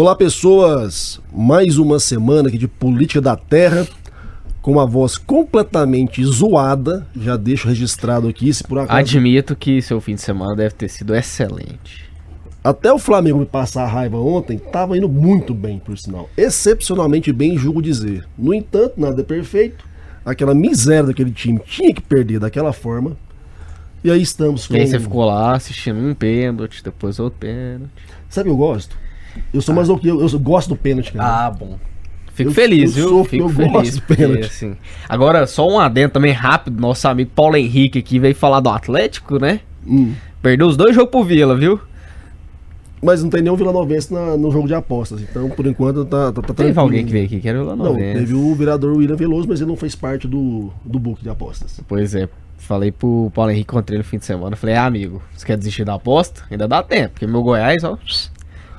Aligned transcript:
Olá, 0.00 0.14
pessoas! 0.14 1.20
Mais 1.32 1.76
uma 1.76 1.98
semana 1.98 2.48
aqui 2.48 2.56
de 2.56 2.68
Política 2.68 3.20
da 3.20 3.34
Terra, 3.34 3.84
com 4.62 4.70
uma 4.70 4.86
voz 4.86 5.18
completamente 5.18 6.24
zoada. 6.24 7.04
Já 7.20 7.36
deixo 7.36 7.66
registrado 7.66 8.28
aqui, 8.28 8.54
se 8.54 8.62
por 8.62 8.78
acaso. 8.78 8.96
Admito 8.96 9.56
que 9.56 9.82
seu 9.82 10.00
fim 10.00 10.14
de 10.14 10.20
semana 10.20 10.54
deve 10.54 10.76
ter 10.76 10.88
sido 10.88 11.16
excelente. 11.16 12.08
Até 12.62 12.92
o 12.92 12.98
Flamengo 13.00 13.40
me 13.40 13.44
passar 13.44 13.82
a 13.82 13.86
raiva 13.88 14.18
ontem, 14.18 14.56
tava 14.56 14.96
indo 14.96 15.08
muito 15.08 15.52
bem, 15.52 15.80
por 15.80 15.98
sinal. 15.98 16.30
Excepcionalmente 16.36 17.32
bem, 17.32 17.58
julgo 17.58 17.82
dizer. 17.82 18.24
No 18.38 18.54
entanto, 18.54 19.00
nada 19.00 19.20
é 19.20 19.24
perfeito. 19.24 19.84
Aquela 20.24 20.54
miséria 20.54 21.08
daquele 21.08 21.32
time 21.32 21.58
tinha 21.66 21.92
que 21.92 22.02
perder 22.02 22.38
daquela 22.38 22.72
forma. 22.72 23.16
E 24.04 24.12
aí 24.12 24.22
estamos 24.22 24.64
com. 24.68 24.76
E 24.76 24.80
aí 24.80 24.86
você 24.86 25.00
ficou 25.00 25.24
lá 25.24 25.56
assistindo 25.56 25.98
um 25.98 26.14
pênalti, 26.14 26.84
depois 26.84 27.18
outro 27.18 27.40
pênalti. 27.40 27.90
Sabe 28.28 28.48
o 28.48 28.52
que 28.52 28.62
eu 28.62 28.64
gosto? 28.64 29.07
Eu 29.52 29.60
sou 29.60 29.72
ah. 29.72 29.76
mais 29.76 29.88
do 29.88 29.98
que 29.98 30.08
eu, 30.08 30.20
eu 30.20 30.38
gosto 30.38 30.68
do 30.68 30.76
pênalti, 30.76 31.12
cara. 31.12 31.46
Ah, 31.46 31.50
bom. 31.50 31.78
Fico 32.32 32.50
eu, 32.50 32.54
feliz, 32.54 32.96
eu 32.96 33.02
viu? 33.02 33.08
Sou, 33.08 33.24
Fico 33.24 33.44
eu 33.44 33.48
feliz. 33.48 33.72
Gosto 33.72 34.02
porque, 34.02 34.24
assim. 34.24 34.76
Agora, 35.08 35.46
só 35.46 35.68
um 35.68 35.78
adendo 35.78 36.12
também 36.12 36.32
rápido. 36.32 36.80
Nosso 36.80 37.08
amigo 37.08 37.30
Paulo 37.34 37.56
Henrique 37.56 37.98
aqui 37.98 38.18
veio 38.18 38.34
falar 38.34 38.60
do 38.60 38.68
Atlético, 38.68 39.38
né? 39.38 39.60
Hum. 39.86 40.14
Perdeu 40.40 40.68
os 40.68 40.76
dois 40.76 40.94
jogos 40.94 41.10
pro 41.10 41.24
Vila, 41.24 41.56
viu? 41.56 41.80
Mas 43.02 43.22
não 43.22 43.30
tem 43.30 43.42
nenhum 43.42 43.56
Vila 43.56 43.72
Novense 43.72 44.12
na, 44.12 44.36
no 44.36 44.50
jogo 44.50 44.66
de 44.66 44.74
apostas. 44.74 45.20
Então, 45.20 45.48
por 45.50 45.66
enquanto, 45.66 46.04
tá, 46.04 46.32
tá, 46.32 46.42
tá 46.42 46.54
Teve 46.54 46.78
alguém 46.78 47.04
que 47.04 47.12
veio 47.12 47.26
aqui 47.26 47.40
que 47.40 47.48
era 47.48 47.58
Vila 47.58 47.76
Novense. 47.76 48.14
Não, 48.14 48.20
teve 48.20 48.34
o 48.34 48.54
vereador 48.54 48.96
William 48.96 49.16
Veloso, 49.16 49.48
mas 49.48 49.60
ele 49.60 49.70
não 49.70 49.76
fez 49.76 49.94
parte 49.94 50.26
do, 50.26 50.70
do 50.84 50.98
book 50.98 51.22
de 51.22 51.28
apostas. 51.28 51.80
Pois 51.86 52.14
é. 52.14 52.28
Falei 52.56 52.90
pro 52.90 53.30
Paulo 53.34 53.50
Henrique, 53.52 53.70
encontrei 53.70 53.98
no 53.98 54.04
fim 54.04 54.18
de 54.18 54.24
semana. 54.24 54.56
Falei, 54.56 54.74
ah, 54.74 54.86
amigo, 54.86 55.22
você 55.34 55.46
quer 55.46 55.56
desistir 55.56 55.84
da 55.84 55.94
aposta? 55.94 56.42
Ainda 56.50 56.66
dá 56.66 56.82
tempo, 56.82 57.10
porque 57.10 57.26
meu 57.26 57.42
Goiás, 57.42 57.84
ó, 57.84 57.96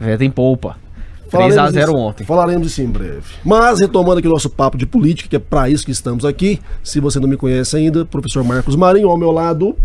já 0.02 0.17
tem 0.17 0.30
polpa. 0.30 0.77
3x0 1.30 1.94
ontem. 1.94 2.23
Falaremos 2.23 2.67
disso 2.67 2.81
em 2.81 2.88
breve. 2.88 3.21
Mas, 3.45 3.80
retomando 3.80 4.20
aqui 4.20 4.27
o 4.27 4.31
nosso 4.31 4.49
papo 4.49 4.77
de 4.77 4.85
política, 4.85 5.29
que 5.29 5.35
é 5.35 5.40
para 5.40 5.70
isso 5.70 5.85
que 5.85 5.91
estamos 5.91 6.26
aqui. 6.26 6.60
Se 6.84 6.99
você 6.99 7.20
não 7.20 7.27
me 7.27 7.37
conhece 7.37 7.77
ainda, 7.77 8.04
professor 8.04 8.43
Marcos 8.43 8.76
Marinho, 8.76 9.09
ao 9.09 9.18
meu 9.18 9.32
lado. 9.32 9.76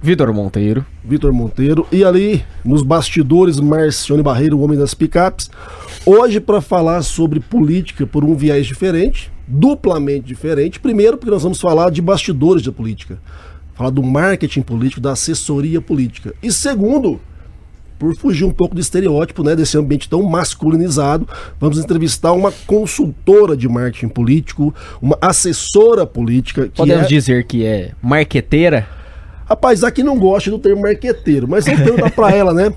Vitor 0.00 0.32
Monteiro. 0.34 0.84
Vitor 1.02 1.32
Monteiro. 1.32 1.86
E 1.90 2.04
ali, 2.04 2.44
nos 2.62 2.82
bastidores, 2.82 3.58
Marcione 3.58 4.22
Barreiro, 4.22 4.58
o 4.58 4.62
homem 4.62 4.78
das 4.78 4.92
picapes. 4.92 5.50
Hoje, 6.04 6.38
para 6.40 6.60
falar 6.60 7.00
sobre 7.02 7.40
política 7.40 8.06
por 8.06 8.22
um 8.22 8.34
viés 8.34 8.66
diferente, 8.66 9.32
duplamente 9.48 10.26
diferente. 10.26 10.78
Primeiro, 10.78 11.16
porque 11.16 11.30
nós 11.30 11.42
vamos 11.42 11.58
falar 11.58 11.90
de 11.90 12.02
bastidores 12.02 12.62
da 12.62 12.70
política. 12.70 13.18
Falar 13.74 13.90
do 13.90 14.02
marketing 14.02 14.60
político, 14.60 15.00
da 15.00 15.12
assessoria 15.12 15.80
política. 15.80 16.34
E 16.42 16.52
segundo, 16.52 17.18
por 18.04 18.14
fugir 18.16 18.44
um 18.44 18.50
pouco 18.50 18.74
do 18.74 18.80
estereótipo, 18.82 19.42
né, 19.42 19.56
desse 19.56 19.78
ambiente 19.78 20.10
tão 20.10 20.22
masculinizado, 20.22 21.26
vamos 21.58 21.78
entrevistar 21.78 22.32
uma 22.32 22.52
consultora 22.66 23.56
de 23.56 23.66
marketing 23.66 24.08
político, 24.08 24.74
uma 25.00 25.16
assessora 25.22 26.04
política. 26.04 26.70
Podemos 26.76 27.06
é... 27.06 27.08
dizer 27.08 27.46
que 27.46 27.64
é 27.64 27.92
marqueteira? 28.02 28.86
Rapaz, 29.46 29.84
aqui 29.84 30.02
não 30.02 30.18
gosta 30.18 30.50
do 30.50 30.58
termo 30.58 30.82
marqueteiro, 30.82 31.46
mas 31.46 31.66
vamos 31.66 31.82
perguntar 31.82 32.10
pra 32.10 32.30
ela, 32.30 32.54
né? 32.54 32.72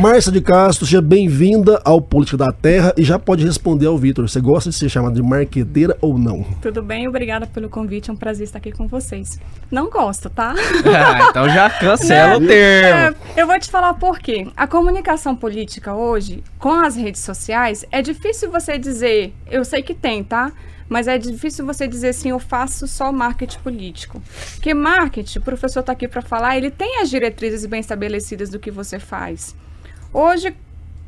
Márcia 0.00 0.30
de 0.30 0.40
Castro, 0.40 0.86
seja 0.86 1.02
bem-vinda 1.02 1.80
ao 1.84 2.00
Política 2.00 2.36
da 2.36 2.52
Terra 2.52 2.94
e 2.96 3.02
já 3.02 3.18
pode 3.18 3.44
responder 3.44 3.86
ao 3.86 3.98
Vitor. 3.98 4.28
Você 4.28 4.40
gosta 4.40 4.70
de 4.70 4.76
ser 4.76 4.88
chamada 4.88 5.16
de 5.16 5.22
marqueteira 5.22 5.96
ou 6.00 6.16
não? 6.16 6.44
Tudo 6.60 6.80
bem, 6.80 7.08
obrigada 7.08 7.44
pelo 7.44 7.68
convite, 7.68 8.08
é 8.08 8.12
um 8.12 8.16
prazer 8.16 8.44
estar 8.44 8.58
aqui 8.58 8.70
com 8.70 8.86
vocês. 8.86 9.40
Não 9.68 9.90
gosto, 9.90 10.30
tá? 10.30 10.54
ah, 10.86 11.26
então 11.28 11.48
já 11.48 11.68
cancela 11.68 12.38
né? 12.38 12.44
o 12.44 12.48
termo. 12.48 13.16
É, 13.36 13.42
eu 13.42 13.46
vou 13.48 13.58
te 13.58 13.68
falar 13.68 13.94
por 13.94 14.20
quê. 14.20 14.46
A 14.56 14.68
comunicação 14.68 15.34
política 15.34 15.92
hoje, 15.92 16.44
com 16.56 16.72
as 16.72 16.94
redes 16.94 17.20
sociais, 17.20 17.84
é 17.90 18.00
difícil 18.00 18.48
você 18.48 18.78
dizer, 18.78 19.34
eu 19.50 19.64
sei 19.64 19.82
que 19.82 19.92
tem, 19.92 20.22
tá? 20.22 20.52
Mas 20.92 21.08
é 21.08 21.16
difícil 21.16 21.64
você 21.64 21.88
dizer 21.88 22.10
assim, 22.10 22.28
eu 22.28 22.38
faço 22.38 22.86
só 22.86 23.10
marketing 23.10 23.58
político. 23.60 24.22
Porque 24.54 24.74
marketing, 24.74 25.38
o 25.38 25.42
professor 25.42 25.80
está 25.80 25.92
aqui 25.92 26.06
para 26.06 26.20
falar, 26.20 26.58
ele 26.58 26.70
tem 26.70 27.00
as 27.00 27.08
diretrizes 27.08 27.64
bem 27.64 27.80
estabelecidas 27.80 28.50
do 28.50 28.58
que 28.58 28.70
você 28.70 28.98
faz. 28.98 29.56
Hoje, 30.12 30.54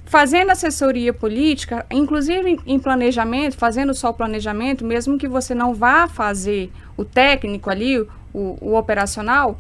fazendo 0.07 0.51
assessoria 0.51 1.13
política, 1.13 1.85
inclusive 1.91 2.59
em 2.67 2.79
planejamento, 2.79 3.59
fazendo 3.59 3.93
só 3.93 4.09
o 4.09 4.15
planejamento, 4.15 4.87
mesmo 4.87 5.19
que 5.19 5.29
você 5.29 5.55
não 5.55 5.75
vá 5.75 6.09
fazer 6.09 6.73
o 6.97 7.05
técnico 7.05 7.69
ali, 7.69 8.01
o, 8.01 8.09
o 8.33 8.75
operacional, 8.75 9.59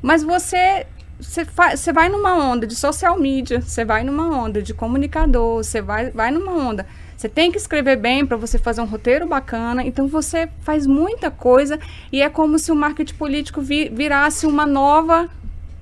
mas 0.00 0.22
você 0.22 0.86
você 1.20 1.92
vai 1.92 2.08
numa 2.08 2.34
onda 2.34 2.66
de 2.66 2.74
social 2.74 3.16
media, 3.16 3.60
você 3.60 3.84
vai 3.84 4.02
numa 4.02 4.28
onda 4.28 4.60
de 4.60 4.74
comunicador, 4.74 5.62
você 5.62 5.80
vai, 5.80 6.10
vai 6.10 6.32
numa 6.32 6.52
onda 6.52 6.84
você 7.22 7.28
tem 7.28 7.52
que 7.52 7.56
escrever 7.56 7.96
bem 7.96 8.26
para 8.26 8.36
você 8.36 8.58
fazer 8.58 8.80
um 8.80 8.84
roteiro 8.84 9.28
bacana. 9.28 9.84
Então 9.84 10.08
você 10.08 10.48
faz 10.62 10.88
muita 10.88 11.30
coisa 11.30 11.78
e 12.10 12.20
é 12.20 12.28
como 12.28 12.58
se 12.58 12.72
o 12.72 12.74
marketing 12.74 13.14
político 13.14 13.60
vi, 13.60 13.88
virasse 13.88 14.44
uma 14.44 14.66
nova, 14.66 15.30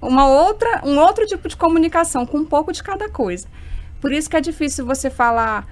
uma 0.03 0.29
outra, 0.29 0.83
um 0.85 0.99
outro 0.99 1.25
tipo 1.25 1.49
de 1.49 1.57
comunicação 1.57 2.27
com 2.27 2.37
um 2.37 2.45
pouco 2.45 2.73
de 2.73 2.83
cada 2.83 3.09
coisa. 3.09 3.49
Por 4.03 4.13
isso 4.13 4.29
que 4.29 4.37
é 4.37 4.41
difícil 4.43 4.85
você 4.85 5.09
falar 5.09 5.67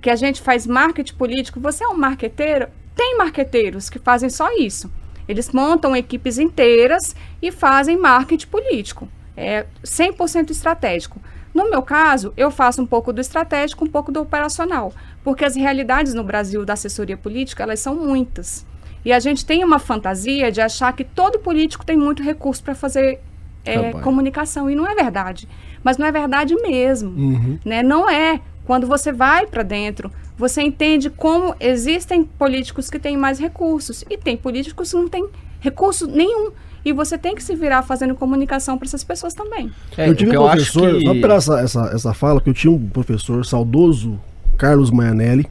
que 0.00 0.10
a 0.10 0.16
gente 0.16 0.42
faz 0.42 0.66
marketing 0.66 1.14
político. 1.14 1.60
Você 1.60 1.84
é 1.84 1.88
um 1.88 1.96
marqueteiro? 1.96 2.66
Tem 2.96 3.16
marqueteiros 3.16 3.88
que 3.88 4.00
fazem 4.00 4.28
só 4.28 4.52
isso. 4.56 4.90
Eles 5.28 5.52
montam 5.52 5.94
equipes 5.94 6.36
inteiras 6.36 7.14
e 7.40 7.52
fazem 7.52 7.96
marketing 7.96 8.48
político. 8.48 9.08
É 9.36 9.66
100% 9.84 10.50
estratégico. 10.50 11.20
No 11.54 11.68
meu 11.68 11.82
caso, 11.82 12.32
eu 12.36 12.50
faço 12.50 12.80
um 12.80 12.86
pouco 12.86 13.12
do 13.12 13.20
estratégico, 13.20 13.84
um 13.84 13.88
pouco 13.88 14.10
do 14.10 14.20
operacional, 14.20 14.92
porque 15.22 15.44
as 15.44 15.54
realidades 15.54 16.14
no 16.14 16.24
Brasil 16.24 16.64
da 16.64 16.72
assessoria 16.72 17.16
política, 17.16 17.62
elas 17.62 17.80
são 17.80 17.94
muitas. 17.94 18.66
E 19.04 19.12
a 19.12 19.18
gente 19.18 19.44
tem 19.44 19.64
uma 19.64 19.78
fantasia 19.78 20.50
de 20.50 20.60
achar 20.60 20.92
que 20.92 21.04
todo 21.04 21.38
político 21.38 21.84
tem 21.84 21.96
muito 21.96 22.22
recurso 22.22 22.62
para 22.62 22.74
fazer 22.74 23.20
é, 23.64 23.92
comunicação, 23.92 24.70
e 24.70 24.74
não 24.74 24.88
é 24.88 24.94
verdade. 24.94 25.48
Mas 25.82 25.98
não 25.98 26.06
é 26.06 26.12
verdade 26.12 26.54
mesmo. 26.54 27.10
Uhum. 27.10 27.58
Né? 27.64 27.82
Não 27.82 28.08
é. 28.08 28.40
Quando 28.64 28.86
você 28.86 29.10
vai 29.10 29.46
para 29.46 29.64
dentro, 29.64 30.10
você 30.36 30.62
entende 30.62 31.10
como 31.10 31.54
existem 31.58 32.24
políticos 32.24 32.88
que 32.88 32.98
têm 32.98 33.16
mais 33.16 33.38
recursos 33.38 34.04
e 34.08 34.16
tem 34.16 34.36
políticos 34.36 34.90
que 34.90 34.96
não 34.96 35.08
têm 35.08 35.28
recurso 35.60 36.06
nenhum. 36.06 36.52
E 36.84 36.92
você 36.92 37.16
tem 37.16 37.34
que 37.34 37.42
se 37.42 37.54
virar 37.54 37.82
fazendo 37.82 38.14
comunicação 38.14 38.76
para 38.76 38.86
essas 38.86 39.04
pessoas 39.04 39.34
também. 39.34 39.70
É, 39.96 40.08
eu 40.08 40.14
tive 40.14 40.36
um 40.36 40.42
professor, 40.42 40.98
que... 40.98 41.04
só 41.04 41.12
pela 41.14 41.34
essa, 41.34 41.60
essa, 41.60 41.90
essa 41.94 42.14
fala, 42.14 42.40
que 42.40 42.50
eu 42.50 42.54
tinha 42.54 42.72
um 42.72 42.88
professor 42.88 43.44
saudoso, 43.46 44.18
Carlos 44.56 44.90
Maianelli, 44.90 45.46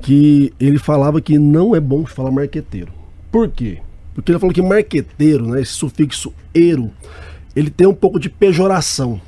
que 0.00 0.52
ele 0.58 0.78
falava 0.78 1.20
que 1.20 1.38
não 1.38 1.74
é 1.74 1.80
bom 1.80 2.04
falar 2.06 2.30
marqueteiro. 2.30 2.92
Por 3.30 3.48
quê? 3.48 3.78
Porque 4.14 4.30
ele 4.30 4.38
falou 4.38 4.54
que 4.54 4.62
marqueteiro, 4.62 5.46
né, 5.46 5.60
esse 5.60 5.72
sufixo 5.72 6.32
ero, 6.54 6.90
ele 7.54 7.70
tem 7.70 7.86
um 7.86 7.94
pouco 7.94 8.18
de 8.18 8.28
pejoração. 8.30 9.20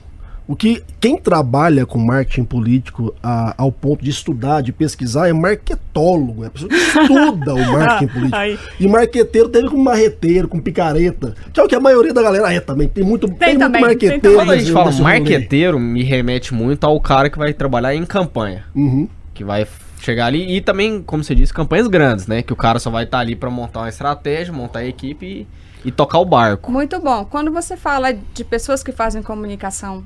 O 0.48 0.54
que 0.54 0.82
quem 1.00 1.16
trabalha 1.16 1.84
com 1.84 1.98
marketing 1.98 2.44
político 2.44 3.12
a, 3.20 3.54
ao 3.58 3.72
ponto 3.72 4.04
de 4.04 4.10
estudar, 4.10 4.60
de 4.60 4.72
pesquisar, 4.72 5.28
é 5.28 5.32
marketólogo, 5.32 6.44
é 6.44 6.46
a 6.46 6.50
pessoa 6.50 6.68
que 6.68 6.76
estuda 6.76 7.54
o 7.54 7.72
marketing 7.72 8.06
político. 8.12 8.36
Aí. 8.36 8.58
E 8.78 8.86
marqueteiro 8.86 9.48
teve 9.48 9.68
com 9.68 9.76
marreteiro, 9.76 10.46
com 10.46 10.60
picareta, 10.60 11.34
que 11.52 11.58
é 11.58 11.62
o 11.64 11.66
que 11.66 11.74
a 11.74 11.80
maioria 11.80 12.14
da 12.14 12.22
galera 12.22 12.52
é 12.52 12.60
também. 12.60 12.86
Tem 12.86 13.02
muito, 13.02 13.26
tem, 13.26 13.38
tem 13.38 13.58
também, 13.58 13.80
muito 13.80 13.92
marqueteiro. 13.92 14.20
Tem 14.20 14.34
Quando 14.34 14.52
a 14.52 14.56
gente 14.56 14.72
fala 14.72 14.92
marqueteiro, 14.92 15.80
me 15.80 16.04
remete 16.04 16.54
muito 16.54 16.84
ao 16.84 17.00
cara 17.00 17.28
que 17.28 17.38
vai 17.38 17.52
trabalhar 17.52 17.94
em 17.94 18.04
campanha. 18.04 18.64
Uhum. 18.72 19.08
Que 19.34 19.42
vai 19.42 19.66
chegar 20.00 20.26
ali 20.26 20.56
e 20.56 20.60
também, 20.60 21.02
como 21.02 21.24
você 21.24 21.34
disse, 21.34 21.52
campanhas 21.52 21.88
grandes, 21.88 22.28
né? 22.28 22.40
Que 22.42 22.52
o 22.52 22.56
cara 22.56 22.78
só 22.78 22.88
vai 22.88 23.02
estar 23.02 23.18
tá 23.18 23.20
ali 23.20 23.34
para 23.34 23.50
montar 23.50 23.80
uma 23.80 23.88
estratégia, 23.88 24.52
montar 24.52 24.80
a 24.80 24.86
equipe 24.86 25.26
e, 25.26 25.88
e 25.88 25.90
tocar 25.90 26.18
o 26.20 26.24
barco. 26.24 26.70
Muito 26.70 27.00
bom. 27.00 27.24
Quando 27.24 27.50
você 27.50 27.76
fala 27.76 28.12
de 28.12 28.44
pessoas 28.44 28.84
que 28.84 28.92
fazem 28.92 29.22
comunicação 29.22 30.04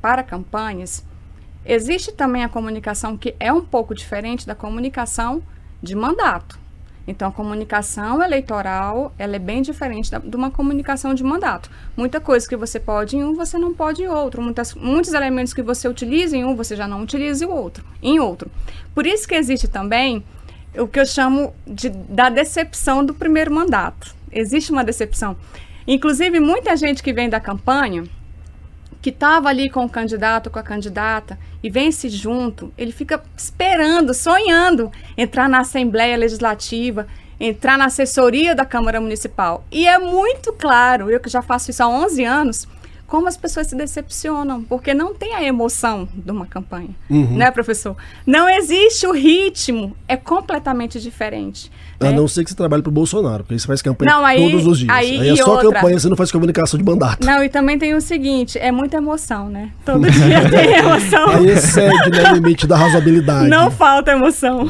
para 0.00 0.22
campanhas, 0.22 1.04
existe 1.64 2.12
também 2.12 2.44
a 2.44 2.48
comunicação 2.48 3.16
que 3.16 3.34
é 3.38 3.52
um 3.52 3.64
pouco 3.64 3.94
diferente 3.94 4.46
da 4.46 4.54
comunicação 4.54 5.42
de 5.82 5.94
mandato. 5.94 6.58
Então, 7.06 7.28
a 7.28 7.32
comunicação 7.32 8.22
eleitoral 8.22 9.12
ela 9.18 9.34
é 9.34 9.38
bem 9.38 9.62
diferente 9.62 10.10
da, 10.10 10.18
de 10.18 10.36
uma 10.36 10.50
comunicação 10.50 11.12
de 11.12 11.24
mandato. 11.24 11.70
Muita 11.96 12.20
coisa 12.20 12.48
que 12.48 12.56
você 12.56 12.78
pode 12.78 13.16
em 13.16 13.24
um, 13.24 13.34
você 13.34 13.58
não 13.58 13.74
pode 13.74 14.02
em 14.02 14.06
outro. 14.06 14.40
Muitas, 14.40 14.74
muitos 14.74 15.12
elementos 15.12 15.52
que 15.52 15.62
você 15.62 15.88
utiliza 15.88 16.36
em 16.36 16.44
um, 16.44 16.54
você 16.54 16.76
já 16.76 16.86
não 16.86 17.02
utiliza 17.02 17.44
em 17.44 17.48
outro, 17.48 17.84
em 18.02 18.20
outro. 18.20 18.50
Por 18.94 19.06
isso 19.06 19.26
que 19.26 19.34
existe 19.34 19.66
também 19.66 20.22
o 20.78 20.86
que 20.86 21.00
eu 21.00 21.06
chamo 21.06 21.52
de, 21.66 21.88
da 21.88 22.28
decepção 22.28 23.04
do 23.04 23.14
primeiro 23.14 23.52
mandato. 23.52 24.14
Existe 24.30 24.70
uma 24.70 24.84
decepção. 24.84 25.36
Inclusive, 25.88 26.38
muita 26.38 26.76
gente 26.76 27.02
que 27.02 27.12
vem 27.12 27.28
da 27.28 27.40
campanha, 27.40 28.04
que 29.00 29.10
estava 29.10 29.48
ali 29.48 29.70
com 29.70 29.84
o 29.84 29.88
candidato, 29.88 30.50
com 30.50 30.58
a 30.58 30.62
candidata, 30.62 31.38
e 31.62 31.70
vence 31.70 32.08
junto, 32.08 32.72
ele 32.76 32.92
fica 32.92 33.22
esperando, 33.36 34.12
sonhando 34.12 34.90
entrar 35.16 35.48
na 35.48 35.60
Assembleia 35.60 36.16
Legislativa, 36.16 37.06
entrar 37.38 37.78
na 37.78 37.86
assessoria 37.86 38.54
da 38.54 38.66
Câmara 38.66 39.00
Municipal. 39.00 39.64
E 39.70 39.86
é 39.86 39.98
muito 39.98 40.52
claro, 40.52 41.10
eu 41.10 41.18
que 41.18 41.30
já 41.30 41.40
faço 41.40 41.70
isso 41.70 41.82
há 41.82 41.88
11 41.88 42.24
anos, 42.24 42.68
como 43.06 43.26
as 43.26 43.36
pessoas 43.36 43.66
se 43.66 43.74
decepcionam, 43.74 44.62
porque 44.62 44.94
não 44.94 45.12
tem 45.12 45.34
a 45.34 45.42
emoção 45.42 46.08
de 46.14 46.30
uma 46.30 46.46
campanha, 46.46 46.94
uhum. 47.10 47.36
né, 47.36 47.50
professor? 47.50 47.96
Não 48.24 48.48
existe 48.48 49.04
o 49.04 49.12
ritmo, 49.12 49.96
é 50.06 50.16
completamente 50.16 51.00
diferente. 51.00 51.72
A 52.00 52.06
né? 52.06 52.12
não 52.12 52.26
ser 52.26 52.44
que 52.44 52.50
você 52.50 52.56
trabalhe 52.56 52.82
para 52.82 52.88
o 52.88 52.92
Bolsonaro, 52.92 53.44
porque 53.44 53.58
você 53.58 53.66
faz 53.66 53.82
campanha 53.82 54.10
não, 54.10 54.24
aí, 54.24 54.50
todos 54.50 54.66
os 54.66 54.78
dias. 54.78 54.90
Aí, 54.90 55.20
aí 55.20 55.28
é 55.28 55.36
só 55.36 55.50
outra... 55.50 55.70
campanha, 55.70 55.98
você 55.98 56.08
não 56.08 56.16
faz 56.16 56.32
comunicação 56.32 56.78
de 56.78 56.84
mandato. 56.84 57.26
Não, 57.26 57.44
e 57.44 57.48
também 57.50 57.78
tem 57.78 57.94
o 57.94 58.00
seguinte, 58.00 58.58
é 58.58 58.72
muita 58.72 58.96
emoção, 58.96 59.50
né? 59.50 59.70
Todo 59.84 60.00
dia 60.10 60.48
tem 60.48 60.76
emoção. 60.78 61.28
Aí 61.28 61.50
excede 61.50 62.10
né, 62.10 62.32
o 62.32 62.34
limite 62.36 62.66
da 62.66 62.76
razoabilidade. 62.76 63.48
Não 63.50 63.70
falta 63.70 64.12
emoção. 64.12 64.66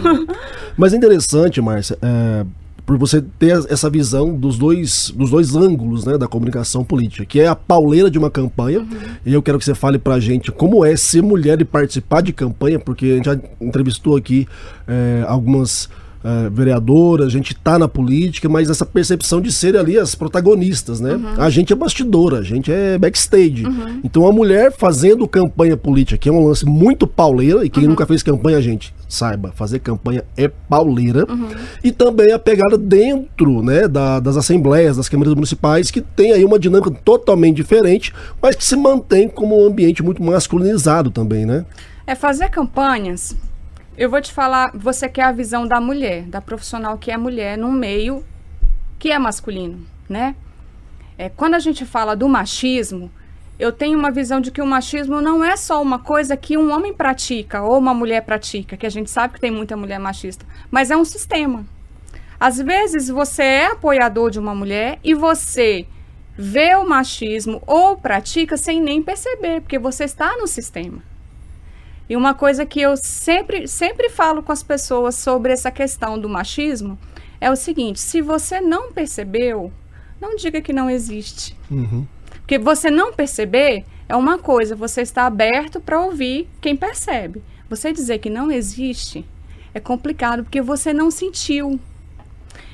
Mas 0.76 0.92
é 0.92 0.96
interessante, 0.96 1.60
Márcia, 1.60 1.96
é, 2.02 2.44
por 2.90 2.98
você 2.98 3.22
ter 3.38 3.52
essa 3.70 3.88
visão 3.88 4.34
dos 4.34 4.58
dois, 4.58 5.12
dos 5.14 5.30
dois 5.30 5.54
ângulos 5.54 6.04
né, 6.04 6.18
da 6.18 6.26
comunicação 6.26 6.84
política, 6.84 7.24
que 7.24 7.38
é 7.38 7.46
a 7.46 7.54
pauleira 7.54 8.10
de 8.10 8.18
uma 8.18 8.28
campanha. 8.28 8.80
Uhum. 8.80 8.86
E 9.24 9.32
eu 9.32 9.40
quero 9.40 9.56
que 9.56 9.64
você 9.64 9.76
fale 9.76 9.96
pra 9.96 10.18
gente 10.18 10.50
como 10.50 10.84
é 10.84 10.96
ser 10.96 11.22
mulher 11.22 11.60
e 11.60 11.64
participar 11.64 12.22
de 12.22 12.32
campanha, 12.32 12.80
porque 12.80 13.06
a 13.06 13.14
gente 13.14 13.26
já 13.26 13.38
entrevistou 13.60 14.16
aqui 14.16 14.48
é, 14.88 15.24
algumas 15.28 15.88
uh, 16.24 16.50
vereadora, 16.50 17.24
a 17.24 17.28
gente 17.28 17.54
tá 17.54 17.78
na 17.78 17.88
política, 17.88 18.48
mas 18.48 18.70
essa 18.70 18.86
percepção 18.86 19.40
de 19.40 19.52
ser 19.52 19.76
ali 19.76 19.98
as 19.98 20.14
protagonistas, 20.14 21.00
né? 21.00 21.14
Uhum. 21.14 21.34
A 21.38 21.50
gente 21.50 21.72
é 21.72 21.76
bastidora, 21.76 22.38
a 22.38 22.42
gente 22.42 22.70
é 22.72 22.98
backstage. 22.98 23.64
Uhum. 23.66 24.00
Então 24.04 24.26
a 24.26 24.32
mulher 24.32 24.72
fazendo 24.72 25.26
campanha 25.26 25.76
política, 25.76 26.18
que 26.18 26.28
é 26.28 26.32
um 26.32 26.46
lance 26.46 26.64
muito 26.64 27.06
pauleira, 27.06 27.64
e 27.64 27.70
quem 27.70 27.84
uhum. 27.84 27.90
nunca 27.90 28.06
fez 28.06 28.22
campanha, 28.22 28.60
gente, 28.60 28.94
saiba, 29.08 29.52
fazer 29.54 29.80
campanha 29.80 30.24
é 30.36 30.48
pauleira. 30.48 31.26
Uhum. 31.28 31.48
E 31.82 31.90
também 31.92 32.32
a 32.32 32.38
pegada 32.38 32.78
dentro, 32.78 33.62
né, 33.62 33.88
da, 33.88 34.20
das 34.20 34.36
assembleias, 34.36 34.96
das 34.96 35.08
câmaras 35.08 35.34
municipais, 35.34 35.90
que 35.90 36.00
tem 36.00 36.32
aí 36.32 36.44
uma 36.44 36.58
dinâmica 36.58 36.90
totalmente 36.90 37.56
diferente, 37.56 38.12
mas 38.40 38.54
que 38.54 38.64
se 38.64 38.76
mantém 38.76 39.28
como 39.28 39.62
um 39.62 39.66
ambiente 39.66 40.02
muito 40.02 40.22
masculinizado 40.22 41.10
também, 41.10 41.44
né? 41.44 41.64
É 42.06 42.14
fazer 42.14 42.48
campanhas 42.48 43.36
eu 44.00 44.08
vou 44.08 44.18
te 44.18 44.32
falar, 44.32 44.70
você 44.74 45.10
quer 45.10 45.24
a 45.24 45.30
visão 45.30 45.66
da 45.66 45.78
mulher, 45.78 46.22
da 46.22 46.40
profissional 46.40 46.96
que 46.96 47.10
é 47.10 47.18
mulher 47.18 47.58
num 47.58 47.70
meio 47.70 48.24
que 48.98 49.12
é 49.12 49.18
masculino, 49.18 49.86
né? 50.08 50.34
É, 51.18 51.28
quando 51.28 51.54
a 51.54 51.58
gente 51.58 51.84
fala 51.84 52.16
do 52.16 52.26
machismo, 52.26 53.12
eu 53.58 53.70
tenho 53.70 53.98
uma 53.98 54.10
visão 54.10 54.40
de 54.40 54.50
que 54.50 54.62
o 54.62 54.66
machismo 54.66 55.20
não 55.20 55.44
é 55.44 55.54
só 55.54 55.82
uma 55.82 55.98
coisa 55.98 56.34
que 56.34 56.56
um 56.56 56.72
homem 56.72 56.94
pratica 56.94 57.60
ou 57.60 57.76
uma 57.76 57.92
mulher 57.92 58.22
pratica, 58.22 58.74
que 58.74 58.86
a 58.86 58.90
gente 58.90 59.10
sabe 59.10 59.34
que 59.34 59.40
tem 59.40 59.50
muita 59.50 59.76
mulher 59.76 60.00
machista, 60.00 60.46
mas 60.70 60.90
é 60.90 60.96
um 60.96 61.04
sistema. 61.04 61.66
Às 62.40 62.56
vezes 62.56 63.08
você 63.08 63.42
é 63.42 63.66
apoiador 63.66 64.30
de 64.30 64.38
uma 64.38 64.54
mulher 64.54 64.98
e 65.04 65.12
você 65.12 65.86
vê 66.38 66.74
o 66.74 66.88
machismo 66.88 67.62
ou 67.66 67.98
pratica 67.98 68.56
sem 68.56 68.80
nem 68.80 69.02
perceber, 69.02 69.60
porque 69.60 69.78
você 69.78 70.04
está 70.04 70.38
no 70.38 70.46
sistema. 70.46 71.09
E 72.10 72.16
uma 72.16 72.34
coisa 72.34 72.66
que 72.66 72.80
eu 72.80 72.96
sempre, 72.96 73.68
sempre 73.68 74.10
falo 74.10 74.42
com 74.42 74.50
as 74.50 74.64
pessoas 74.64 75.14
sobre 75.14 75.52
essa 75.52 75.70
questão 75.70 76.18
do 76.18 76.28
machismo 76.28 76.98
é 77.40 77.48
o 77.48 77.54
seguinte: 77.54 78.00
se 78.00 78.20
você 78.20 78.60
não 78.60 78.92
percebeu, 78.92 79.72
não 80.20 80.34
diga 80.34 80.60
que 80.60 80.72
não 80.72 80.90
existe. 80.90 81.56
Uhum. 81.70 82.04
Porque 82.40 82.58
você 82.58 82.90
não 82.90 83.12
perceber 83.12 83.84
é 84.08 84.16
uma 84.16 84.38
coisa, 84.38 84.74
você 84.74 85.02
está 85.02 85.24
aberto 85.24 85.80
para 85.80 86.00
ouvir 86.00 86.48
quem 86.60 86.74
percebe. 86.74 87.44
Você 87.68 87.92
dizer 87.92 88.18
que 88.18 88.28
não 88.28 88.50
existe 88.50 89.24
é 89.72 89.78
complicado 89.78 90.42
porque 90.42 90.60
você 90.60 90.92
não 90.92 91.12
sentiu. 91.12 91.78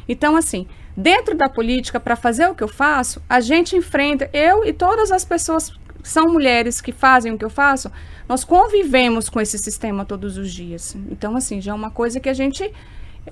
Então, 0.08 0.34
assim, 0.34 0.66
dentro 0.96 1.36
da 1.36 1.46
política, 1.46 2.00
para 2.00 2.16
fazer 2.16 2.48
o 2.48 2.54
que 2.54 2.64
eu 2.64 2.68
faço, 2.68 3.20
a 3.28 3.40
gente 3.40 3.76
enfrenta, 3.76 4.30
eu 4.32 4.64
e 4.64 4.72
todas 4.72 5.12
as 5.12 5.26
pessoas 5.26 5.78
são 6.08 6.26
mulheres 6.26 6.80
que 6.80 6.92
fazem 6.92 7.32
o 7.32 7.38
que 7.38 7.44
eu 7.44 7.50
faço, 7.50 7.90
nós 8.28 8.44
convivemos 8.44 9.28
com 9.28 9.40
esse 9.40 9.58
sistema 9.58 10.04
todos 10.04 10.36
os 10.36 10.52
dias. 10.52 10.96
Então, 11.10 11.36
assim, 11.36 11.60
já 11.60 11.72
é 11.72 11.74
uma 11.74 11.90
coisa 11.90 12.20
que 12.20 12.28
a 12.28 12.34
gente. 12.34 12.70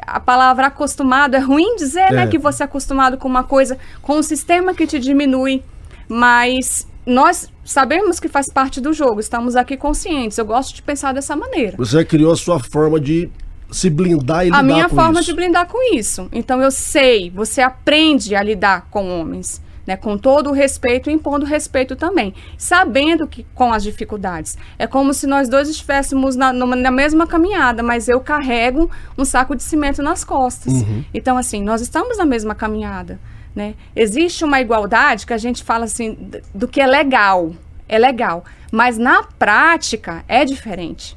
A 0.01 0.19
palavra 0.19 0.67
acostumado 0.67 1.37
é 1.37 1.39
ruim 1.39 1.77
dizer, 1.77 2.11
né, 2.11 2.23
é. 2.23 2.25
né? 2.25 2.27
Que 2.27 2.39
você 2.39 2.63
é 2.63 2.67
acostumado 2.67 3.17
com 3.17 3.29
uma 3.29 3.45
coisa, 3.45 3.79
com 4.03 4.19
um 4.19 4.23
sistema 4.23 4.75
que 4.75 4.87
te 4.87 4.99
diminui. 4.99 5.63
Mas 6.09 6.87
nós 7.07 7.49
sabemos 7.65 8.19
que 8.19 8.29
faz 8.29 8.51
parte 8.53 8.81
do 8.81 8.93
jogo, 8.93 9.21
estamos 9.21 9.57
aqui 9.57 9.77
conscientes. 9.77 10.37
Eu 10.39 10.45
gosto 10.45 10.75
de 10.75 10.83
pensar 10.83 11.13
dessa 11.13 11.37
maneira. 11.37 11.77
Você 11.77 12.05
criou 12.05 12.33
a 12.33 12.37
sua 12.37 12.59
forma 12.59 12.99
de 12.99 13.31
se 13.71 13.89
blindar 13.91 14.43
e 14.43 14.47
lidar 14.47 14.59
com 14.59 14.67
isso. 14.67 14.73
A 14.73 14.75
minha 14.75 14.89
forma 14.89 15.23
de 15.23 15.33
blindar 15.33 15.67
com 15.67 15.95
isso. 15.95 16.29
Então 16.33 16.61
eu 16.61 16.71
sei, 16.71 17.31
você 17.31 17.61
aprende 17.61 18.35
a 18.35 18.43
lidar 18.43 18.89
com 18.91 19.09
homens 19.21 19.63
né, 19.87 19.97
com 19.97 20.17
todo 20.17 20.51
o 20.51 20.53
respeito, 20.53 21.11
impondo 21.11 21.45
respeito 21.45 21.95
também, 21.97 22.35
sabendo 22.57 23.27
que 23.27 23.47
com 23.55 23.73
as 23.73 23.83
dificuldades. 23.83 24.57
É 24.79 24.87
como 24.87 25.13
se 25.13 25.27
nós 25.27 25.49
dois 25.49 25.69
estivéssemos 25.69 26.37
na, 26.37 26.53
numa, 26.53 26.77
na 26.77 26.91
mesma 26.91 27.27
caminhada, 27.27 27.83
mas 27.83 28.09
eu 28.09 28.21
carrego 28.21 28.91
um 29.17 29.25
saco 29.25 29.55
de 29.55 29.63
cimento 29.63 30.03
nas 30.03 30.25
costas. 30.25 30.73
Uhum. 30.73 31.05
Então, 31.13 31.37
assim, 31.37 31.63
nós 31.63 31.81
estamos 31.81 32.19
na 32.19 32.25
mesma 32.25 32.55
caminhada. 32.55 33.19
Né? 33.55 33.75
Existe 33.95 34.45
uma 34.45 34.61
igualdade 34.61 35.27
que 35.27 35.33
a 35.33 35.39
gente 35.39 35.63
fala 35.63 35.85
assim 35.85 36.19
do 36.53 36.67
que 36.67 36.81
é 36.81 36.87
legal, 36.87 37.55
é 37.89 37.99
legal, 37.99 38.45
mas 38.73 38.99
na 38.99 39.23
prática 39.23 40.25
é 40.27 40.45
diferente. 40.45 41.17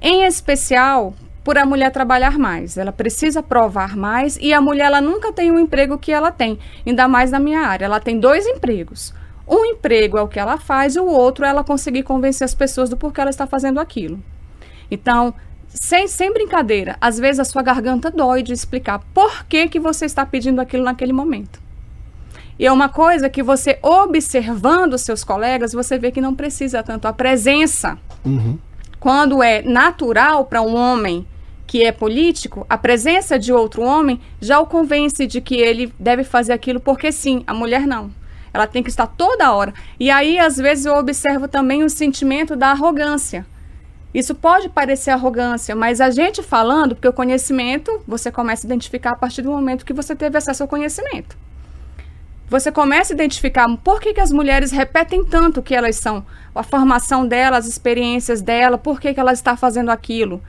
Em 0.00 0.24
especial 0.24 1.14
por 1.44 1.58
a 1.58 1.66
mulher 1.66 1.92
trabalhar 1.92 2.38
mais. 2.38 2.78
Ela 2.78 2.90
precisa 2.90 3.42
provar 3.42 3.94
mais 3.94 4.38
e 4.40 4.52
a 4.52 4.60
mulher 4.60 4.86
ela 4.86 5.00
nunca 5.00 5.30
tem 5.30 5.50
o 5.50 5.54
um 5.54 5.58
emprego 5.60 5.98
que 5.98 6.10
ela 6.10 6.32
tem, 6.32 6.58
ainda 6.86 7.06
mais 7.06 7.30
na 7.30 7.38
minha 7.38 7.60
área. 7.60 7.84
Ela 7.84 8.00
tem 8.00 8.18
dois 8.18 8.46
empregos. 8.46 9.14
Um 9.46 9.62
emprego 9.66 10.16
é 10.16 10.22
o 10.22 10.28
que 10.28 10.40
ela 10.40 10.56
faz 10.56 10.96
e 10.96 11.00
o 11.00 11.06
outro 11.06 11.44
é 11.44 11.48
ela 11.48 11.62
conseguir 11.62 12.02
convencer 12.02 12.46
as 12.46 12.54
pessoas 12.54 12.88
do 12.88 12.96
porquê 12.96 13.20
ela 13.20 13.28
está 13.28 13.46
fazendo 13.46 13.78
aquilo. 13.78 14.18
Então, 14.90 15.34
sem, 15.68 16.08
sem 16.08 16.32
brincadeira, 16.32 16.96
às 16.98 17.18
vezes 17.18 17.40
a 17.40 17.44
sua 17.44 17.62
garganta 17.62 18.10
dói 18.10 18.42
de 18.42 18.54
explicar 18.54 19.00
por 19.12 19.44
que, 19.44 19.68
que 19.68 19.78
você 19.78 20.06
está 20.06 20.24
pedindo 20.24 20.60
aquilo 20.60 20.82
naquele 20.82 21.12
momento. 21.12 21.62
E 22.58 22.64
é 22.66 22.72
uma 22.72 22.88
coisa 22.88 23.28
que 23.28 23.42
você, 23.42 23.78
observando 23.82 24.96
seus 24.96 25.24
colegas, 25.24 25.72
você 25.72 25.98
vê 25.98 26.10
que 26.10 26.20
não 26.20 26.34
precisa 26.34 26.82
tanto 26.82 27.06
a 27.06 27.12
presença. 27.12 27.98
Uhum. 28.24 28.58
Quando 29.00 29.42
é 29.42 29.60
natural 29.60 30.46
para 30.46 30.62
um 30.62 30.74
homem 30.74 31.26
que 31.66 31.82
é 31.82 31.92
político, 31.92 32.66
a 32.68 32.76
presença 32.76 33.38
de 33.38 33.52
outro 33.52 33.82
homem 33.82 34.20
já 34.40 34.60
o 34.60 34.66
convence 34.66 35.26
de 35.26 35.40
que 35.40 35.56
ele 35.56 35.92
deve 35.98 36.24
fazer 36.24 36.52
aquilo 36.52 36.80
porque 36.80 37.10
sim, 37.10 37.42
a 37.46 37.54
mulher 37.54 37.86
não. 37.86 38.10
Ela 38.52 38.66
tem 38.66 38.82
que 38.82 38.90
estar 38.90 39.06
toda 39.06 39.52
hora. 39.52 39.74
E 39.98 40.10
aí, 40.10 40.38
às 40.38 40.56
vezes, 40.56 40.86
eu 40.86 40.94
observo 40.94 41.48
também 41.48 41.82
o 41.82 41.90
sentimento 41.90 42.54
da 42.54 42.68
arrogância. 42.68 43.44
Isso 44.14 44.32
pode 44.32 44.68
parecer 44.68 45.10
arrogância, 45.10 45.74
mas 45.74 46.00
a 46.00 46.08
gente 46.08 46.40
falando, 46.40 46.94
porque 46.94 47.08
o 47.08 47.12
conhecimento 47.12 48.00
você 48.06 48.30
começa 48.30 48.64
a 48.64 48.68
identificar 48.68 49.10
a 49.10 49.16
partir 49.16 49.42
do 49.42 49.50
momento 49.50 49.84
que 49.84 49.92
você 49.92 50.14
teve 50.14 50.38
acesso 50.38 50.62
ao 50.62 50.68
conhecimento. 50.68 51.36
Você 52.48 52.70
começa 52.70 53.12
a 53.12 53.16
identificar 53.16 53.66
por 53.78 54.00
que, 54.00 54.14
que 54.14 54.20
as 54.20 54.30
mulheres 54.30 54.70
repetem 54.70 55.24
tanto 55.24 55.58
o 55.58 55.62
que 55.62 55.74
elas 55.74 55.96
são, 55.96 56.24
a 56.54 56.62
formação 56.62 57.26
delas, 57.26 57.64
as 57.64 57.72
experiências 57.72 58.40
dela, 58.40 58.78
por 58.78 59.00
que, 59.00 59.12
que 59.12 59.18
ela 59.18 59.32
está 59.32 59.56
fazendo 59.56 59.90
aquilo 59.90 60.40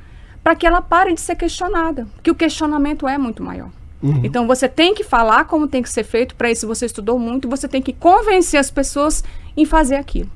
para 0.46 0.54
que 0.54 0.68
ela 0.68 0.80
pare 0.80 1.12
de 1.12 1.20
ser 1.20 1.36
questionada, 1.36 2.08
que 2.22 2.30
o 2.30 2.36
questionamento 2.36 3.08
é 3.08 3.18
muito 3.18 3.42
maior. 3.42 3.72
Uhum. 4.00 4.22
Então 4.24 4.46
você 4.46 4.70
tem 4.70 4.94
que 4.94 5.04
falar 5.04 5.46
como 5.46 5.68
tem 5.68 5.82
que 5.82 5.90
ser 5.90 6.04
feito, 6.04 6.36
para 6.36 6.52
isso 6.52 6.68
você 6.68 6.86
estudou 6.86 7.18
muito, 7.18 7.50
você 7.50 7.68
tem 7.68 7.82
que 7.82 7.92
convencer 7.92 8.60
as 8.60 8.70
pessoas 8.70 9.24
em 9.58 9.66
fazer 9.66 9.96
aquilo. 9.96 10.30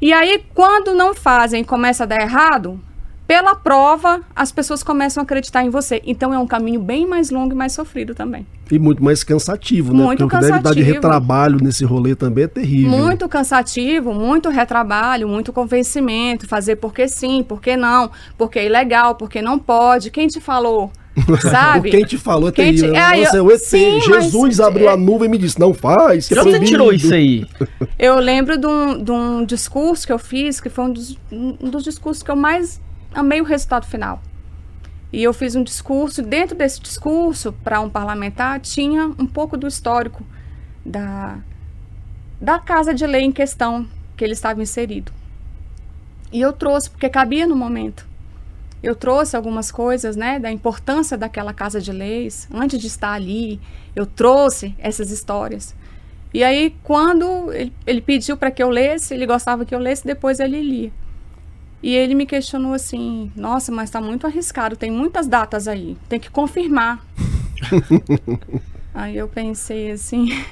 E 0.00 0.10
aí, 0.10 0.42
quando 0.54 0.94
não 0.94 1.14
fazem 1.14 1.60
e 1.60 1.64
começa 1.66 2.04
a 2.04 2.06
dar 2.06 2.22
errado, 2.22 2.80
pela 3.26 3.54
prova, 3.56 4.20
as 4.34 4.52
pessoas 4.52 4.82
começam 4.82 5.20
a 5.20 5.24
acreditar 5.24 5.64
em 5.64 5.70
você. 5.70 6.00
Então 6.06 6.32
é 6.32 6.38
um 6.38 6.46
caminho 6.46 6.80
bem 6.80 7.06
mais 7.06 7.30
longo 7.30 7.52
e 7.52 7.56
mais 7.56 7.72
sofrido 7.72 8.14
também. 8.14 8.46
E 8.70 8.78
muito 8.78 9.02
mais 9.02 9.24
cansativo, 9.24 9.92
né? 9.92 10.02
Muito 10.02 10.18
Porque 10.20 10.36
cansativo. 10.36 10.58
o 10.58 10.62
que 10.62 10.64
deve 10.64 10.76
dar 10.76 10.84
de 10.84 10.92
retrabalho 10.92 11.58
nesse 11.62 11.84
rolê 11.84 12.14
também 12.14 12.44
é 12.44 12.48
terrível. 12.48 12.90
Muito 12.90 13.28
cansativo, 13.28 14.12
muito 14.12 14.48
retrabalho, 14.48 15.28
muito 15.28 15.52
convencimento, 15.52 16.48
fazer 16.48 16.76
porque 16.76 17.08
sim, 17.08 17.44
porque 17.46 17.76
não, 17.76 18.10
porque 18.36 18.58
é 18.58 18.66
ilegal, 18.66 19.14
porque 19.14 19.42
não 19.42 19.58
pode. 19.58 20.10
Quem 20.10 20.26
te 20.28 20.40
falou? 20.40 20.90
Sabe? 21.40 21.90
Quem 21.90 22.04
te 22.04 22.18
falou 22.18 22.48
é 22.48 22.52
Quem 22.52 22.66
terrível. 22.66 22.92
Te... 22.92 22.98
É, 22.98 23.24
Nossa, 23.24 23.36
eu... 23.38 23.50
ET. 23.50 23.58
Sim, 23.58 24.00
Jesus 24.00 24.58
mas... 24.58 24.60
abriu 24.60 24.88
a 24.88 24.96
nuvem 24.96 25.28
e 25.28 25.30
me 25.30 25.38
disse, 25.38 25.58
não 25.58 25.72
faz. 25.72 26.28
Que 26.28 26.38
é 26.38 26.42
você 26.42 26.60
tirou 26.60 26.92
isso 26.92 27.12
aí? 27.14 27.46
Eu 27.98 28.16
lembro 28.16 28.58
de 28.58 28.66
um, 28.66 29.02
de 29.02 29.10
um 29.10 29.44
discurso 29.44 30.06
que 30.06 30.12
eu 30.12 30.18
fiz, 30.18 30.60
que 30.60 30.68
foi 30.68 30.84
um 30.84 30.92
dos, 30.92 31.18
um 31.32 31.70
dos 31.70 31.82
discursos 31.82 32.22
que 32.22 32.30
eu 32.30 32.36
mais 32.36 32.80
amei 33.16 33.40
o 33.40 33.44
resultado 33.44 33.86
final. 33.86 34.22
E 35.12 35.22
eu 35.22 35.32
fiz 35.32 35.56
um 35.56 35.62
discurso, 35.62 36.22
dentro 36.22 36.56
desse 36.56 36.80
discurso, 36.80 37.52
para 37.64 37.80
um 37.80 37.88
parlamentar, 37.88 38.60
tinha 38.60 39.06
um 39.06 39.26
pouco 39.26 39.56
do 39.56 39.66
histórico 39.66 40.24
da, 40.84 41.38
da 42.40 42.58
casa 42.58 42.92
de 42.92 43.06
lei 43.06 43.22
em 43.22 43.32
questão 43.32 43.88
que 44.16 44.24
ele 44.24 44.34
estava 44.34 44.62
inserido. 44.62 45.12
E 46.30 46.40
eu 46.40 46.52
trouxe, 46.52 46.90
porque 46.90 47.08
cabia 47.08 47.46
no 47.46 47.56
momento. 47.56 48.06
Eu 48.82 48.94
trouxe 48.94 49.36
algumas 49.36 49.70
coisas, 49.72 50.16
né, 50.16 50.38
da 50.38 50.52
importância 50.52 51.16
daquela 51.16 51.54
casa 51.54 51.80
de 51.80 51.92
leis, 51.92 52.46
antes 52.52 52.78
de 52.78 52.86
estar 52.86 53.12
ali, 53.12 53.58
eu 53.94 54.04
trouxe 54.04 54.74
essas 54.78 55.10
histórias. 55.10 55.74
E 56.34 56.44
aí, 56.44 56.76
quando 56.82 57.50
ele, 57.52 57.72
ele 57.86 58.00
pediu 58.02 58.36
para 58.36 58.50
que 58.50 58.62
eu 58.62 58.68
lesse, 58.68 59.14
ele 59.14 59.24
gostava 59.24 59.64
que 59.64 59.74
eu 59.74 59.78
lesse, 59.78 60.04
depois 60.04 60.40
ele 60.40 60.60
lia. 60.60 60.92
E 61.82 61.94
ele 61.94 62.14
me 62.14 62.26
questionou 62.26 62.72
assim: 62.72 63.30
Nossa, 63.36 63.70
mas 63.70 63.88
está 63.88 64.00
muito 64.00 64.26
arriscado, 64.26 64.76
tem 64.76 64.90
muitas 64.90 65.26
datas 65.26 65.68
aí, 65.68 65.96
tem 66.08 66.18
que 66.18 66.30
confirmar. 66.30 67.04
aí 68.94 69.16
eu 69.16 69.28
pensei 69.28 69.90
assim. 69.90 70.28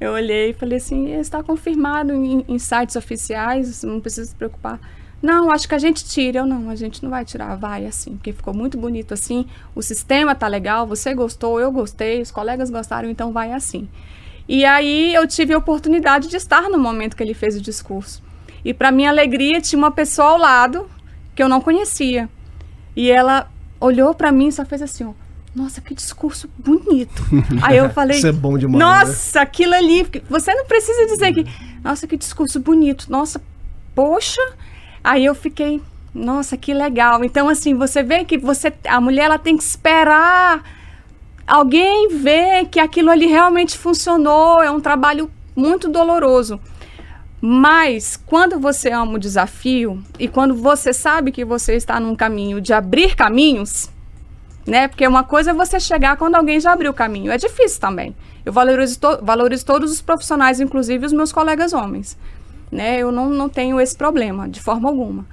Eu 0.00 0.12
olhei 0.12 0.50
e 0.50 0.52
falei 0.52 0.78
assim: 0.78 1.12
está 1.12 1.42
confirmado 1.42 2.12
em, 2.12 2.44
em 2.46 2.56
sites 2.56 2.94
oficiais, 2.94 3.82
não 3.82 4.00
precisa 4.00 4.28
se 4.28 4.34
preocupar. 4.34 4.78
Não, 5.20 5.50
acho 5.50 5.68
que 5.68 5.74
a 5.74 5.78
gente 5.78 6.04
tira. 6.04 6.38
Eu 6.38 6.46
não, 6.46 6.70
a 6.70 6.76
gente 6.76 7.02
não 7.02 7.10
vai 7.10 7.24
tirar, 7.24 7.56
vai 7.56 7.84
assim, 7.84 8.12
porque 8.12 8.32
ficou 8.32 8.54
muito 8.54 8.78
bonito 8.78 9.12
assim. 9.12 9.46
O 9.74 9.82
sistema 9.82 10.34
tá 10.34 10.46
legal, 10.46 10.86
você 10.86 11.12
gostou, 11.14 11.60
eu 11.60 11.72
gostei, 11.72 12.22
os 12.22 12.30
colegas 12.30 12.70
gostaram, 12.70 13.10
então 13.10 13.32
vai 13.32 13.52
assim. 13.52 13.88
E 14.48 14.64
aí 14.64 15.12
eu 15.12 15.26
tive 15.26 15.52
a 15.52 15.58
oportunidade 15.58 16.28
de 16.28 16.36
estar 16.36 16.70
no 16.70 16.78
momento 16.78 17.16
que 17.16 17.22
ele 17.22 17.34
fez 17.34 17.56
o 17.56 17.60
discurso. 17.60 18.22
E 18.64 18.74
para 18.74 18.92
minha 18.92 19.10
alegria 19.10 19.60
tinha 19.60 19.78
uma 19.78 19.90
pessoa 19.90 20.30
ao 20.30 20.38
lado 20.38 20.88
que 21.34 21.42
eu 21.42 21.48
não 21.48 21.60
conhecia. 21.60 22.28
E 22.96 23.10
ela 23.10 23.48
olhou 23.80 24.14
para 24.14 24.32
mim 24.32 24.48
e 24.48 24.52
só 24.52 24.64
fez 24.64 24.82
assim, 24.82 25.04
ó, 25.04 25.12
nossa, 25.54 25.80
que 25.80 25.94
discurso 25.94 26.48
bonito. 26.58 27.22
Aí 27.62 27.76
eu 27.76 27.90
falei. 27.90 28.18
Isso 28.18 28.26
é 28.26 28.32
bom 28.32 28.56
demais. 28.56 28.78
Né? 28.78 28.84
Nossa, 28.84 29.38
né? 29.38 29.42
aquilo 29.42 29.74
ali. 29.74 30.06
Você 30.28 30.54
não 30.54 30.66
precisa 30.66 31.06
dizer 31.06 31.32
que. 31.32 31.46
Nossa, 31.82 32.06
que 32.06 32.16
discurso 32.16 32.60
bonito. 32.60 33.06
Nossa, 33.10 33.40
poxa. 33.94 34.40
Aí 35.02 35.24
eu 35.24 35.34
fiquei. 35.34 35.82
Nossa, 36.14 36.56
que 36.56 36.72
legal. 36.72 37.24
Então, 37.24 37.48
assim, 37.48 37.74
você 37.74 38.02
vê 38.02 38.24
que 38.24 38.38
você, 38.38 38.72
a 38.86 39.00
mulher 39.00 39.24
ela 39.24 39.38
tem 39.38 39.56
que 39.56 39.62
esperar 39.62 40.62
alguém 41.46 42.08
ver 42.08 42.66
que 42.66 42.78
aquilo 42.78 43.10
ali 43.10 43.26
realmente 43.26 43.76
funcionou. 43.76 44.62
É 44.62 44.70
um 44.70 44.80
trabalho 44.80 45.30
muito 45.56 45.88
doloroso. 45.88 46.60
Mas 47.40 48.16
quando 48.16 48.58
você 48.58 48.90
ama 48.90 49.14
o 49.14 49.18
desafio 49.18 50.02
e 50.18 50.26
quando 50.26 50.54
você 50.54 50.92
sabe 50.92 51.30
que 51.30 51.44
você 51.44 51.74
está 51.74 52.00
num 52.00 52.16
caminho 52.16 52.60
de 52.60 52.72
abrir 52.72 53.14
caminhos, 53.14 53.90
né? 54.66 54.88
Porque 54.88 55.06
uma 55.06 55.24
coisa 55.24 55.50
é 55.52 55.54
você 55.54 55.78
chegar 55.80 56.16
quando 56.16 56.34
alguém 56.34 56.60
já 56.60 56.72
abriu 56.72 56.90
o 56.90 56.94
caminho. 56.94 57.32
É 57.32 57.38
difícil 57.38 57.80
também. 57.80 58.14
Eu 58.44 58.52
valorizo, 58.52 58.98
to 59.00 59.18
valorizo 59.22 59.64
todos 59.64 59.90
os 59.90 60.02
profissionais, 60.02 60.60
inclusive 60.60 61.06
os 61.06 61.12
meus 61.12 61.32
colegas 61.32 61.72
homens. 61.72 62.18
Né? 62.70 62.98
Eu 62.98 63.10
não, 63.10 63.30
não 63.30 63.48
tenho 63.48 63.80
esse 63.80 63.96
problema, 63.96 64.48
de 64.48 64.60
forma 64.60 64.88
alguma. 64.88 65.24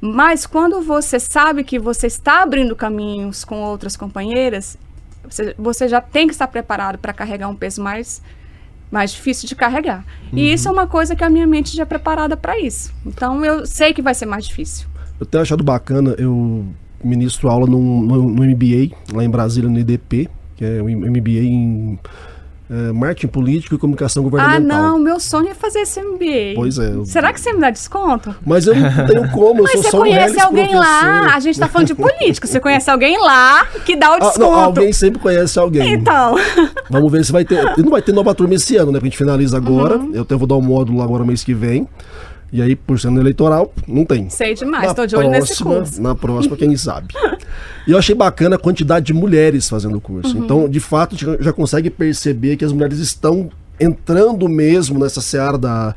Mas 0.00 0.46
quando 0.46 0.80
você 0.82 1.18
sabe 1.18 1.64
que 1.64 1.78
você 1.78 2.06
está 2.06 2.42
abrindo 2.42 2.76
caminhos 2.76 3.44
com 3.44 3.62
outras 3.62 3.96
companheiras, 3.96 4.76
você, 5.24 5.54
você 5.58 5.88
já 5.88 6.00
tem 6.00 6.26
que 6.26 6.32
estar 6.32 6.46
preparado 6.48 6.98
para 6.98 7.12
carregar 7.12 7.48
um 7.48 7.56
peso 7.56 7.82
mais, 7.82 8.22
mais 8.90 9.12
difícil 9.12 9.48
de 9.48 9.54
carregar. 9.54 10.04
Uhum. 10.32 10.38
E 10.38 10.52
isso 10.52 10.68
é 10.68 10.70
uma 10.70 10.86
coisa 10.86 11.14
que 11.14 11.24
a 11.24 11.30
minha 11.30 11.46
mente 11.46 11.76
já 11.76 11.82
é 11.82 11.86
preparada 11.86 12.36
para 12.36 12.58
isso. 12.58 12.92
Então 13.04 13.44
eu 13.44 13.66
sei 13.66 13.92
que 13.92 14.02
vai 14.02 14.14
ser 14.14 14.26
mais 14.26 14.46
difícil. 14.46 14.86
Eu 15.20 15.26
tenho 15.26 15.42
achado 15.42 15.64
bacana, 15.64 16.14
eu 16.18 16.64
ministro 17.02 17.48
aula 17.48 17.66
no, 17.66 18.02
no, 18.02 18.28
no 18.28 18.44
MBA, 18.44 18.96
lá 19.12 19.24
em 19.24 19.30
Brasília, 19.30 19.68
no 19.68 19.78
IDP, 19.78 20.28
que 20.56 20.64
é 20.64 20.82
o 20.82 20.88
MBA 20.88 21.40
em 21.42 21.98
é, 22.70 22.92
marketing 22.92 23.28
político 23.28 23.74
e 23.74 23.78
comunicação 23.78 24.22
governamental. 24.22 24.78
Ah, 24.78 24.82
não, 24.82 24.98
meu 24.98 25.18
sonho 25.18 25.48
é 25.48 25.54
fazer 25.54 25.80
esse 25.80 26.00
MBA. 26.02 26.54
Pois 26.54 26.78
é. 26.78 26.94
Eu... 26.94 27.04
Será 27.06 27.32
que 27.32 27.40
você 27.40 27.52
me 27.52 27.60
dá 27.60 27.70
desconto? 27.70 28.34
Mas 28.44 28.66
eu 28.66 28.74
não 28.74 29.06
tenho 29.06 29.30
como, 29.32 29.60
eu 29.60 29.62
Mas 29.64 29.72
sou 29.72 29.82
você 29.82 29.90
só 29.90 29.98
conhece 29.98 30.36
um 30.36 30.42
alguém 30.42 30.68
professor. 30.68 30.80
lá, 30.80 31.34
a 31.34 31.40
gente 31.40 31.58
tá 31.58 31.68
falando 31.68 31.86
de 31.86 31.94
política, 31.94 32.46
você 32.46 32.60
conhece 32.60 32.90
alguém 32.90 33.18
lá 33.18 33.64
que 33.86 33.96
dá 33.96 34.14
o 34.14 34.18
desconto. 34.18 34.42
Ah, 34.42 34.46
não, 34.46 34.54
alguém 34.54 34.92
sempre 34.92 35.18
conhece 35.18 35.58
alguém. 35.58 35.94
Então. 35.94 36.36
Vamos 36.90 37.10
ver 37.10 37.24
se 37.24 37.32
vai 37.32 37.44
ter, 37.44 37.62
não 37.78 37.90
vai 37.90 38.02
ter 38.02 38.12
nova 38.12 38.34
turma 38.34 38.54
esse 38.54 38.76
ano, 38.76 38.92
né, 38.92 38.98
a 39.00 39.04
gente 39.04 39.16
finaliza 39.16 39.56
agora, 39.56 39.96
uhum. 39.96 40.10
eu 40.14 40.22
até 40.22 40.34
vou 40.34 40.46
dar 40.46 40.56
um 40.56 40.62
módulo 40.62 41.02
agora 41.02 41.24
mês 41.24 41.42
que 41.42 41.54
vem. 41.54 41.88
E 42.50 42.62
aí, 42.62 42.74
por 42.74 42.98
sendo 42.98 43.20
eleitoral, 43.20 43.72
não 43.86 44.04
tem. 44.04 44.30
Sei 44.30 44.54
demais, 44.54 44.88
estou 44.88 45.06
de 45.06 45.14
olho 45.14 45.30
nesse 45.30 45.62
curso. 45.62 46.00
Na 46.00 46.14
próxima, 46.14 46.56
quem 46.56 46.76
sabe. 46.76 47.08
e 47.86 47.92
eu 47.92 47.98
achei 47.98 48.14
bacana 48.14 48.56
a 48.56 48.58
quantidade 48.58 49.06
de 49.06 49.12
mulheres 49.12 49.68
fazendo 49.68 49.98
o 49.98 50.00
curso. 50.00 50.36
Uhum. 50.36 50.44
Então, 50.44 50.68
de 50.68 50.80
fato, 50.80 51.14
já 51.16 51.52
consegue 51.52 51.90
perceber 51.90 52.56
que 52.56 52.64
as 52.64 52.72
mulheres 52.72 52.98
estão 52.98 53.50
entrando 53.80 54.48
mesmo 54.48 54.98
nessa 54.98 55.20
seara 55.20 55.56
da, 55.56 55.94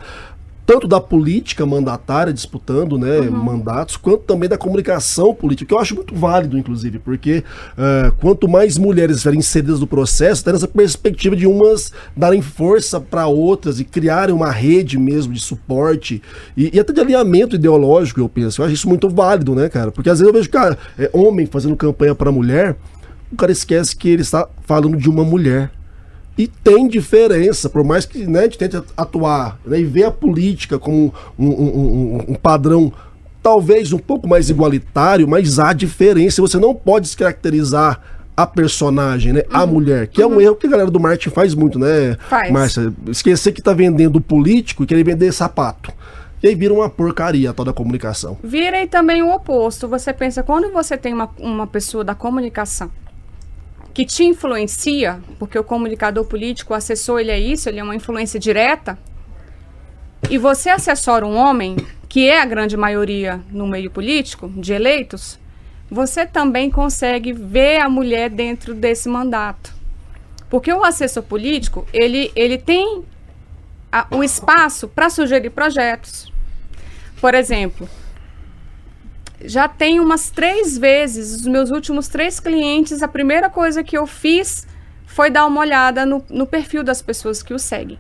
tanto 0.72 0.88
da 0.88 1.02
política 1.02 1.66
mandatária 1.66 2.32
disputando 2.32 2.98
né, 2.98 3.20
uhum. 3.20 3.32
mandatos, 3.32 3.98
quanto 3.98 4.20
também 4.20 4.48
da 4.48 4.58
comunicação 4.58 5.36
política, 5.36 5.68
que 5.68 5.74
eu 5.74 5.80
acho 5.80 5.94
muito 5.94 6.16
válido, 6.16 6.58
inclusive, 6.58 6.98
porque 6.98 7.44
uh, 7.74 8.16
quanto 8.22 8.48
mais 8.48 8.78
mulheres 8.78 9.18
estiverem 9.18 9.40
inseridas 9.40 9.82
no 9.82 9.88
processo, 9.88 10.46
tem 10.46 10.54
essa 10.54 10.70
perspectiva 10.70 11.36
de 11.36 11.46
umas 11.46 11.92
darem 12.16 12.42
força 12.42 13.02
para 13.02 13.28
outras 13.28 13.82
e 13.82 13.84
criarem 13.84 14.34
uma 14.34 14.50
rede 14.50 14.98
mesmo 14.98 15.34
de 15.34 15.42
suporte 15.42 16.22
e, 16.56 16.74
e, 16.74 16.80
até 16.80 16.94
de 16.94 17.02
alinhamento 17.02 17.58
ideológico, 17.58 18.22
eu 18.22 18.30
penso. 18.30 18.62
Eu 18.62 18.66
acho 18.66 18.76
isso 18.76 18.88
muito 18.88 19.10
válido, 19.10 19.54
né, 19.54 19.68
cara? 19.68 19.92
Porque 19.92 20.10
às 20.10 20.20
vezes 20.20 20.34
eu 20.34 20.40
vejo, 20.40 20.50
cara, 20.50 20.78
é, 20.98 21.10
homem 21.12 21.46
fazendo 21.48 21.76
campanha 21.76 22.16
para 22.16 22.32
mulher, 22.32 22.78
o 23.30 23.36
cara 23.36 23.52
esquece 23.52 23.94
que 23.94 24.08
ele 24.08 24.22
está 24.22 24.48
falando 24.62 24.96
de 24.96 25.10
uma 25.10 25.26
mulher. 25.26 25.70
E 26.38 26.48
tem 26.48 26.88
diferença, 26.88 27.70
por 27.70 27.84
mais 27.84 28.06
que 28.06 28.26
né, 28.26 28.40
a 28.40 28.44
gente 28.44 28.58
tente 28.58 28.82
atuar 28.96 29.60
né, 29.66 29.80
e 29.80 29.84
ver 29.84 30.06
a 30.06 30.12
política 30.12 30.80
como 30.80 31.14
um, 31.38 31.48
um, 31.48 31.50
um, 31.50 32.26
um 32.30 32.36
padrão 32.36 32.92
talvez 33.44 33.92
um 33.92 33.98
pouco 33.98 34.28
mais 34.28 34.50
igualitário, 34.50 35.28
mas 35.28 35.60
há 35.60 35.74
diferença. 35.74 36.42
Você 36.42 36.58
não 36.58 36.74
pode 36.74 37.06
descaracterizar 37.06 38.00
a 38.36 38.48
personagem, 38.48 39.34
né? 39.34 39.42
Uhum. 39.42 39.58
A 39.58 39.66
mulher, 39.66 40.08
que 40.08 40.24
uhum. 40.24 40.34
é 40.34 40.36
um 40.36 40.42
erro 40.42 40.56
que 40.56 40.68
a 40.68 40.70
galera 40.70 40.90
do 40.90 41.00
marketing 41.00 41.30
faz 41.30 41.54
muito, 41.54 41.78
né? 41.78 42.18
Faz. 42.30 42.52
Márcia, 42.52 42.94
esquecer 43.08 43.52
que 43.52 43.62
tá 43.62 43.74
vendendo 43.74 44.22
político 44.22 44.84
e 44.84 44.88
querer 44.88 45.04
vender 45.04 45.32
sapato. 45.32 45.92
E 46.42 46.48
aí 46.48 46.56
vira 46.56 46.74
uma 46.74 46.90
porcaria 46.90 47.54
toda 47.54 47.70
a 47.70 47.74
comunicação. 47.74 48.38
Vira 48.44 48.82
e 48.82 48.88
também 48.88 49.22
o 49.22 49.32
oposto. 49.32 49.88
Você 49.88 50.12
pensa, 50.12 50.42
quando 50.42 50.72
você 50.72 50.98
tem 50.98 51.14
uma, 51.14 51.30
uma 51.38 51.68
pessoa 51.68 52.04
da 52.04 52.16
comunicação 52.16 52.90
que 53.94 54.06
te 54.06 54.24
influencia, 54.24 55.22
porque 55.38 55.58
o 55.58 55.64
comunicador 55.64 56.26
político, 56.26 56.74
o 56.74 56.76
assessor, 56.76 57.20
ele 57.20 57.32
é 57.32 57.40
isso, 57.40 57.68
ele 57.68 57.80
é 57.80 57.84
uma 57.84 57.96
influência 57.96 58.40
direta, 58.40 58.98
e 60.30 60.38
você 60.38 60.70
assessora 60.70 61.26
um 61.26 61.36
homem, 61.36 61.76
que 62.08 62.28
é 62.28 62.42
a 62.42 62.46
grande 62.46 62.78
maioria 62.78 63.42
no 63.50 63.68
meio 63.68 63.90
político, 63.90 64.50
de 64.50 64.74
eleitos, 64.74 65.40
você 65.90 66.26
também 66.26 66.70
consegue 66.72 67.34
ver 67.34 67.82
a 67.82 67.90
mulher 67.90 68.30
dentro 68.30 68.74
desse 68.74 69.10
mandato. 69.10 69.74
Porque 70.50 70.72
o 70.72 70.84
assessor 70.84 71.24
político, 71.24 71.86
ele, 71.92 72.32
ele 72.36 72.58
tem 72.58 73.04
a, 73.92 74.08
o 74.12 74.24
espaço 74.24 74.88
para 74.88 75.10
sugerir 75.10 75.50
projetos. 75.50 76.32
Por 77.20 77.34
exemplo, 77.34 77.90
já 79.46 79.68
tem 79.68 80.00
umas 80.00 80.30
três 80.30 80.78
vezes, 80.78 81.36
os 81.36 81.46
meus 81.46 81.72
últimos 81.72 82.08
três 82.08 82.40
clientes, 82.40 83.02
a 83.02 83.08
primeira 83.08 83.50
coisa 83.50 83.84
que 83.84 83.98
eu 83.98 84.06
fiz 84.08 84.68
foi 85.06 85.30
dar 85.30 85.46
uma 85.46 85.60
olhada 85.62 86.06
no, 86.06 86.24
no 86.30 86.48
perfil 86.48 86.84
das 86.84 87.02
pessoas 87.02 87.44
que 87.44 87.54
o 87.54 87.60
seguem. 87.60 88.00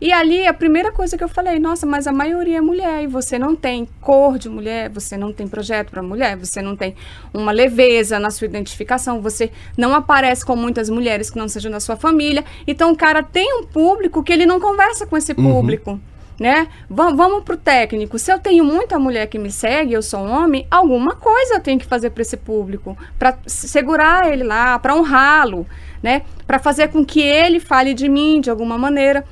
E 0.00 0.12
ali 0.12 0.46
a 0.46 0.54
primeira 0.54 0.90
coisa 0.90 1.18
que 1.18 1.22
eu 1.22 1.28
falei, 1.28 1.58
nossa, 1.58 1.84
mas 1.84 2.06
a 2.06 2.12
maioria 2.12 2.56
é 2.56 2.60
mulher 2.60 3.02
e 3.02 3.06
você 3.06 3.38
não 3.38 3.54
tem 3.54 3.86
cor 4.00 4.38
de 4.38 4.48
mulher, 4.48 4.88
você 4.88 5.14
não 5.14 5.30
tem 5.30 5.46
projeto 5.46 5.90
para 5.90 6.02
mulher, 6.02 6.38
você 6.38 6.62
não 6.62 6.74
tem 6.74 6.94
uma 7.34 7.52
leveza 7.52 8.18
na 8.18 8.30
sua 8.30 8.46
identificação, 8.46 9.20
você 9.20 9.50
não 9.76 9.94
aparece 9.94 10.42
com 10.42 10.56
muitas 10.56 10.88
mulheres 10.88 11.28
que 11.28 11.38
não 11.38 11.48
sejam 11.48 11.70
da 11.70 11.80
sua 11.80 11.96
família. 11.96 12.42
Então 12.66 12.92
o 12.92 12.96
cara 12.96 13.22
tem 13.22 13.60
um 13.60 13.66
público 13.66 14.22
que 14.22 14.32
ele 14.32 14.46
não 14.46 14.58
conversa 14.58 15.06
com 15.06 15.18
esse 15.18 15.32
uhum. 15.32 15.52
público. 15.52 15.90
Uhum 15.90 16.09
né? 16.40 16.68
Vamos, 16.88 17.18
vamos 17.18 17.44
pro 17.44 17.54
técnico. 17.54 18.18
Se 18.18 18.32
eu 18.32 18.38
tenho 18.38 18.64
muita 18.64 18.98
mulher 18.98 19.26
que 19.26 19.38
me 19.38 19.52
segue, 19.52 19.92
eu 19.92 20.00
sou 20.00 20.26
homem, 20.26 20.66
alguma 20.70 21.14
coisa 21.14 21.56
eu 21.56 21.60
tenho 21.60 21.78
que 21.78 21.84
fazer 21.84 22.08
para 22.08 22.22
esse 22.22 22.38
público, 22.38 22.96
para 23.18 23.36
segurar 23.46 24.32
ele 24.32 24.42
lá, 24.42 24.78
para 24.78 24.96
honrá-lo, 24.96 25.66
né? 26.02 26.22
Para 26.46 26.58
fazer 26.58 26.88
com 26.88 27.04
que 27.04 27.20
ele 27.20 27.60
fale 27.60 27.92
de 27.92 28.08
mim 28.08 28.40
de 28.40 28.48
alguma 28.48 28.78
maneira. 28.78 29.22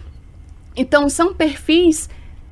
Então 0.76 1.08
são 1.08 1.32
perfis 1.32 2.10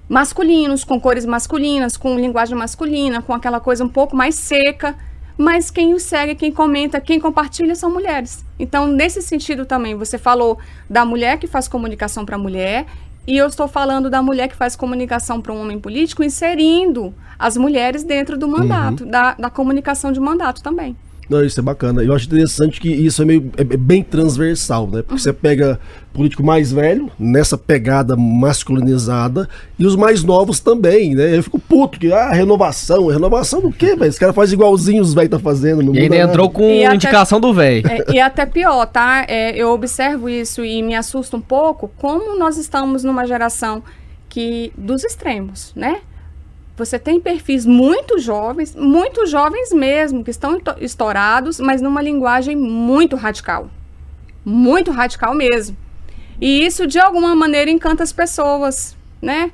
masculinos, 0.09 0.85
com 0.85 0.99
cores 0.99 1.27
masculinas, 1.27 1.99
com 1.99 2.19
linguagem 2.19 2.57
masculina, 2.57 3.21
com 3.21 3.35
aquela 3.35 3.61
coisa 3.61 3.85
um 3.85 3.89
pouco 3.89 4.17
mais 4.17 4.37
seca, 4.37 4.97
mas 5.37 5.71
quem 5.71 5.93
o 5.93 6.01
segue, 6.01 6.35
quem 6.35 6.51
comenta, 6.51 6.99
quem 6.99 7.21
compartilha 7.21 7.75
são 7.75 7.91
mulheres. 7.91 8.43
Então, 8.59 8.87
nesse 8.87 9.21
sentido 9.21 9.67
também, 9.67 9.95
você 9.95 10.17
falou 10.17 10.59
da 10.89 11.05
mulher 11.05 11.39
que 11.39 11.47
faz 11.47 11.69
comunicação 11.69 12.25
para 12.25 12.39
mulher 12.39 12.87
e 13.27 13.37
eu 13.37 13.47
estou 13.47 13.67
falando 13.67 14.09
da 14.09 14.23
mulher 14.23 14.49
que 14.49 14.57
faz 14.57 14.77
comunicação 14.77 15.41
para 15.41 15.53
um 15.53 15.61
homem 15.61 15.81
político, 15.81 16.23
inserindo 16.23 17.15
as 17.39 17.57
mulheres 17.57 18.05
dentro 18.05 18.39
do 18.39 18.47
mandato, 18.49 19.05
uhum. 19.05 19.11
da, 19.11 19.35
da 19.35 19.51
comunicação 19.51 20.13
de 20.13 20.21
mandato 20.21 20.63
também. 20.63 20.97
Não, 21.29 21.45
isso 21.45 21.59
é 21.59 21.63
bacana. 21.63 22.03
Eu 22.03 22.15
acho 22.15 22.27
interessante 22.27 22.81
que 22.81 22.89
isso 22.89 23.21
é, 23.21 23.25
meio, 23.25 23.51
é 23.57 23.65
bem 23.65 24.03
transversal, 24.03 24.87
né? 24.87 25.03
Porque 25.03 25.15
uhum. 25.15 25.19
você 25.19 25.33
pega 25.33 25.79
político 26.13 26.43
mais 26.43 26.73
velho, 26.73 27.11
nessa 27.19 27.59
pegada 27.59 28.17
masculinizada, 28.17 29.49
e 29.79 29.85
os 29.85 29.95
mais 29.95 30.25
novos 30.25 30.61
também, 30.61 31.15
né? 31.15 31.37
Eu 31.37 31.43
fico 31.43 31.59
puto, 31.59 31.99
que, 31.99 32.11
ah, 32.13 32.31
renovação, 32.31 33.07
renovação 33.09 33.61
do 33.61 33.71
quê, 33.71 33.95
velho? 33.95 34.09
Esse 34.09 34.19
cara 34.19 34.33
faz 34.33 34.53
igualzinho 34.53 35.03
os 35.03 35.13
velhos 35.13 35.31
tá 35.31 35.39
fazendo. 35.39 35.83
Não 35.83 35.95
e 35.95 36.09
nada. 36.09 36.23
entrou 36.23 36.49
com 36.49 36.63
e 36.63 36.85
indicação 36.85 37.39
até, 37.39 37.47
do 37.47 37.53
velho. 37.53 37.87
É, 37.87 38.15
e 38.15 38.21
até 38.21 38.47
pior, 38.47 38.87
tá? 38.87 39.27
É, 39.29 39.55
eu 39.57 39.71
observo 39.73 40.29
isso 40.29 40.65
e 40.65 40.83
me 40.83 40.95
assusta 40.95 41.37
um 41.37 41.41
pouco, 41.41 41.91
como 41.99 42.39
nós 42.39 42.57
estamos 42.57 43.05
numa 43.05 43.27
geração 43.27 43.83
que 44.29 44.73
dos 44.77 45.05
extremos, 45.05 45.73
né? 45.75 46.01
Você 46.77 46.99
tem 46.99 47.19
perfis 47.19 47.65
muito 47.65 48.19
jovens, 48.19 48.75
muito 48.77 49.27
jovens 49.27 49.73
mesmo, 49.73 50.23
que 50.23 50.31
estão 50.31 50.61
estourados, 50.79 51.59
mas 51.59 51.81
numa 51.81 52.03
linguagem 52.03 52.55
muito 52.55 53.17
radical. 53.17 53.71
Muito 54.45 54.91
radical 54.91 55.35
mesmo. 55.35 55.77
E 56.39 56.67
isso, 56.67 56.87
de 56.87 56.99
alguma 56.99 57.35
maneira, 57.35 57.71
encanta 57.71 58.03
as 58.03 58.13
pessoas, 58.13 58.95
né? 59.23 59.51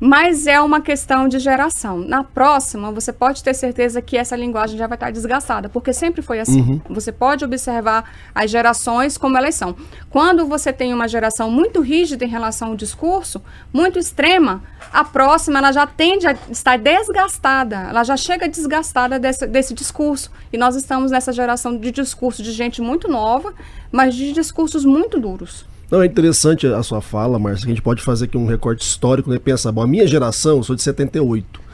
Mas 0.00 0.46
é 0.46 0.60
uma 0.60 0.80
questão 0.80 1.28
de 1.28 1.38
geração. 1.38 1.98
Na 1.98 2.22
próxima, 2.22 2.92
você 2.92 3.12
pode 3.12 3.42
ter 3.42 3.54
certeza 3.54 4.00
que 4.00 4.16
essa 4.16 4.36
linguagem 4.36 4.78
já 4.78 4.86
vai 4.86 4.96
estar 4.96 5.10
desgastada, 5.10 5.68
porque 5.68 5.92
sempre 5.92 6.22
foi 6.22 6.38
assim. 6.38 6.60
Uhum. 6.60 6.80
Você 6.90 7.10
pode 7.10 7.44
observar 7.44 8.04
as 8.34 8.50
gerações 8.50 9.18
como 9.18 9.36
elas 9.36 9.56
são. 9.56 9.74
Quando 10.08 10.46
você 10.46 10.72
tem 10.72 10.94
uma 10.94 11.08
geração 11.08 11.50
muito 11.50 11.80
rígida 11.80 12.24
em 12.24 12.28
relação 12.28 12.68
ao 12.68 12.76
discurso, 12.76 13.42
muito 13.72 13.98
extrema, 13.98 14.62
a 14.92 15.04
próxima 15.04 15.58
ela 15.58 15.72
já 15.72 15.86
tende 15.86 16.26
a 16.26 16.36
estar 16.50 16.78
desgastada, 16.78 17.76
ela 17.88 18.04
já 18.04 18.16
chega 18.16 18.48
desgastada 18.48 19.18
desse, 19.18 19.46
desse 19.46 19.74
discurso. 19.74 20.30
E 20.52 20.56
nós 20.56 20.76
estamos 20.76 21.10
nessa 21.10 21.32
geração 21.32 21.76
de 21.76 21.90
discurso 21.90 22.42
de 22.42 22.52
gente 22.52 22.80
muito 22.80 23.08
nova, 23.08 23.52
mas 23.90 24.14
de 24.14 24.32
discursos 24.32 24.84
muito 24.84 25.18
duros. 25.18 25.66
Não, 25.90 26.02
é 26.02 26.06
interessante 26.06 26.66
a 26.66 26.82
sua 26.82 27.00
fala, 27.00 27.38
Márcia, 27.38 27.64
que 27.64 27.72
a 27.72 27.74
gente 27.74 27.82
pode 27.82 28.02
fazer 28.02 28.26
aqui 28.26 28.36
um 28.36 28.46
recorte 28.46 28.84
histórico, 28.84 29.30
né? 29.30 29.38
Pensa, 29.38 29.72
bom, 29.72 29.82
a 29.82 29.86
minha 29.86 30.06
geração, 30.06 30.58
eu 30.58 30.62
sou 30.62 30.76
de 30.76 30.82
78. 30.82 31.68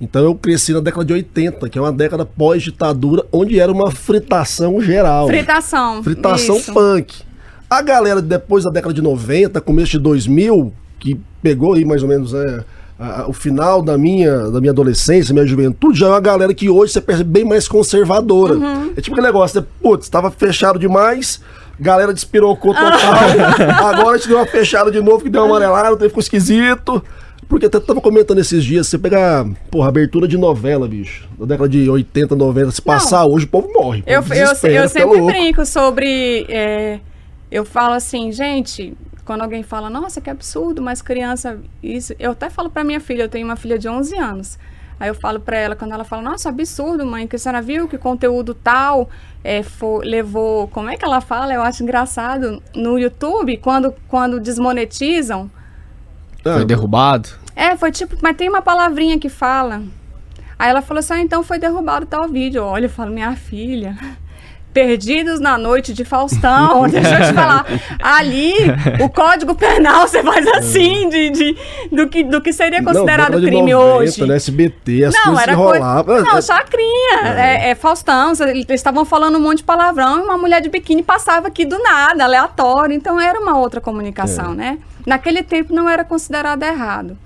Então 0.00 0.22
eu 0.22 0.34
cresci 0.34 0.72
na 0.72 0.80
década 0.80 1.04
de 1.04 1.12
80, 1.12 1.68
que 1.68 1.78
é 1.78 1.80
uma 1.80 1.92
década 1.92 2.24
pós-ditadura, 2.24 3.24
onde 3.32 3.58
era 3.58 3.72
uma 3.72 3.90
fritação 3.90 4.80
geral. 4.80 5.26
Fritação. 5.26 6.02
Fritação 6.02 6.56
isso. 6.58 6.72
punk. 6.72 7.22
A 7.68 7.82
galera 7.82 8.22
depois 8.22 8.62
da 8.62 8.70
década 8.70 8.94
de 8.94 9.02
90, 9.02 9.60
começo 9.60 9.92
de 9.92 9.98
2000, 9.98 10.72
que 11.00 11.18
pegou 11.42 11.72
aí 11.72 11.84
mais 11.84 12.02
ou 12.02 12.08
menos 12.08 12.34
é, 12.34 12.64
a, 12.98 13.22
a, 13.22 13.28
o 13.28 13.32
final 13.32 13.82
da 13.82 13.96
minha, 13.96 14.50
da 14.50 14.60
minha 14.60 14.70
adolescência, 14.70 15.32
minha 15.32 15.46
juventude, 15.46 15.98
já 15.98 16.06
é 16.06 16.10
uma 16.10 16.20
galera 16.20 16.54
que 16.54 16.68
hoje 16.68 16.92
você 16.92 17.00
percebe 17.00 17.30
bem 17.30 17.44
mais 17.44 17.66
conservadora. 17.66 18.54
Uhum. 18.54 18.92
É 18.96 19.00
tipo 19.00 19.16
aquele 19.16 19.26
negócio, 19.26 19.60
né? 19.60 19.66
putz, 19.82 20.04
estava 20.04 20.30
fechado 20.30 20.78
demais, 20.78 21.40
galera 21.78 22.12
despirocou 22.12 22.74
total. 22.74 23.14
Agora 23.84 24.14
a 24.14 24.16
gente 24.16 24.28
deu 24.28 24.38
uma 24.38 24.46
fechada 24.46 24.90
de 24.90 25.00
novo, 25.00 25.22
que 25.22 25.30
deu 25.30 25.44
uma 25.44 25.56
amarelada, 25.56 26.08
ficou 26.08 26.20
esquisito. 26.20 27.02
Porque 27.48 27.66
até 27.66 27.78
tava 27.78 28.00
comentando 28.00 28.38
esses 28.38 28.64
dias, 28.64 28.88
você 28.88 28.98
pegar, 28.98 29.46
porra, 29.70 29.88
abertura 29.88 30.26
de 30.26 30.36
novela, 30.36 30.88
bicho, 30.88 31.28
da 31.38 31.46
década 31.46 31.68
de 31.68 31.88
80, 31.88 32.34
90, 32.34 32.70
se 32.72 32.82
passar 32.82 33.20
Não. 33.22 33.30
hoje, 33.30 33.44
o 33.44 33.48
povo 33.48 33.72
morre. 33.72 34.02
Eu, 34.04 34.20
eu, 34.20 34.70
eu 34.70 34.88
sempre 34.88 35.20
brinco 35.22 35.64
sobre. 35.64 36.44
É, 36.48 36.98
eu 37.50 37.64
falo 37.64 37.94
assim, 37.94 38.32
gente, 38.32 38.96
quando 39.24 39.42
alguém 39.42 39.62
fala, 39.62 39.88
nossa, 39.88 40.20
que 40.20 40.28
absurdo, 40.28 40.82
mas 40.82 41.00
criança, 41.00 41.58
isso. 41.80 42.14
Eu 42.18 42.32
até 42.32 42.50
falo 42.50 42.68
pra 42.68 42.82
minha 42.82 43.00
filha, 43.00 43.22
eu 43.22 43.28
tenho 43.28 43.46
uma 43.46 43.56
filha 43.56 43.78
de 43.78 43.88
11 43.88 44.16
anos. 44.16 44.58
Aí 44.98 45.08
eu 45.08 45.14
falo 45.14 45.38
para 45.38 45.56
ela, 45.58 45.76
quando 45.76 45.92
ela 45.92 46.04
fala, 46.04 46.22
nossa, 46.22 46.48
absurdo, 46.48 47.04
mãe, 47.04 47.26
que 47.26 47.36
a 47.36 47.38
senhora 47.38 47.60
viu 47.60 47.86
que 47.86 47.98
conteúdo 47.98 48.54
tal 48.54 49.10
é, 49.44 49.62
for, 49.62 50.04
levou. 50.04 50.68
Como 50.68 50.88
é 50.88 50.96
que 50.96 51.04
ela 51.04 51.20
fala? 51.20 51.52
Eu 51.52 51.62
acho 51.62 51.82
engraçado. 51.82 52.62
No 52.74 52.98
YouTube, 52.98 53.58
quando, 53.58 53.94
quando 54.08 54.40
desmonetizam. 54.40 55.50
Foi 56.42 56.64
derrubado? 56.64 57.28
É, 57.54 57.76
foi 57.76 57.90
tipo, 57.92 58.16
mas 58.22 58.36
tem 58.36 58.48
uma 58.48 58.62
palavrinha 58.62 59.18
que 59.18 59.28
fala. 59.28 59.82
Aí 60.58 60.70
ela 60.70 60.80
falou 60.80 61.00
assim: 61.00 61.14
ah, 61.14 61.20
então 61.20 61.42
foi 61.42 61.58
derrubado 61.58 62.06
tal 62.06 62.28
vídeo. 62.28 62.62
Olha, 62.62 62.86
eu 62.86 62.90
falo, 62.90 63.10
minha 63.10 63.34
filha. 63.36 63.96
Perdidos 64.76 65.40
na 65.40 65.56
Noite 65.56 65.94
de 65.94 66.04
Faustão. 66.04 66.82
Deixa 66.92 67.08
eu 67.08 67.28
te 67.28 67.32
falar. 67.32 67.64
Ali, 67.98 68.52
o 69.00 69.08
Código 69.08 69.54
Penal, 69.54 70.06
você 70.06 70.22
faz 70.22 70.46
assim, 70.48 71.08
de, 71.08 71.30
de, 71.30 71.56
do, 71.90 72.06
que, 72.10 72.22
do 72.22 72.42
que 72.42 72.52
seria 72.52 72.84
considerado 72.84 73.40
não, 73.40 73.40
crime 73.40 73.72
90, 73.72 73.78
hoje. 73.78 74.26
Né, 74.26 74.36
SBT, 74.36 75.04
as 75.04 75.14
não, 75.14 75.40
era 75.40 75.54
rolavam. 75.54 76.22
Não, 76.22 76.42
chacrinha. 76.42 77.20
É. 77.24 77.68
É, 77.68 77.70
é 77.70 77.74
Faustão, 77.74 78.34
eles 78.46 78.66
estavam 78.68 79.06
falando 79.06 79.38
um 79.38 79.40
monte 79.40 79.58
de 79.58 79.64
palavrão 79.64 80.18
e 80.18 80.22
uma 80.24 80.36
mulher 80.36 80.60
de 80.60 80.68
biquíni 80.68 81.02
passava 81.02 81.48
aqui 81.48 81.64
do 81.64 81.78
nada, 81.78 82.24
aleatório. 82.24 82.94
Então 82.94 83.18
era 83.18 83.40
uma 83.40 83.56
outra 83.56 83.80
comunicação, 83.80 84.52
é. 84.52 84.56
né? 84.56 84.78
Naquele 85.06 85.42
tempo 85.42 85.72
não 85.72 85.88
era 85.88 86.04
considerado 86.04 86.62
errado. 86.62 87.16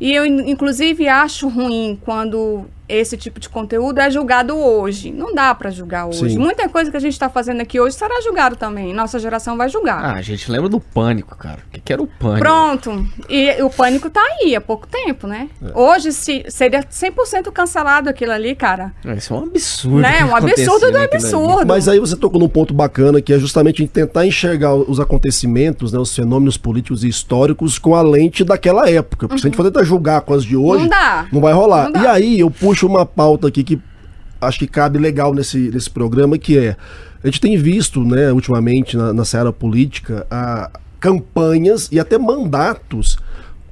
E 0.00 0.12
eu, 0.12 0.26
inclusive, 0.26 1.08
acho 1.08 1.46
ruim 1.46 2.00
quando 2.04 2.66
esse 2.88 3.16
tipo 3.16 3.40
de 3.40 3.48
conteúdo 3.48 3.98
é 4.00 4.10
julgado 4.10 4.56
hoje. 4.56 5.10
Não 5.10 5.34
dá 5.34 5.54
para 5.54 5.70
julgar 5.70 6.06
hoje. 6.06 6.30
Sim. 6.30 6.38
Muita 6.38 6.68
coisa 6.68 6.90
que 6.90 6.96
a 6.96 7.00
gente 7.00 7.12
está 7.12 7.28
fazendo 7.28 7.60
aqui 7.60 7.80
hoje 7.80 7.96
será 7.96 8.20
julgado 8.20 8.56
também. 8.56 8.94
Nossa 8.94 9.18
geração 9.18 9.56
vai 9.56 9.68
julgar. 9.68 10.04
Ah, 10.04 10.14
a 10.14 10.22
gente 10.22 10.50
lembra 10.50 10.68
do 10.68 10.80
pânico, 10.80 11.36
cara. 11.36 11.58
O 11.66 11.70
que, 11.72 11.80
que 11.80 11.92
era 11.92 12.02
o 12.02 12.06
pânico? 12.06 12.40
Pronto. 12.40 13.06
E 13.28 13.62
o 13.62 13.70
pânico 13.70 14.08
tá 14.08 14.20
aí 14.20 14.54
há 14.54 14.60
pouco 14.60 14.86
tempo, 14.86 15.26
né? 15.26 15.48
É. 15.62 15.78
Hoje 15.78 16.12
se, 16.12 16.44
seria 16.48 16.80
100% 16.82 17.50
cancelado 17.52 18.08
aquilo 18.08 18.32
ali, 18.32 18.54
cara. 18.54 18.92
É, 19.04 19.14
isso 19.14 19.34
é 19.34 19.36
um 19.36 19.44
absurdo. 19.44 19.98
Né? 19.98 20.24
Um 20.24 20.36
absurdo 20.36 20.90
do 20.92 20.98
absurdo. 20.98 21.58
Ali. 21.58 21.68
Mas 21.68 21.88
aí 21.88 21.98
você 21.98 22.16
tocou 22.16 22.40
num 22.40 22.48
ponto 22.48 22.72
bacana 22.72 23.20
que 23.20 23.32
é 23.32 23.38
justamente 23.38 23.86
tentar 23.88 24.26
enxergar 24.26 24.74
os 24.74 25.00
acontecimentos, 25.00 25.92
né, 25.92 25.98
os 25.98 26.14
fenômenos 26.14 26.56
políticos 26.56 27.04
e 27.04 27.08
históricos 27.08 27.78
com 27.78 27.94
a 27.94 28.02
lente 28.02 28.44
daquela 28.44 28.88
época. 28.88 29.26
Porque 29.26 29.34
uhum. 29.34 29.38
se 29.38 29.46
a 29.46 29.48
gente 29.48 29.56
for 29.56 29.64
tentar 29.64 29.82
julgar 29.84 30.20
com 30.20 30.34
as 30.34 30.44
de 30.44 30.56
hoje, 30.56 30.82
não, 30.82 30.88
dá. 30.90 31.26
não 31.32 31.40
vai 31.40 31.52
rolar. 31.52 31.90
Não 31.90 32.02
e 32.02 32.06
aí 32.06 32.40
eu 32.40 32.50
puxo 32.50 32.75
puxo 32.76 32.86
uma 32.86 33.06
pauta 33.06 33.48
aqui 33.48 33.64
que 33.64 33.80
acho 34.38 34.58
que 34.58 34.66
cabe 34.66 34.98
legal 34.98 35.32
nesse, 35.32 35.70
nesse 35.70 35.88
programa, 35.88 36.36
que 36.36 36.58
é, 36.58 36.76
a 37.24 37.26
gente 37.26 37.40
tem 37.40 37.56
visto, 37.56 38.04
né, 38.04 38.30
ultimamente, 38.30 38.96
na, 38.96 39.14
na 39.14 39.24
seara 39.24 39.50
política, 39.50 40.26
a, 40.30 40.70
campanhas 41.00 41.88
e 41.90 41.98
até 41.98 42.18
mandatos 42.18 43.18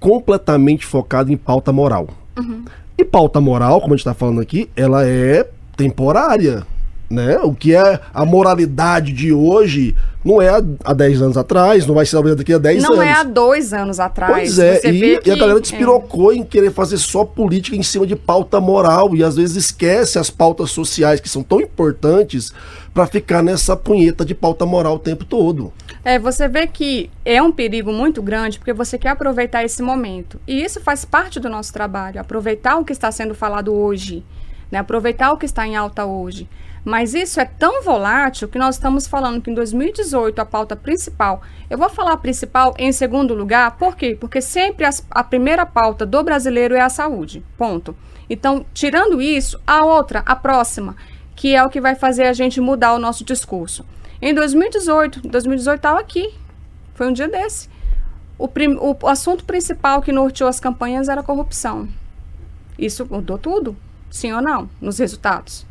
completamente 0.00 0.86
focados 0.86 1.30
em 1.30 1.36
pauta 1.36 1.70
moral. 1.70 2.08
Uhum. 2.38 2.64
E 2.96 3.04
pauta 3.04 3.40
moral, 3.40 3.80
como 3.80 3.92
a 3.92 3.96
gente 3.96 4.06
está 4.06 4.14
falando 4.14 4.40
aqui, 4.40 4.70
ela 4.74 5.06
é 5.06 5.46
temporária. 5.76 6.66
Né? 7.10 7.36
O 7.38 7.52
que 7.52 7.74
é 7.74 8.00
a 8.14 8.24
moralidade 8.24 9.12
de 9.12 9.32
hoje 9.32 9.94
não 10.24 10.40
é 10.40 10.48
há 10.48 10.92
10 10.94 11.20
anos 11.20 11.36
atrás, 11.36 11.86
não 11.86 11.94
vai 11.94 12.06
ser 12.06 12.22
daqui 12.34 12.54
a 12.54 12.58
10 12.58 12.84
anos. 12.84 12.96
Não 12.96 13.02
é 13.02 13.12
há 13.12 13.22
dois 13.22 13.74
anos 13.74 14.00
atrás. 14.00 14.32
Pois 14.32 14.58
é, 14.58 14.80
e, 14.88 15.18
que... 15.18 15.28
e, 15.28 15.30
a 15.30 15.36
galera 15.36 15.60
despirocou 15.60 16.32
é. 16.32 16.36
em 16.36 16.42
querer 16.42 16.72
fazer 16.72 16.96
só 16.96 17.24
política 17.24 17.76
em 17.76 17.82
cima 17.82 18.06
de 18.06 18.16
pauta 18.16 18.58
moral 18.58 19.14
e 19.14 19.22
às 19.22 19.36
vezes 19.36 19.56
esquece 19.56 20.18
as 20.18 20.30
pautas 20.30 20.70
sociais 20.70 21.20
que 21.20 21.28
são 21.28 21.42
tão 21.42 21.60
importantes 21.60 22.52
para 22.94 23.06
ficar 23.06 23.42
nessa 23.42 23.76
punheta 23.76 24.24
de 24.24 24.34
pauta 24.34 24.64
moral 24.64 24.94
o 24.94 24.98
tempo 24.98 25.24
todo. 25.24 25.72
É, 26.02 26.18
você 26.18 26.48
vê 26.48 26.66
que 26.66 27.10
é 27.24 27.42
um 27.42 27.52
perigo 27.52 27.92
muito 27.92 28.22
grande 28.22 28.58
porque 28.58 28.72
você 28.72 28.96
quer 28.96 29.10
aproveitar 29.10 29.62
esse 29.62 29.82
momento. 29.82 30.40
E 30.46 30.62
isso 30.64 30.80
faz 30.80 31.04
parte 31.04 31.38
do 31.38 31.50
nosso 31.50 31.72
trabalho, 31.72 32.20
aproveitar 32.20 32.76
o 32.76 32.84
que 32.84 32.92
está 32.92 33.12
sendo 33.12 33.34
falado 33.34 33.74
hoje, 33.74 34.24
né? 34.70 34.78
aproveitar 34.78 35.32
o 35.32 35.36
que 35.36 35.44
está 35.44 35.66
em 35.66 35.76
alta 35.76 36.06
hoje. 36.06 36.48
Mas 36.84 37.14
isso 37.14 37.40
é 37.40 37.46
tão 37.46 37.82
volátil 37.82 38.46
que 38.46 38.58
nós 38.58 38.74
estamos 38.74 39.06
falando 39.06 39.40
que 39.40 39.50
em 39.50 39.54
2018 39.54 40.38
a 40.38 40.44
pauta 40.44 40.76
principal, 40.76 41.40
eu 41.70 41.78
vou 41.78 41.88
falar 41.88 42.18
principal 42.18 42.74
em 42.78 42.92
segundo 42.92 43.32
lugar, 43.32 43.78
por 43.78 43.96
quê? 43.96 44.16
Porque 44.20 44.42
sempre 44.42 44.84
as, 44.84 45.04
a 45.10 45.24
primeira 45.24 45.64
pauta 45.64 46.04
do 46.04 46.22
brasileiro 46.22 46.74
é 46.74 46.80
a 46.80 46.90
saúde, 46.90 47.42
ponto. 47.56 47.96
Então, 48.28 48.66
tirando 48.74 49.22
isso, 49.22 49.58
a 49.66 49.84
outra, 49.84 50.22
a 50.26 50.36
próxima, 50.36 50.94
que 51.34 51.54
é 51.54 51.64
o 51.64 51.70
que 51.70 51.80
vai 51.80 51.94
fazer 51.94 52.24
a 52.24 52.34
gente 52.34 52.60
mudar 52.60 52.92
o 52.92 52.98
nosso 52.98 53.24
discurso. 53.24 53.84
Em 54.20 54.34
2018, 54.34 55.26
2018 55.26 55.76
estava 55.76 56.00
aqui, 56.00 56.34
foi 56.94 57.08
um 57.08 57.12
dia 57.12 57.28
desse. 57.28 57.68
O, 58.36 58.46
prim, 58.46 58.76
o 58.78 58.96
assunto 59.06 59.44
principal 59.44 60.02
que 60.02 60.12
norteou 60.12 60.48
as 60.48 60.60
campanhas 60.60 61.08
era 61.08 61.22
corrupção. 61.22 61.88
Isso 62.78 63.06
mudou 63.08 63.38
tudo? 63.38 63.76
Sim 64.10 64.32
ou 64.32 64.42
não? 64.42 64.68
Nos 64.80 64.98
resultados? 64.98 65.66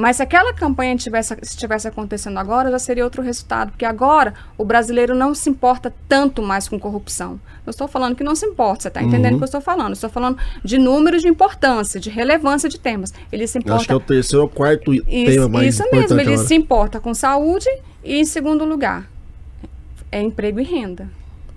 Mas 0.00 0.16
se 0.16 0.22
aquela 0.22 0.54
campanha 0.54 0.96
tivesse, 0.96 1.36
estivesse 1.42 1.86
acontecendo 1.86 2.38
agora, 2.38 2.70
já 2.70 2.78
seria 2.78 3.04
outro 3.04 3.20
resultado, 3.20 3.72
porque 3.72 3.84
agora 3.84 4.32
o 4.56 4.64
brasileiro 4.64 5.14
não 5.14 5.34
se 5.34 5.50
importa 5.50 5.92
tanto 6.08 6.42
mais 6.42 6.66
com 6.66 6.80
corrupção. 6.80 7.38
Eu 7.66 7.70
estou 7.70 7.86
falando 7.86 8.16
que 8.16 8.24
não 8.24 8.34
se 8.34 8.46
importa, 8.46 8.84
você 8.84 8.88
está 8.88 9.02
entendendo 9.02 9.32
uhum. 9.32 9.36
o 9.36 9.38
que 9.40 9.44
eu 9.44 9.44
estou 9.44 9.60
falando? 9.60 9.88
Eu 9.88 9.92
estou 9.92 10.08
falando 10.08 10.38
de 10.64 10.78
números 10.78 11.20
de 11.20 11.28
importância, 11.28 12.00
de 12.00 12.08
relevância 12.08 12.66
de 12.66 12.80
temas. 12.80 13.12
Ele 13.30 13.46
se 13.46 13.58
importa. 13.58 13.76
Acho 13.76 13.86
que 13.88 13.92
é 13.92 13.96
o 13.96 14.00
terceiro 14.00 14.42
ou 14.42 14.48
quarto 14.48 14.94
isso, 14.94 15.04
tema 15.04 15.48
mais 15.50 15.74
Isso 15.74 15.82
mesmo, 15.92 16.18
ele 16.18 16.32
agora. 16.32 16.48
se 16.48 16.54
importa 16.54 16.98
com 16.98 17.12
saúde 17.12 17.68
e, 18.02 18.16
em 18.16 18.24
segundo 18.24 18.64
lugar, 18.64 19.06
é 20.10 20.22
emprego 20.22 20.60
e 20.60 20.64
renda. 20.64 21.10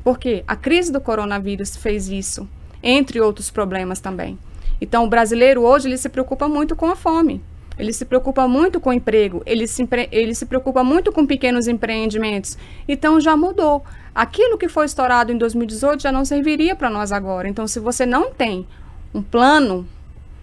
Porque 0.04 0.44
a 0.46 0.58
crise 0.58 0.92
do 0.92 1.00
coronavírus 1.00 1.78
fez 1.78 2.10
isso, 2.10 2.46
entre 2.84 3.22
outros 3.22 3.50
problemas 3.50 4.02
também. 4.02 4.38
Então, 4.82 5.06
o 5.06 5.10
brasileiro 5.10 5.62
hoje 5.62 5.88
ele 5.88 5.98
se 5.98 6.10
preocupa 6.10 6.50
muito 6.50 6.76
com 6.76 6.88
a 6.88 6.96
fome. 6.98 7.42
Ele 7.78 7.94
se 7.94 8.06
preocupa 8.06 8.48
muito 8.48 8.80
com 8.80 8.90
o 8.90 8.94
emprego, 8.94 9.42
ele 9.46 9.68
se, 9.68 9.88
ele 10.12 10.36
se 10.36 10.46
preocupa 10.46 10.84
muito 10.84 11.12
com 11.12 11.26
pequenos 11.26 11.68
empreendimentos. 11.68 12.58
Então 12.88 13.20
já 13.20 13.36
mudou. 13.36 13.84
Aquilo 14.14 14.58
que 14.58 14.68
foi 14.68 14.86
estourado 14.86 15.32
em 15.32 15.38
2018 15.38 16.04
já 16.04 16.12
não 16.12 16.24
serviria 16.24 16.76
para 16.76 16.90
nós 16.90 17.12
agora. 17.12 17.48
Então, 17.48 17.68
se 17.68 17.80
você 17.80 18.06
não 18.06 18.32
tem 18.32 18.68
um 19.14 19.24
plano, 19.24 19.88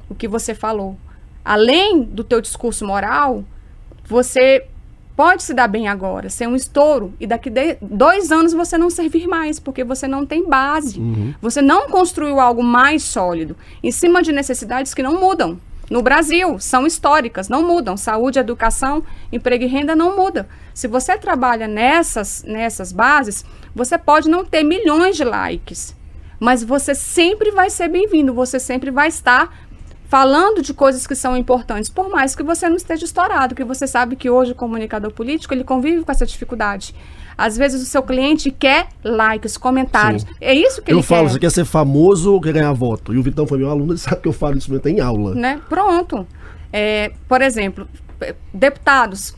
o 0.09 0.15
que 0.15 0.27
você 0.27 0.55
falou, 0.55 0.99
além 1.45 2.03
do 2.03 2.25
teu 2.25 2.41
discurso 2.41 2.85
moral, 2.85 3.45
você 4.05 4.67
pode 5.17 5.43
se 5.43 5.55
dar 5.55 5.69
bem 5.69 5.87
agora, 5.87 6.31
ser 6.31 6.49
um 6.49 6.57
estouro, 6.57 7.13
e 7.21 7.27
daqui 7.27 7.51
de 7.51 7.77
dois 7.81 8.33
anos 8.33 8.53
você 8.53 8.79
não 8.79 8.91
servir 8.91 9.27
mais, 9.27 9.61
porque 9.61 9.85
você 9.85 10.09
não 10.09 10.25
tem 10.27 10.49
base. 10.49 10.99
Uhum. 10.99 11.35
Você 11.41 11.63
não 11.63 11.89
construiu 11.89 12.41
algo 12.41 12.65
mais 12.65 13.03
sólido, 13.03 13.57
em 13.83 13.93
cima 13.93 14.23
de 14.23 14.33
necessidades 14.33 14.95
que 14.95 15.03
não 15.03 15.21
mudam. 15.21 15.61
No 15.91 16.03
Brasil, 16.03 16.57
são 16.61 16.87
históricas, 16.87 17.49
não 17.49 17.67
mudam. 17.67 17.97
Saúde, 17.97 18.39
educação, 18.39 19.03
emprego 19.33 19.65
e 19.65 19.67
renda 19.67 19.97
não 19.97 20.17
muda. 20.17 20.49
Se 20.73 20.87
você 20.87 21.19
trabalha 21.19 21.67
nessas, 21.67 22.45
nessas 22.45 22.93
bases, 22.93 23.45
você 23.75 23.99
pode 23.99 24.29
não 24.29 24.45
ter 24.45 24.63
milhões 24.63 25.17
de 25.17 25.25
likes, 25.25 25.97
mas 26.39 26.63
você 26.63 26.95
sempre 26.95 27.51
vai 27.51 27.69
ser 27.69 27.89
bem-vindo, 27.89 28.33
você 28.33 28.61
sempre 28.61 28.93
vai 28.93 29.09
estar 29.09 29.53
falando 30.09 30.63
de 30.63 30.73
coisas 30.73 31.07
que 31.07 31.15
são 31.15 31.37
importantes, 31.37 31.91
por 31.91 32.09
mais 32.09 32.35
que 32.35 32.43
você 32.43 32.69
não 32.69 32.77
esteja 32.77 33.05
estourado, 33.05 33.55
que 33.55 33.65
você 33.65 33.87
sabe 33.87 34.17
que 34.17 34.31
hoje 34.31 34.53
o 34.53 34.57
comunicador 34.57 35.11
político, 35.13 35.55
ele 35.55 35.65
convive 35.65 36.05
com 36.05 36.11
essa 36.13 36.27
dificuldade. 36.27 36.95
Às 37.41 37.57
vezes 37.57 37.83
o 37.83 37.87
seu 37.87 38.03
cliente 38.03 38.51
quer 38.51 38.89
likes, 39.03 39.57
comentários. 39.57 40.25
Sim. 40.25 40.29
É 40.43 40.53
isso 40.53 40.83
que 40.83 40.93
eu 40.93 40.99
ele 40.99 41.03
falo, 41.03 41.27
quer. 41.27 41.33
você 41.33 41.39
quer 41.39 41.51
ser 41.51 41.65
famoso 41.65 42.35
ou 42.35 42.41
quer 42.41 42.53
ganhar 42.53 42.73
voto? 42.75 43.15
E 43.15 43.19
o 43.19 43.23
Vitão 43.23 43.47
foi 43.47 43.57
meu 43.57 43.71
aluno, 43.71 43.93
ele 43.93 43.99
sabe 43.99 44.21
que 44.21 44.29
eu 44.29 44.33
falo 44.33 44.59
isso 44.59 44.71
em 44.87 45.01
aula. 45.01 45.35
Né? 45.35 45.59
Pronto. 45.67 46.27
É, 46.71 47.13
por 47.27 47.41
exemplo, 47.41 47.89
deputados 48.53 49.35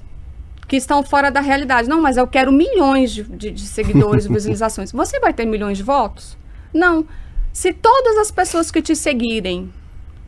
que 0.67 0.75
estão 0.75 1.05
fora 1.05 1.31
da 1.31 1.41
realidade. 1.41 1.89
Não, 1.89 2.03
mas 2.03 2.17
eu 2.17 2.27
quero 2.27 2.51
milhões 2.51 3.13
de, 3.13 3.23
de, 3.23 3.51
de 3.53 3.67
seguidores, 3.69 4.27
visualizações. 4.27 4.91
Você 4.91 5.21
vai 5.21 5.33
ter 5.33 5.47
milhões 5.47 5.79
de 5.79 5.85
votos? 5.85 6.37
Não. 6.75 7.07
Se 7.53 7.73
todas 7.73 8.17
as 8.17 8.33
pessoas 8.33 8.73
que 8.73 8.83
te 8.83 8.97
seguirem, 8.97 9.73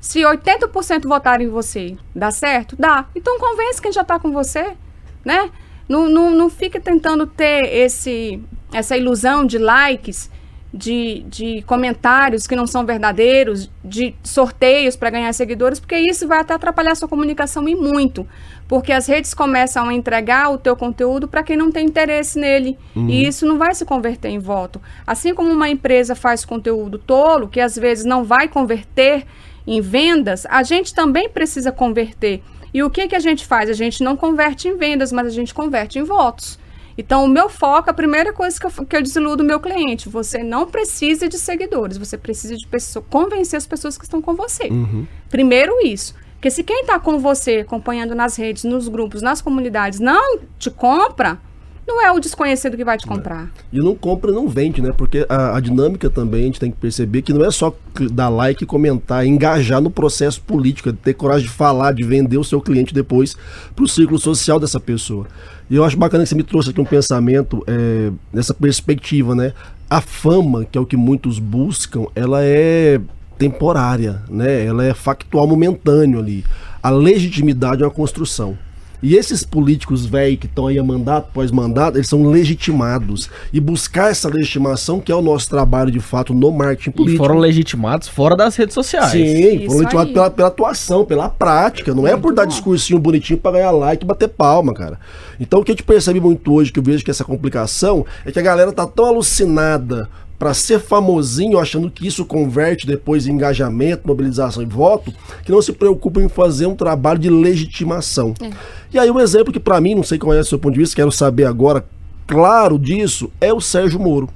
se 0.01 0.21
80% 0.21 1.09
votarem 1.09 1.49
em 1.49 1.51
você, 1.51 1.97
dá 2.15 2.31
certo? 2.31 2.77
Dá. 2.79 3.07
Então 3.17 3.37
convence 3.37 3.83
quem 3.83 3.91
já 3.91 4.03
está 4.03 4.21
com 4.21 4.31
você, 4.31 4.77
né? 5.25 5.51
Não, 5.89 6.09
não, 6.09 6.31
não 6.31 6.49
fica 6.49 6.81
tentando 6.81 7.27
ter 7.27 7.65
esse, 7.65 8.43
essa 8.73 8.97
ilusão 8.97 9.45
de 9.45 9.59
likes, 9.59 10.31
de, 10.75 11.25
de 11.29 11.63
comentários 11.63 12.49
que 12.49 12.57
não 12.57 12.67
são 12.67 12.85
verdadeiros, 12.85 13.71
de 13.85 14.13
sorteios 14.25 14.97
para 14.97 15.09
ganhar 15.09 15.33
seguidores, 15.33 15.79
porque 15.79 15.97
isso 15.97 16.27
vai 16.27 16.41
até 16.41 16.53
atrapalhar 16.53 16.93
a 16.93 16.95
sua 16.97 17.09
comunicação 17.09 17.69
e 17.69 17.77
muito. 17.77 18.27
Porque 18.67 18.93
as 18.93 19.07
redes 19.07 19.33
começam 19.35 19.89
a 19.89 19.95
entregar 19.95 20.51
o 20.51 20.59
teu 20.59 20.75
conteúdo 20.75 21.29
para 21.29 21.45
quem 21.45 21.57
não 21.57 21.71
tem 21.71 21.87
interesse 21.87 22.41
nele. 22.41 22.77
Uhum. 22.97 23.09
E 23.09 23.25
isso 23.25 23.47
não 23.47 23.57
vai 23.57 23.73
se 23.73 23.85
converter 23.85 24.31
em 24.31 24.41
voto. 24.41 24.81
Assim 25.07 25.33
como 25.33 25.53
uma 25.53 25.69
empresa 25.69 26.17
faz 26.17 26.45
conteúdo 26.45 26.99
tolo, 26.99 27.47
que 27.47 27.61
às 27.61 27.77
vezes 27.77 28.05
não 28.05 28.25
vai 28.25 28.49
converter 28.49 29.25
em 29.67 29.81
vendas, 29.81 30.45
a 30.47 30.63
gente 30.63 30.93
também 30.93 31.29
precisa 31.29 31.71
converter. 31.71 32.43
E 32.75 32.83
o 32.83 32.91
que, 32.91 33.07
que 33.07 33.15
a 33.15 33.21
gente 33.21 33.47
faz? 33.47 33.71
A 33.71 33.73
gente 33.73 34.03
não 34.03 34.17
converte 34.17 34.67
em 34.67 34.77
vendas, 34.77 35.13
mas 35.13 35.29
a 35.29 35.31
gente 35.31 35.55
converte 35.55 36.01
em 36.01 36.03
votos. 36.03 36.59
Então, 36.99 37.25
o 37.25 37.29
meu 37.29 37.49
foco, 37.49 37.89
a 37.89 37.95
primeira 37.95 38.33
coisa 38.33 38.59
que 38.59 38.67
eu, 38.67 38.87
que 38.87 38.97
eu 38.97 39.03
desiludo 39.03 39.45
o 39.45 39.47
meu 39.47 39.61
cliente, 39.61 40.09
você 40.09 40.43
não 40.43 40.67
precisa 40.67 41.29
de 41.29 41.39
seguidores, 41.39 41.97
você 41.97 42.19
precisa 42.19 42.57
de 42.57 42.67
pessoa, 42.67 43.05
convencer 43.09 43.57
as 43.57 43.67
pessoas 43.67 43.97
que 43.97 44.05
estão 44.05 44.21
com 44.21 44.35
você. 44.35 44.65
Uhum. 44.65 45.07
Primeiro 45.31 45.73
isso. 45.87 46.15
Porque 46.35 46.51
se 46.51 46.63
quem 46.63 46.83
está 46.83 46.99
com 46.99 47.19
você, 47.19 47.61
acompanhando 47.61 48.15
nas 48.15 48.37
redes, 48.37 48.65
nos 48.65 48.89
grupos, 48.89 49.23
nas 49.23 49.41
comunidades, 49.41 49.99
não 49.99 50.41
te 50.59 50.71
compra, 50.71 51.39
não 51.87 52.01
é 52.01 52.11
o 52.11 52.19
desconhecido 52.19 52.77
que 52.77 52.85
vai 52.85 52.97
te 52.97 53.07
comprar. 53.07 53.51
E 53.73 53.79
não 53.79 53.95
compra, 53.95 54.33
não 54.33 54.49
vende, 54.49 54.81
né? 54.81 54.93
Porque 54.97 55.27
a, 55.29 55.57
a, 55.57 55.61
dinâmica 55.61 56.09
também 56.09 56.43
a 56.43 56.47
gente 56.47 56.61
tem 56.61 56.71
que 56.71 56.77
perceber 56.77 57.23
que 57.23 57.33
não 57.33 57.45
é 57.45 57.51
só 57.51 57.75
dar 58.11 58.29
like, 58.29 58.65
comentar, 58.65 59.27
engajar 59.27 59.81
no 59.81 59.91
processo 59.91 60.41
político, 60.41 60.89
é 60.89 60.93
ter 60.93 61.15
coragem 61.15 61.47
de 61.47 61.53
falar, 61.53 61.93
de 61.93 62.03
vender 62.03 62.39
o 62.39 62.45
seu 62.45 62.61
cliente 62.61 62.95
depois 62.95 63.37
para 63.75 63.85
o 63.85 63.89
círculo 63.89 64.19
social 64.19 64.59
dessa 64.59 64.81
pessoa. 64.81 65.27
E 65.69 65.77
eu 65.77 65.85
acho 65.85 65.97
bacana 65.97 66.25
que 66.25 66.29
você 66.29 66.35
me 66.35 66.43
trouxe 66.43 66.71
aqui 66.71 66.81
um 66.81 66.85
pensamento 66.85 67.63
é, 67.67 68.11
nessa 68.33 68.55
perspectiva, 68.55 69.35
né? 69.35 69.53
A 69.89 70.01
fama, 70.01 70.65
que 70.65 70.77
é 70.77 70.81
o 70.81 70.87
que 70.87 70.97
muitos 70.97 71.39
buscam, 71.39 72.07
ela 72.15 72.43
é 72.43 73.01
temporária, 73.39 74.23
né? 74.29 74.65
Ela 74.65 74.85
é 74.85 74.95
factual 74.95 75.47
momentâneo 75.47 76.19
ali. 76.19 76.45
A 76.83 76.91
legitimidade 76.91 77.83
é 77.83 77.87
uma 77.87 77.93
construção. 77.93 78.57
E 79.05 79.17
esses 79.17 79.45
políticos 79.45 80.07
velhos 80.07 80.41
que 80.41 80.47
estão 80.47 80.67
aí 80.67 80.79
a 80.79 80.83
mandato 80.83 81.27
após 81.29 81.51
mandato, 81.51 81.99
eles 81.99 82.09
são 82.09 82.27
legitimados. 82.27 83.29
E 83.53 83.61
buscar 83.61 84.11
essa 84.11 84.31
legitimação, 84.31 84.99
que 84.99 85.13
é 85.13 85.15
o 85.15 85.21
nosso 85.21 85.47
trabalho 85.51 85.91
de 85.91 86.01
fato 86.01 86.33
no 86.33 86.51
marketing 86.51 86.91
político. 86.93 87.23
E 87.23 87.27
foram 87.27 87.39
legitimados 87.39 88.09
fora 88.09 88.35
das 88.35 88.57
redes 88.57 88.73
sociais. 88.73 89.11
Sim, 89.11 89.57
Isso 89.57 89.67
foram 89.67 89.79
legitimados 89.81 90.13
pela, 90.15 90.31
pela, 90.31 90.49
atuação, 90.49 91.05
pela 91.05 91.29
prática. 91.29 91.93
Não 91.95 92.09
é 92.09 92.17
por 92.17 92.33
dar 92.33 92.47
discursinho 92.47 92.99
bonitinho 92.99 93.39
para 93.39 93.59
ganhar 93.59 93.73
like 93.73 94.03
e 94.03 94.07
bater 94.07 94.29
palma, 94.29 94.73
cara. 94.73 94.99
Então 95.39 95.61
o 95.61 95.65
que 95.65 95.73
a 95.73 95.75
gente 95.75 95.83
percebe 95.83 96.19
muito 96.19 96.51
hoje, 96.51 96.73
que 96.73 96.79
eu 96.79 96.83
vejo 96.83 97.05
que 97.05 97.11
essa 97.11 97.25
complicação, 97.25 98.07
é 98.25 98.33
que 98.33 98.39
a 98.39 98.43
galera 98.43 98.73
tá 98.73 98.87
tão 98.87 99.05
alucinada 99.05 100.09
para 100.39 100.53
ser 100.53 100.81
famosinho, 100.81 101.59
achando 101.59 101.91
que 101.91 102.07
isso 102.07 102.25
converte 102.25 102.87
depois 102.87 103.27
em 103.27 103.33
engajamento, 103.33 104.07
mobilização 104.07 104.63
e 104.63 104.67
voto, 104.67 105.13
que 105.45 105.53
não 105.53 105.63
se 105.63 105.73
preocupa 105.73 106.21
em 106.21 106.29
fazer 106.29 106.67
um 106.67 106.75
trabalho 106.75 107.19
de 107.19 107.31
legitimação. 107.31 108.35
É. 108.41 108.51
E 108.93 108.99
aí 108.99 109.11
um 109.11 109.21
exemplo 109.21 109.53
que 109.53 109.61
para 109.61 109.81
mim, 109.81 109.95
não 109.95 110.03
sei 110.03 110.19
qual 110.19 110.35
é 110.35 110.41
o 110.41 110.45
seu 110.45 110.59
ponto 110.59 110.75
de 110.75 110.81
vista, 110.81 110.97
quero 110.97 111.13
saber 111.13 111.45
agora, 111.45 111.85
claro 112.27 112.79
disso, 112.79 113.31
é 113.41 113.53
o 113.53 113.61
Sérgio 113.61 114.01
Moro. 114.01 114.29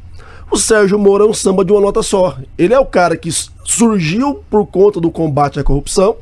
O 0.51 0.57
Sérgio 0.57 0.99
Moro 0.99 1.25
é 1.25 1.29
um 1.29 1.35
samba 1.35 1.65
de 1.65 1.73
uma 1.73 1.81
nota 1.81 2.03
só. 2.03 2.39
Ele 2.57 2.73
é 2.73 2.79
o 2.79 2.87
cara 2.87 3.17
que 3.17 3.31
surgiu 3.65 4.43
por 4.49 4.67
conta 4.67 4.99
do 4.99 5.11
combate 5.11 5.61
à 5.61 5.65
corrupção, 5.65 6.17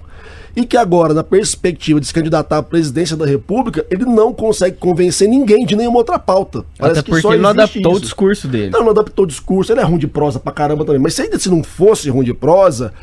e 0.56 0.64
que 0.64 0.76
agora, 0.78 1.12
na 1.12 1.22
perspectiva 1.22 2.00
de 2.00 2.06
se 2.06 2.14
candidatar 2.14 2.56
à 2.56 2.62
presidência 2.62 3.14
da 3.14 3.26
República, 3.26 3.84
ele 3.90 4.06
não 4.06 4.32
consegue 4.32 4.78
convencer 4.78 5.28
ninguém 5.28 5.66
de 5.66 5.76
nenhuma 5.76 5.98
outra 5.98 6.18
pauta. 6.18 6.64
Parece 6.78 7.00
Até 7.00 7.10
porque 7.10 7.26
ele 7.26 7.42
não 7.42 7.50
adaptou 7.50 7.92
isso. 7.92 7.98
o 7.98 8.00
discurso 8.00 8.48
dele. 8.48 8.70
Não, 8.70 8.80
não 8.80 8.90
adaptou 8.90 9.26
o 9.26 9.28
discurso, 9.28 9.70
ele 9.70 9.80
é 9.80 9.84
ruim 9.84 9.98
de 9.98 10.06
prosa 10.06 10.40
pra 10.40 10.50
caramba 10.50 10.82
também. 10.86 11.00
Mas 11.00 11.12
se 11.12 11.20
ainda 11.20 11.38
se 11.38 11.50
não 11.50 11.62
fosse 11.62 12.08
ruim 12.08 12.24
de 12.24 12.32
prosa, 12.32 12.94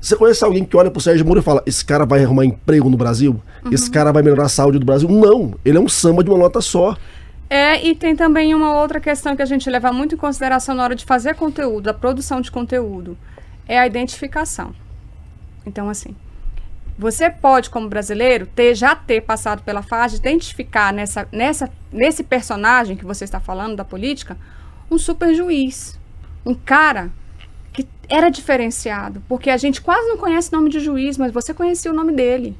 você 0.00 0.16
conhece 0.16 0.44
alguém 0.44 0.64
que 0.64 0.76
olha 0.76 0.90
pro 0.90 1.00
Sérgio 1.00 1.24
Moro 1.24 1.38
e 1.38 1.42
fala: 1.42 1.62
esse 1.64 1.84
cara 1.84 2.04
vai 2.04 2.24
arrumar 2.24 2.44
emprego 2.44 2.90
no 2.90 2.96
Brasil? 2.96 3.40
Uhum. 3.64 3.72
Esse 3.72 3.88
cara 3.88 4.10
vai 4.10 4.22
melhorar 4.24 4.46
a 4.46 4.48
saúde 4.48 4.80
do 4.80 4.84
Brasil? 4.84 5.08
Não, 5.08 5.54
ele 5.64 5.78
é 5.78 5.80
um 5.80 5.88
samba 5.88 6.24
de 6.24 6.30
uma 6.30 6.38
nota 6.38 6.60
só. 6.60 6.96
É, 7.48 7.84
e 7.86 7.94
tem 7.94 8.16
também 8.16 8.52
uma 8.52 8.80
outra 8.80 8.98
questão 8.98 9.36
que 9.36 9.42
a 9.42 9.46
gente 9.46 9.68
leva 9.70 9.92
muito 9.92 10.16
em 10.16 10.18
consideração 10.18 10.74
na 10.74 10.82
hora 10.82 10.94
de 10.96 11.04
fazer 11.04 11.34
conteúdo, 11.34 11.88
a 11.88 11.94
produção 11.94 12.40
de 12.40 12.50
conteúdo, 12.50 13.16
é 13.68 13.78
a 13.78 13.86
identificação. 13.86 14.72
Então, 15.66 15.88
assim, 15.88 16.14
você 17.00 17.30
pode, 17.30 17.70
como 17.70 17.88
brasileiro, 17.88 18.44
ter 18.46 18.74
já 18.74 18.94
ter 18.94 19.22
passado 19.22 19.62
pela 19.62 19.80
fase 19.80 20.20
de 20.20 20.28
identificar 20.28 20.92
nessa, 20.92 21.26
nessa, 21.32 21.70
nesse 21.90 22.22
personagem 22.22 22.94
que 22.94 23.06
você 23.06 23.24
está 23.24 23.40
falando 23.40 23.74
da 23.74 23.84
política 23.84 24.36
um 24.90 24.98
super 24.98 25.34
juiz, 25.34 25.98
um 26.44 26.54
cara 26.54 27.10
que 27.72 27.88
era 28.06 28.28
diferenciado, 28.28 29.22
porque 29.26 29.48
a 29.48 29.56
gente 29.56 29.80
quase 29.80 30.06
não 30.08 30.18
conhece 30.18 30.52
o 30.52 30.56
nome 30.56 30.68
de 30.68 30.78
juiz, 30.78 31.16
mas 31.16 31.32
você 31.32 31.54
conhecia 31.54 31.90
o 31.90 31.94
nome 31.94 32.12
dele. 32.12 32.54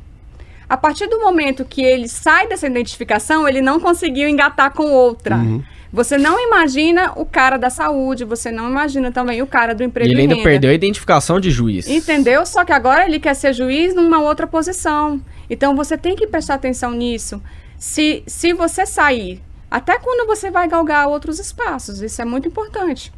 A 0.67 0.77
partir 0.77 1.07
do 1.07 1.21
momento 1.21 1.63
que 1.63 1.83
ele 1.83 2.09
sai 2.09 2.49
dessa 2.49 2.67
identificação, 2.67 3.47
ele 3.47 3.61
não 3.61 3.79
conseguiu 3.79 4.27
engatar 4.27 4.73
com 4.73 4.85
outra. 4.91 5.37
Uhum. 5.37 5.63
Você 5.93 6.17
não 6.17 6.39
imagina 6.39 7.13
o 7.17 7.27
cara 7.27 7.57
da 7.57 7.69
saúde, 7.69 8.25
você 8.25 8.53
não 8.53 8.71
imagina 8.71 9.11
também 9.11 9.43
o 9.43 9.47
cara 9.47 9.75
do 9.75 9.83
emprego. 9.83 10.09
E 10.09 10.13
ele 10.13 10.23
ainda 10.23 10.37
perdeu 10.37 10.71
a 10.71 10.75
identificação 10.75 11.41
de 11.41 11.51
juiz. 11.51 11.89
Entendeu? 11.89 12.47
Só 12.47 12.65
que 12.65 12.73
agora 12.73 13.05
ele 13.07 13.19
quer 13.19 13.35
ser 13.35 13.53
juiz 13.53 13.93
numa 13.95 14.21
outra 14.21 14.47
posição. 14.47 15.21
Então 15.49 15.75
você 15.75 15.99
tem 15.99 16.15
que 16.15 16.29
prestar 16.29 16.55
atenção 16.55 16.93
nisso. 16.93 17.43
Se, 17.77 18.23
se 18.27 18.53
você 18.53 18.87
sair, 18.87 19.43
até 19.69 19.99
quando 19.99 20.27
você 20.29 20.51
vai 20.51 20.69
galgar 20.69 21.09
outros 21.09 21.41
espaços, 21.41 22.01
isso 22.01 22.23
é 22.23 22.25
muito 22.25 22.47
importante. 22.47 23.13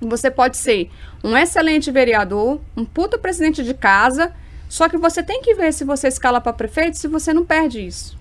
Você 0.00 0.30
pode 0.30 0.56
ser 0.56 0.90
um 1.22 1.36
excelente 1.36 1.90
vereador, 1.90 2.60
um 2.76 2.84
puta 2.84 3.16
presidente 3.16 3.62
de 3.62 3.74
casa, 3.74 4.32
só 4.68 4.88
que 4.88 4.96
você 4.96 5.22
tem 5.22 5.40
que 5.40 5.54
ver 5.54 5.72
se 5.72 5.84
você 5.84 6.08
escala 6.08 6.40
para 6.40 6.52
prefeito, 6.52 6.98
se 6.98 7.06
você 7.06 7.32
não 7.32 7.44
perde 7.44 7.86
isso. 7.86 8.15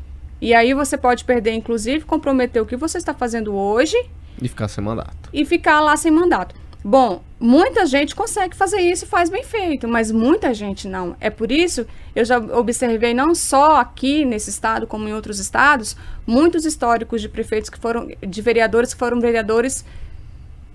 E 0.45 0.53
aí 0.53 0.75
você 0.75 0.95
pode 0.95 1.25
perder, 1.25 1.53
inclusive, 1.53 2.05
comprometer 2.05 2.62
o 2.62 2.67
que 2.67 2.75
você 2.75 2.99
está 2.99 3.15
fazendo 3.15 3.55
hoje. 3.55 3.97
E 4.39 4.47
ficar 4.47 4.67
sem 4.67 4.84
mandato. 4.84 5.27
E 5.34 5.43
ficar 5.43 5.81
lá 5.81 5.97
sem 5.97 6.12
mandato. 6.12 6.53
Bom, 6.84 7.23
muita 7.39 7.84
gente 7.88 8.13
consegue 8.13 8.55
fazer 8.55 8.79
isso 8.79 9.05
e 9.05 9.08
faz 9.08 9.27
bem 9.27 9.43
feito, 9.43 9.88
mas 9.88 10.12
muita 10.12 10.53
gente 10.53 10.88
não. 10.88 11.15
É 11.19 11.31
por 11.31 11.51
isso 11.51 11.88
eu 12.15 12.23
já 12.23 12.38
observei 12.38 13.12
não 13.12 13.34
só 13.34 13.77
aqui 13.77 14.23
nesse 14.23 14.51
estado, 14.51 14.86
como 14.86 15.08
em 15.08 15.15
outros 15.15 15.39
estados, 15.39 15.97
muitos 16.27 16.63
históricos 16.63 17.23
de 17.23 17.27
prefeitos 17.27 17.71
que 17.71 17.79
foram, 17.79 18.08
de 18.21 18.41
vereadores 18.43 18.93
que 18.93 18.99
foram 18.99 19.19
vereadores 19.19 19.84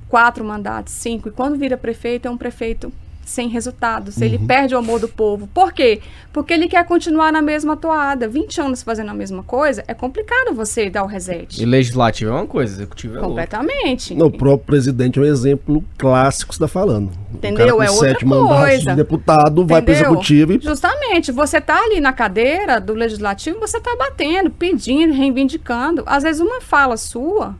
quatro 0.08 0.44
mandatos, 0.44 0.94
cinco, 0.94 1.28
e 1.28 1.30
quando 1.30 1.56
vira 1.56 1.76
prefeito 1.76 2.26
é 2.26 2.30
um 2.30 2.36
prefeito 2.36 2.92
sem 3.30 3.48
resultados, 3.48 4.16
uhum. 4.16 4.24
ele 4.24 4.38
perde 4.38 4.74
o 4.74 4.78
amor 4.78 5.00
do 5.00 5.08
povo. 5.08 5.46
Por 5.46 5.72
quê? 5.72 6.00
Porque 6.32 6.52
ele 6.52 6.68
quer 6.68 6.84
continuar 6.84 7.32
na 7.32 7.40
mesma 7.40 7.76
toada. 7.76 8.28
20 8.28 8.60
anos 8.60 8.82
fazendo 8.82 9.10
a 9.10 9.14
mesma 9.14 9.42
coisa, 9.42 9.84
é 9.86 9.94
complicado 9.94 10.54
você 10.54 10.90
dar 10.90 11.04
o 11.04 11.06
reset. 11.06 11.62
E 11.62 11.64
legislativo 11.64 12.30
é 12.30 12.34
uma 12.34 12.46
coisa, 12.46 12.74
executivo 12.74 13.18
é 13.18 13.20
Completamente. 13.20 14.14
Não, 14.14 14.26
o 14.26 14.30
próprio 14.30 14.66
presidente 14.66 15.18
é 15.18 15.22
um 15.22 15.24
exemplo 15.24 15.84
clássico 15.96 16.50
que 16.50 16.56
você 16.56 16.64
está 16.64 16.68
falando. 16.68 17.10
Entendeu? 17.32 17.80
é 17.80 17.90
outra 17.90 18.08
sete 18.08 18.24
coisa. 18.24 18.90
de 18.90 18.96
deputado, 18.96 19.62
Entendeu? 19.62 19.66
vai 19.66 19.82
para 19.82 19.92
o 19.92 19.94
executivo 19.94 20.52
e... 20.52 20.60
Justamente, 20.60 21.32
você 21.32 21.58
está 21.58 21.82
ali 21.84 22.00
na 22.00 22.12
cadeira 22.12 22.80
do 22.80 22.92
legislativo, 22.92 23.60
você 23.60 23.78
está 23.78 23.94
batendo, 23.96 24.50
pedindo, 24.50 25.14
reivindicando. 25.14 26.02
Às 26.06 26.24
vezes 26.24 26.40
uma 26.40 26.60
fala 26.60 26.96
sua, 26.96 27.54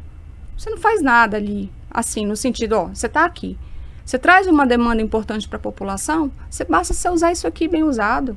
você 0.57 0.69
não 0.69 0.79
faz 0.79 1.01
nada 1.01 1.37
ali, 1.37 1.71
assim, 1.91 2.27
no 2.27 2.37
sentido, 2.37 2.73
ó, 2.75 2.85
você 2.89 3.07
está 3.07 3.25
aqui. 3.25 3.57
Você 4.11 4.19
traz 4.19 4.49
uma 4.49 4.67
demanda 4.67 5.01
importante 5.01 5.47
para 5.49 5.57
a 5.57 5.61
população, 5.61 6.33
você 6.51 6.65
basta 6.65 6.93
você 6.93 7.09
usar 7.09 7.31
isso 7.31 7.47
aqui 7.47 7.69
bem 7.69 7.85
usado. 7.85 8.37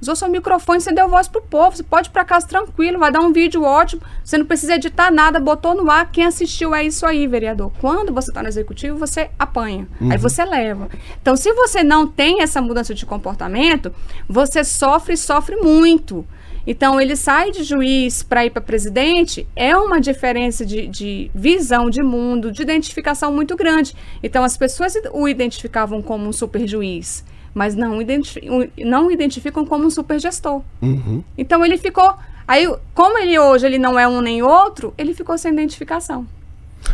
Usou 0.00 0.16
seu 0.16 0.30
microfone, 0.30 0.80
você 0.80 0.90
deu 0.90 1.10
voz 1.10 1.28
pro 1.28 1.42
povo. 1.42 1.76
Você 1.76 1.82
pode 1.82 2.08
ir 2.08 2.10
para 2.10 2.24
casa 2.24 2.46
tranquilo, 2.46 2.98
vai 2.98 3.12
dar 3.12 3.20
um 3.20 3.30
vídeo 3.30 3.64
ótimo. 3.64 4.00
Você 4.24 4.38
não 4.38 4.46
precisa 4.46 4.76
editar 4.76 5.10
nada, 5.10 5.38
botou 5.38 5.74
no 5.74 5.90
ar. 5.90 6.10
Quem 6.10 6.24
assistiu 6.24 6.74
é 6.74 6.84
isso 6.84 7.04
aí, 7.04 7.26
vereador. 7.26 7.70
Quando 7.78 8.14
você 8.14 8.30
está 8.30 8.42
no 8.42 8.48
executivo, 8.48 8.96
você 8.96 9.28
apanha. 9.38 9.86
Uhum. 10.00 10.10
Aí 10.10 10.16
você 10.16 10.42
leva. 10.42 10.88
Então, 11.20 11.36
se 11.36 11.52
você 11.52 11.84
não 11.84 12.06
tem 12.06 12.40
essa 12.40 12.62
mudança 12.62 12.94
de 12.94 13.04
comportamento, 13.04 13.92
você 14.26 14.64
sofre 14.64 15.18
sofre 15.18 15.56
muito. 15.56 16.24
Então, 16.66 17.00
ele 17.00 17.16
sai 17.16 17.50
de 17.50 17.62
juiz 17.62 18.22
para 18.22 18.44
ir 18.44 18.50
para 18.50 18.60
presidente, 18.60 19.46
é 19.56 19.76
uma 19.76 20.00
diferença 20.00 20.64
de, 20.66 20.86
de, 20.86 21.30
visão 21.34 21.88
de 21.88 22.02
mundo, 22.02 22.52
de 22.52 22.62
identificação 22.62 23.32
muito 23.32 23.56
grande. 23.56 23.94
Então, 24.22 24.44
as 24.44 24.56
pessoas 24.56 24.94
o 25.12 25.28
identificavam 25.28 26.02
como 26.02 26.28
um 26.28 26.32
super 26.32 26.66
juiz, 26.66 27.24
mas 27.54 27.74
não, 27.74 28.00
identifi 28.00 28.42
não 28.78 29.10
identificam 29.10 29.64
como 29.64 29.86
um 29.86 29.90
super 29.90 30.20
gestor. 30.20 30.62
Uhum. 30.82 31.22
Então, 31.36 31.64
ele 31.64 31.78
ficou. 31.78 32.14
Aí, 32.46 32.66
como 32.94 33.18
ele 33.18 33.38
hoje 33.38 33.66
ele 33.66 33.78
não 33.78 33.98
é 33.98 34.06
um 34.08 34.20
nem 34.20 34.42
outro, 34.42 34.94
ele 34.96 35.14
ficou 35.14 35.36
sem 35.36 35.52
identificação. 35.52 36.26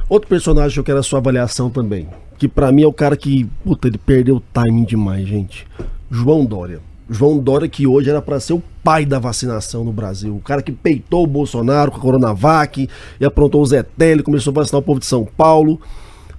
Outro 0.08 0.28
personagem 0.28 0.74
que 0.74 0.80
eu 0.80 0.84
quero 0.84 0.98
a 0.98 1.02
sua 1.02 1.18
avaliação 1.18 1.70
também, 1.70 2.08
que 2.38 2.48
para 2.48 2.72
mim 2.72 2.82
é 2.82 2.86
o 2.86 2.92
cara 2.92 3.16
que, 3.16 3.44
puta, 3.64 3.88
ele 3.88 3.98
perdeu 3.98 4.36
o 4.36 4.42
timing 4.52 4.84
demais, 4.84 5.26
gente. 5.26 5.66
João 6.10 6.44
Dória. 6.44 6.80
João 7.08 7.38
Dória, 7.38 7.68
que 7.68 7.86
hoje 7.86 8.10
era 8.10 8.22
para 8.22 8.40
ser 8.40 8.54
o 8.54 8.62
pai 8.82 9.04
da 9.04 9.18
vacinação 9.18 9.84
no 9.84 9.92
Brasil. 9.92 10.34
O 10.34 10.40
cara 10.40 10.62
que 10.62 10.72
peitou 10.72 11.24
o 11.24 11.26
Bolsonaro 11.26 11.90
com 11.90 11.98
a 11.98 12.00
Coronavac 12.00 12.88
e 13.20 13.24
aprontou 13.24 13.62
o 13.62 13.66
Zé 13.66 13.82
Tele, 13.82 14.22
começou 14.22 14.50
a 14.50 14.54
vacinar 14.54 14.80
o 14.80 14.84
povo 14.84 15.00
de 15.00 15.06
São 15.06 15.24
Paulo. 15.24 15.80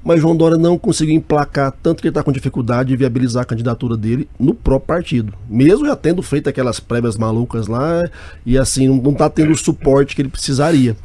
Mas 0.04 0.21
João 0.21 0.38
Dória 0.38 0.56
não 0.56 0.78
conseguiu 0.78 1.15
emplacar, 1.15 1.73
tanto 1.82 1.99
que 1.99 2.08
ele 2.08 2.12
está 2.12 2.21
com 2.21 2.32
dificuldade 2.32 2.89
de 2.89 2.95
viabilizar 2.95 3.41
a 3.41 3.45
candidatura 3.45 3.97
dele 3.97 4.30
no 4.39 4.54
próprio 4.54 4.88
partido. 4.88 5.34
Mesmo 5.49 5.88
já 5.88 5.95
tendo 5.95 6.21
feito 6.21 6.47
aquelas 6.47 6.80
prévias 6.80 7.17
malucas 7.17 7.65
lá, 7.65 8.08
e 8.45 8.56
assim, 8.56 8.88
não 8.88 9.12
está 9.12 9.28
tendo 9.32 9.51
o 9.51 9.58
suporte 9.58 10.15
que 10.15 10.21
ele 10.21 10.30
precisaria. 10.30 10.95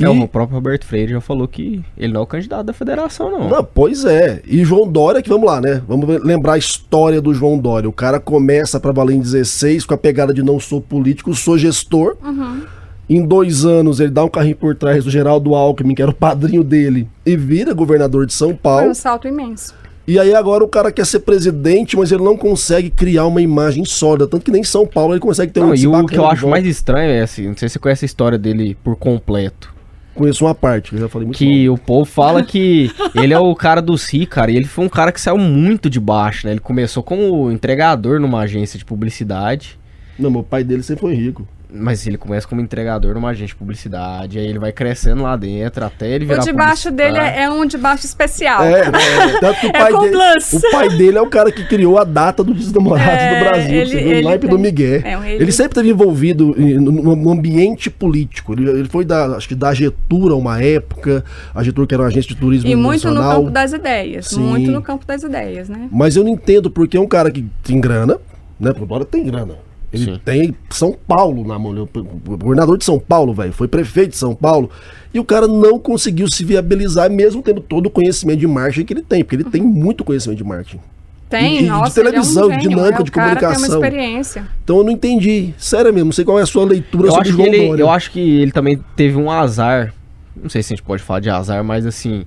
É, 0.00 0.08
o 0.08 0.26
próprio 0.26 0.56
Roberto 0.56 0.84
Freire 0.84 1.12
já 1.12 1.20
falou 1.20 1.46
que 1.46 1.84
ele 1.96 2.12
não 2.12 2.20
é 2.20 2.24
o 2.24 2.26
candidato 2.26 2.66
da 2.66 2.72
federação, 2.72 3.30
não. 3.30 3.48
não. 3.48 3.64
Pois 3.64 4.04
é. 4.04 4.42
E 4.44 4.64
João 4.64 4.90
Dória, 4.90 5.22
que 5.22 5.28
vamos 5.28 5.46
lá, 5.46 5.60
né? 5.60 5.82
Vamos 5.86 6.20
lembrar 6.22 6.54
a 6.54 6.58
história 6.58 7.20
do 7.20 7.32
João 7.32 7.58
Dória. 7.58 7.88
O 7.88 7.92
cara 7.92 8.18
começa 8.18 8.80
para 8.80 8.92
valer 8.92 9.14
em 9.14 9.20
16 9.20 9.86
com 9.86 9.94
a 9.94 9.98
pegada 9.98 10.34
de 10.34 10.42
não 10.42 10.58
sou 10.58 10.80
político, 10.80 11.32
sou 11.34 11.56
gestor. 11.56 12.16
Uhum. 12.24 12.62
Em 13.08 13.24
dois 13.24 13.64
anos, 13.64 14.00
ele 14.00 14.10
dá 14.10 14.24
um 14.24 14.28
carrinho 14.28 14.56
por 14.56 14.74
trás 14.74 15.04
do 15.04 15.10
Geraldo 15.10 15.54
Alckmin, 15.54 15.94
que 15.94 16.02
era 16.02 16.10
o 16.10 16.14
padrinho 16.14 16.64
dele, 16.64 17.06
e 17.24 17.36
vira 17.36 17.74
governador 17.74 18.24
de 18.24 18.32
São 18.32 18.56
Paulo. 18.56 18.80
Foi 18.80 18.90
um 18.90 18.94
salto 18.94 19.28
imenso. 19.28 19.74
E 20.06 20.18
aí 20.18 20.34
agora 20.34 20.64
o 20.64 20.68
cara 20.68 20.90
quer 20.90 21.06
ser 21.06 21.20
presidente, 21.20 21.96
mas 21.96 22.12
ele 22.12 22.22
não 22.22 22.36
consegue 22.36 22.90
criar 22.90 23.26
uma 23.26 23.40
imagem 23.40 23.84
sólida. 23.84 24.26
Tanto 24.26 24.44
que 24.44 24.50
nem 24.50 24.60
em 24.60 24.64
São 24.64 24.86
Paulo 24.86 25.14
ele 25.14 25.20
consegue 25.20 25.52
ter 25.52 25.60
não, 25.60 25.70
um 25.70 25.74
E 25.74 25.86
o 25.86 26.06
que 26.06 26.18
eu 26.18 26.26
acho 26.26 26.48
mais 26.48 26.66
estranho 26.66 27.10
é 27.10 27.22
assim, 27.22 27.48
não 27.48 27.56
sei 27.56 27.68
se 27.68 27.74
você 27.74 27.78
conhece 27.78 28.04
a 28.04 28.06
história 28.06 28.38
dele 28.38 28.76
por 28.82 28.96
completo 28.96 29.73
conheço 30.14 30.44
uma 30.44 30.54
parte, 30.54 30.96
já 30.96 31.08
falei 31.08 31.26
muito 31.26 31.36
Que 31.38 31.66
mal. 31.66 31.74
o 31.74 31.78
povo 31.78 32.04
fala 32.04 32.42
que 32.42 32.90
ele 33.14 33.32
é 33.34 33.38
o 33.38 33.54
cara 33.54 33.80
do 33.82 33.96
Si, 33.98 34.24
cara, 34.26 34.50
e 34.50 34.56
ele 34.56 34.66
foi 34.66 34.84
um 34.84 34.88
cara 34.88 35.10
que 35.12 35.20
saiu 35.20 35.38
muito 35.38 35.90
de 35.90 35.98
baixo, 36.00 36.46
né? 36.46 36.52
Ele 36.52 36.60
começou 36.60 37.02
como 37.02 37.50
entregador 37.50 38.20
numa 38.20 38.40
agência 38.40 38.78
de 38.78 38.84
publicidade. 38.84 39.78
Não, 40.18 40.30
meu 40.30 40.42
pai 40.42 40.62
dele 40.64 40.82
sempre 40.82 41.00
foi 41.02 41.14
rico. 41.14 41.46
Mas 41.76 42.06
ele 42.06 42.16
começa 42.16 42.46
como 42.46 42.60
entregador 42.60 43.14
numa 43.14 43.30
agência 43.30 43.48
de 43.48 43.56
publicidade, 43.56 44.38
aí 44.38 44.46
ele 44.46 44.60
vai 44.60 44.70
crescendo 44.70 45.22
lá 45.22 45.34
dentro 45.34 45.84
até 45.84 46.08
ele 46.08 46.24
virar 46.24 46.40
O 46.40 46.44
de 46.44 46.52
baixo 46.52 46.90
dele 46.90 47.18
é, 47.18 47.42
é 47.42 47.50
um 47.50 47.66
de 47.66 47.76
baixo 47.76 48.06
especial. 48.06 48.62
É, 48.62 48.82
é 48.82 49.40
tanto 49.40 49.60
que 49.60 49.66
o, 49.66 49.70
é 49.70 49.72
pai 49.72 49.92
dele, 49.92 50.18
o 50.52 50.70
pai 50.70 50.88
dele 50.90 51.18
é 51.18 51.20
o 51.20 51.26
cara 51.26 51.50
que 51.50 51.64
criou 51.66 51.98
a 51.98 52.04
data 52.04 52.44
do 52.44 52.54
Dia 52.54 52.62
dos 52.62 52.72
Namorados 52.72 53.12
é, 53.12 53.38
do 53.38 53.44
Brasil, 53.44 53.74
ele, 53.74 53.90
você 53.90 54.04
viu, 54.04 54.20
o 54.20 54.22
naipe 54.22 54.46
do 54.46 54.58
Miguel. 54.58 55.00
É, 55.04 55.14
ele... 55.32 55.42
ele... 55.42 55.52
sempre 55.52 55.72
esteve 55.72 55.90
envolvido 55.90 56.54
no, 56.56 57.30
ambiente 57.32 57.90
político. 57.90 58.52
Ele, 58.52 58.70
ele, 58.70 58.88
foi 58.88 59.04
da, 59.04 59.36
acho 59.36 59.48
que 59.48 59.54
da 59.56 59.74
Getura 59.74 60.36
uma 60.36 60.62
época, 60.62 61.24
a 61.52 61.62
Getura 61.64 61.88
que 61.88 61.94
era 61.94 62.04
uma 62.04 62.08
agência 62.08 62.28
de 62.28 62.36
turismo 62.36 62.70
E 62.70 62.76
muito 62.76 63.08
nacional. 63.08 63.32
no 63.32 63.38
campo 63.40 63.50
das 63.50 63.72
ideias, 63.72 64.28
Sim. 64.28 64.40
muito 64.40 64.70
no 64.70 64.80
campo 64.80 65.04
das 65.04 65.24
ideias, 65.24 65.68
né? 65.68 65.88
Mas 65.90 66.14
eu 66.14 66.22
não 66.22 66.30
entendo 66.30 66.70
porque 66.70 66.96
é 66.96 67.00
um 67.00 67.08
cara 67.08 67.32
que 67.32 67.44
tem 67.64 67.80
grana, 67.80 68.18
né? 68.60 68.72
Porque 68.72 69.04
tem 69.06 69.24
grana. 69.24 69.56
Ele 69.94 70.04
Sim. 70.04 70.20
tem 70.24 70.56
São 70.70 70.96
Paulo 71.06 71.46
na 71.46 71.58
mão. 71.58 71.72
O 71.72 72.36
governador 72.36 72.76
de 72.76 72.84
São 72.84 72.98
Paulo, 72.98 73.32
velho. 73.32 73.52
Foi 73.52 73.68
prefeito 73.68 74.10
de 74.10 74.16
São 74.16 74.34
Paulo. 74.34 74.68
E 75.12 75.20
o 75.20 75.24
cara 75.24 75.46
não 75.46 75.78
conseguiu 75.78 76.28
se 76.28 76.44
viabilizar, 76.44 77.08
mesmo 77.08 77.40
tendo 77.40 77.60
todo 77.60 77.86
o 77.86 77.90
conhecimento 77.90 78.40
de 78.40 78.46
marketing 78.46 78.84
que 78.84 78.92
ele 78.92 79.02
tem. 79.02 79.22
Porque 79.22 79.36
ele 79.36 79.44
tem 79.44 79.62
muito 79.62 80.02
conhecimento 80.02 80.38
de 80.38 80.44
marketing. 80.44 80.80
Tem, 81.28 81.64
e, 81.64 81.66
nossa, 81.66 81.88
de 81.88 81.94
televisão, 81.94 82.52
é 82.52 82.56
um 82.56 82.58
dinâmica, 82.58 83.00
é, 83.00 83.04
de 83.04 83.10
comunicação. 83.10 83.68
Tem 83.68 83.76
uma 83.76 83.86
experiência. 83.86 84.48
Então 84.62 84.78
eu 84.78 84.84
não 84.84 84.90
entendi. 84.90 85.54
Sério 85.56 85.92
mesmo, 85.92 86.06
não 86.06 86.12
sei 86.12 86.24
qual 86.24 86.38
é 86.38 86.42
a 86.42 86.46
sua 86.46 86.64
leitura 86.64 87.08
eu 87.08 87.12
sobre 87.12 87.30
João 87.30 87.46
ele, 87.46 87.68
Dória. 87.68 87.82
Eu 87.82 87.90
acho 87.90 88.10
que 88.10 88.20
ele 88.20 88.52
também 88.52 88.80
teve 88.94 89.16
um 89.16 89.30
azar. 89.30 89.94
Não 90.36 90.50
sei 90.50 90.62
se 90.62 90.72
a 90.72 90.76
gente 90.76 90.84
pode 90.84 91.02
falar 91.02 91.20
de 91.20 91.30
azar, 91.30 91.62
mas 91.64 91.86
assim 91.86 92.24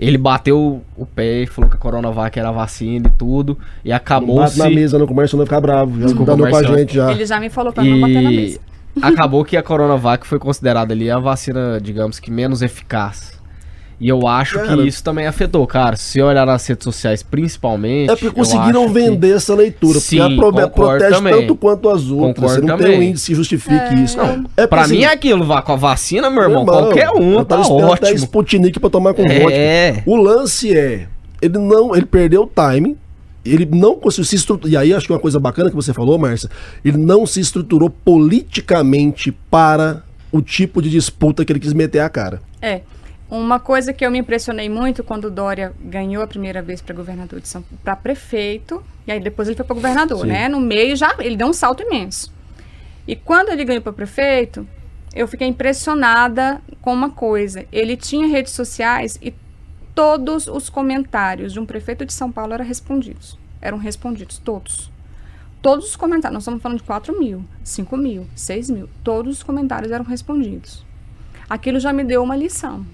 ele 0.00 0.16
bateu 0.16 0.80
o 0.96 1.04
pé 1.04 1.42
e 1.42 1.46
falou 1.46 1.68
que 1.68 1.76
a 1.76 1.78
Coronavac 1.78 2.38
era 2.38 2.50
vacina 2.50 3.06
e 3.06 3.18
tudo. 3.18 3.58
E 3.84 3.92
acabou 3.92 4.46
se... 4.48 4.58
na 4.58 4.70
mesa 4.70 4.98
no 4.98 5.06
comércio 5.06 5.36
não 5.36 5.44
ficar 5.44 5.60
bravo. 5.60 6.00
Já 6.00 6.06
Desculpa, 6.06 6.36
com 6.38 6.56
a 6.56 6.62
gente 6.62 6.94
já. 6.94 7.12
Ele 7.12 7.26
já 7.26 7.38
me 7.38 7.50
falou 7.50 7.70
pra 7.70 7.84
e... 7.84 7.90
não 7.90 8.00
bater 8.00 8.22
na 8.22 8.30
mesa. 8.30 8.60
Acabou 9.02 9.44
que 9.44 9.58
a 9.58 9.62
Coronavac 9.62 10.26
foi 10.26 10.38
considerada 10.38 10.94
ali 10.94 11.10
a 11.10 11.18
vacina, 11.18 11.78
digamos 11.80 12.18
que 12.18 12.30
menos 12.30 12.62
eficaz. 12.62 13.38
E 14.00 14.08
eu 14.08 14.26
acho 14.26 14.54
cara, 14.58 14.76
que 14.76 14.88
isso 14.88 15.04
também 15.04 15.26
afetou, 15.26 15.66
cara. 15.66 15.94
Se 15.94 16.22
olhar 16.22 16.46
nas 16.46 16.66
redes 16.66 16.84
sociais, 16.84 17.22
principalmente. 17.22 18.10
É 18.10 18.16
porque 18.16 18.30
conseguiram 18.30 18.88
vender 18.88 19.28
que... 19.28 19.34
essa 19.34 19.54
leitura. 19.54 20.00
Sim, 20.00 20.36
porque 20.36 20.60
a 20.62 20.68
protege 20.68 21.10
também. 21.16 21.40
tanto 21.40 21.54
quanto 21.54 21.90
as 21.90 22.06
outras. 22.06 22.34
Concordo 22.34 22.54
Você 22.54 22.60
não 22.62 22.78
também. 22.78 22.92
tem 22.92 22.98
um 22.98 23.02
índice 23.02 23.26
que 23.26 23.34
justifique 23.34 23.74
é... 23.74 23.94
isso. 23.94 24.16
Não, 24.16 24.46
é 24.56 24.66
pra 24.66 24.82
assim, 24.82 24.96
mim 24.96 25.02
é 25.02 25.12
aquilo, 25.12 25.44
vá 25.44 25.60
com 25.60 25.72
a 25.72 25.76
vacina, 25.76 26.30
meu 26.30 26.42
irmão. 26.44 26.62
irmão 26.62 26.82
qualquer 26.84 27.10
um, 27.10 27.44
tá 27.44 27.60
ótimo. 27.60 27.92
Até 27.92 28.12
Sputnik 28.14 28.80
pra 28.80 28.88
tomar 28.88 29.12
com 29.12 29.22
é. 29.26 29.92
vodka. 29.92 30.10
O 30.10 30.16
lance 30.16 30.74
é. 30.74 31.06
Ele 31.42 31.58
não. 31.58 31.94
Ele 31.94 32.06
perdeu 32.06 32.44
o 32.44 32.70
time. 32.70 32.96
Ele 33.44 33.68
não 33.70 33.96
conseguiu 33.96 34.24
se 34.24 34.36
estruturar. 34.36 34.72
E 34.72 34.76
aí 34.78 34.94
acho 34.94 35.06
que 35.06 35.12
uma 35.12 35.18
coisa 35.18 35.38
bacana 35.38 35.68
que 35.68 35.76
você 35.76 35.92
falou, 35.92 36.18
Márcia. 36.18 36.48
Ele 36.82 36.96
não 36.96 37.26
se 37.26 37.40
estruturou 37.40 37.90
politicamente 37.90 39.30
para 39.50 40.02
o 40.32 40.40
tipo 40.40 40.80
de 40.80 40.88
disputa 40.88 41.44
que 41.44 41.52
ele 41.52 41.60
quis 41.60 41.74
meter 41.74 42.00
a 42.00 42.08
cara. 42.08 42.40
É. 42.62 42.80
Uma 43.30 43.60
coisa 43.60 43.92
que 43.92 44.04
eu 44.04 44.10
me 44.10 44.18
impressionei 44.18 44.68
muito 44.68 45.04
quando 45.04 45.26
o 45.26 45.30
Dória 45.30 45.72
ganhou 45.80 46.20
a 46.20 46.26
primeira 46.26 46.60
vez 46.60 46.82
para 46.82 46.92
governador 46.92 47.40
de 47.40 47.46
São 47.46 47.62
para 47.84 47.94
prefeito, 47.94 48.82
e 49.06 49.12
aí 49.12 49.20
depois 49.20 49.46
ele 49.46 49.56
foi 49.56 49.64
para 49.64 49.74
governador, 49.74 50.22
Sim. 50.22 50.32
né? 50.32 50.48
No 50.48 50.60
meio 50.60 50.96
já 50.96 51.14
ele 51.20 51.36
deu 51.36 51.46
um 51.46 51.52
salto 51.52 51.80
imenso. 51.84 52.32
E 53.06 53.14
quando 53.14 53.50
ele 53.50 53.64
ganhou 53.64 53.82
para 53.82 53.92
prefeito, 53.92 54.66
eu 55.14 55.28
fiquei 55.28 55.46
impressionada 55.46 56.60
com 56.82 56.92
uma 56.92 57.10
coisa. 57.10 57.64
Ele 57.70 57.96
tinha 57.96 58.26
redes 58.26 58.52
sociais 58.52 59.16
e 59.22 59.32
todos 59.94 60.48
os 60.48 60.68
comentários 60.68 61.52
de 61.52 61.60
um 61.60 61.66
prefeito 61.66 62.04
de 62.04 62.12
São 62.12 62.32
Paulo 62.32 62.52
eram 62.52 62.64
respondidos. 62.64 63.38
Eram 63.62 63.78
respondidos, 63.78 64.38
todos. 64.38 64.90
Todos 65.62 65.90
os 65.90 65.94
comentários, 65.94 66.34
nós 66.34 66.42
estamos 66.42 66.60
falando 66.60 66.78
de 66.78 66.84
4 66.84 67.16
mil, 67.16 67.44
5 67.62 67.96
mil, 67.96 68.26
6 68.34 68.70
mil, 68.70 68.88
todos 69.04 69.36
os 69.36 69.42
comentários 69.44 69.92
eram 69.92 70.04
respondidos. 70.04 70.84
Aquilo 71.48 71.78
já 71.78 71.92
me 71.92 72.02
deu 72.02 72.24
uma 72.24 72.34
lição 72.34 72.84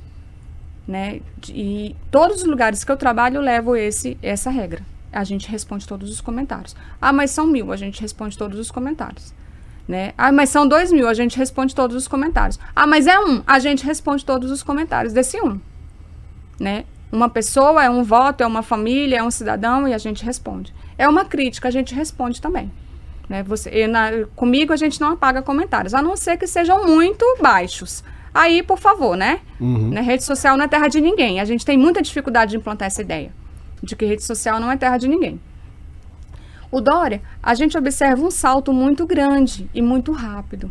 né? 0.86 1.20
E 1.48 1.96
todos 2.10 2.42
os 2.42 2.44
lugares 2.44 2.84
que 2.84 2.92
eu 2.92 2.96
trabalho 2.96 3.36
eu 3.36 3.42
levo 3.42 3.74
esse, 3.74 4.16
essa 4.22 4.50
regra. 4.50 4.82
A 5.12 5.24
gente 5.24 5.48
responde 5.48 5.86
todos 5.86 6.10
os 6.10 6.20
comentários. 6.20 6.76
Ah, 7.00 7.12
mas 7.12 7.30
são 7.30 7.46
mil, 7.46 7.72
a 7.72 7.76
gente 7.76 8.00
responde 8.00 8.36
todos 8.36 8.58
os 8.58 8.70
comentários. 8.70 9.34
Né? 9.88 10.12
Ah, 10.18 10.32
mas 10.32 10.50
são 10.50 10.66
dois 10.66 10.92
mil, 10.92 11.08
a 11.08 11.14
gente 11.14 11.38
responde 11.38 11.74
todos 11.74 11.96
os 11.96 12.08
comentários. 12.08 12.58
Ah, 12.74 12.86
mas 12.86 13.06
é 13.06 13.18
um, 13.18 13.42
a 13.46 13.58
gente 13.58 13.84
responde 13.84 14.24
todos 14.24 14.50
os 14.50 14.62
comentários 14.62 15.12
desse 15.12 15.40
um. 15.40 15.60
Né? 16.58 16.84
Uma 17.10 17.28
pessoa 17.28 17.84
é 17.84 17.88
um 17.88 18.02
voto, 18.02 18.42
é 18.42 18.46
uma 18.46 18.62
família, 18.62 19.18
é 19.18 19.22
um 19.22 19.30
cidadão 19.30 19.86
e 19.86 19.94
a 19.94 19.98
gente 19.98 20.24
responde. 20.24 20.74
É 20.98 21.08
uma 21.08 21.24
crítica, 21.24 21.68
a 21.68 21.70
gente 21.70 21.94
responde 21.94 22.40
também. 22.40 22.70
Né? 23.28 23.42
Você, 23.44 23.86
na, 23.86 24.10
comigo 24.34 24.72
a 24.72 24.76
gente 24.76 25.00
não 25.00 25.12
apaga 25.12 25.40
comentários, 25.40 25.94
a 25.94 26.02
não 26.02 26.16
ser 26.16 26.36
que 26.36 26.46
sejam 26.46 26.84
muito 26.84 27.24
baixos. 27.40 28.02
Aí, 28.36 28.62
por 28.62 28.78
favor, 28.78 29.16
né? 29.16 29.40
Uhum. 29.58 29.88
né? 29.88 30.02
Rede 30.02 30.22
social 30.22 30.58
não 30.58 30.64
é 30.66 30.68
terra 30.68 30.88
de 30.88 31.00
ninguém. 31.00 31.40
A 31.40 31.44
gente 31.46 31.64
tem 31.64 31.78
muita 31.78 32.02
dificuldade 32.02 32.50
de 32.50 32.58
implantar 32.58 32.86
essa 32.86 33.00
ideia 33.00 33.32
de 33.82 33.96
que 33.96 34.04
rede 34.04 34.22
social 34.24 34.60
não 34.60 34.70
é 34.70 34.76
terra 34.76 34.98
de 34.98 35.08
ninguém. 35.08 35.40
O 36.70 36.80
Dória, 36.80 37.22
a 37.42 37.54
gente 37.54 37.78
observa 37.78 38.22
um 38.22 38.30
salto 38.30 38.72
muito 38.74 39.06
grande 39.06 39.70
e 39.72 39.80
muito 39.80 40.12
rápido. 40.12 40.70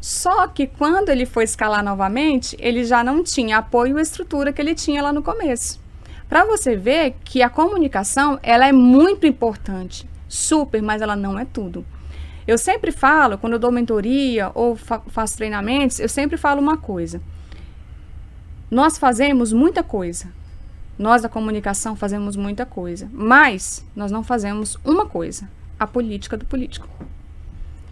Só 0.00 0.46
que 0.46 0.66
quando 0.66 1.08
ele 1.08 1.26
foi 1.26 1.42
escalar 1.42 1.82
novamente, 1.82 2.56
ele 2.60 2.84
já 2.84 3.02
não 3.02 3.24
tinha 3.24 3.58
apoio 3.58 3.98
e 3.98 4.02
estrutura 4.02 4.52
que 4.52 4.60
ele 4.60 4.74
tinha 4.74 5.02
lá 5.02 5.12
no 5.12 5.22
começo. 5.22 5.80
Para 6.28 6.44
você 6.44 6.76
ver 6.76 7.16
que 7.24 7.42
a 7.42 7.50
comunicação, 7.50 8.38
ela 8.44 8.66
é 8.66 8.72
muito 8.72 9.26
importante, 9.26 10.08
super, 10.28 10.80
mas 10.80 11.02
ela 11.02 11.16
não 11.16 11.38
é 11.38 11.44
tudo. 11.44 11.84
Eu 12.52 12.58
sempre 12.58 12.92
falo, 12.92 13.38
quando 13.38 13.54
eu 13.54 13.58
dou 13.58 13.72
mentoria 13.72 14.50
ou 14.54 14.76
fa 14.76 15.00
faço 15.06 15.38
treinamentos, 15.38 15.98
eu 15.98 16.08
sempre 16.08 16.36
falo 16.36 16.60
uma 16.60 16.76
coisa. 16.76 17.18
Nós 18.70 18.98
fazemos 18.98 19.54
muita 19.54 19.82
coisa. 19.82 20.26
Nós 20.98 21.22
da 21.22 21.30
comunicação 21.30 21.96
fazemos 21.96 22.36
muita 22.36 22.66
coisa, 22.66 23.08
mas 23.10 23.82
nós 23.96 24.12
não 24.12 24.22
fazemos 24.22 24.76
uma 24.84 25.06
coisa: 25.06 25.48
a 25.80 25.86
política 25.86 26.36
do 26.36 26.44
político. 26.44 26.86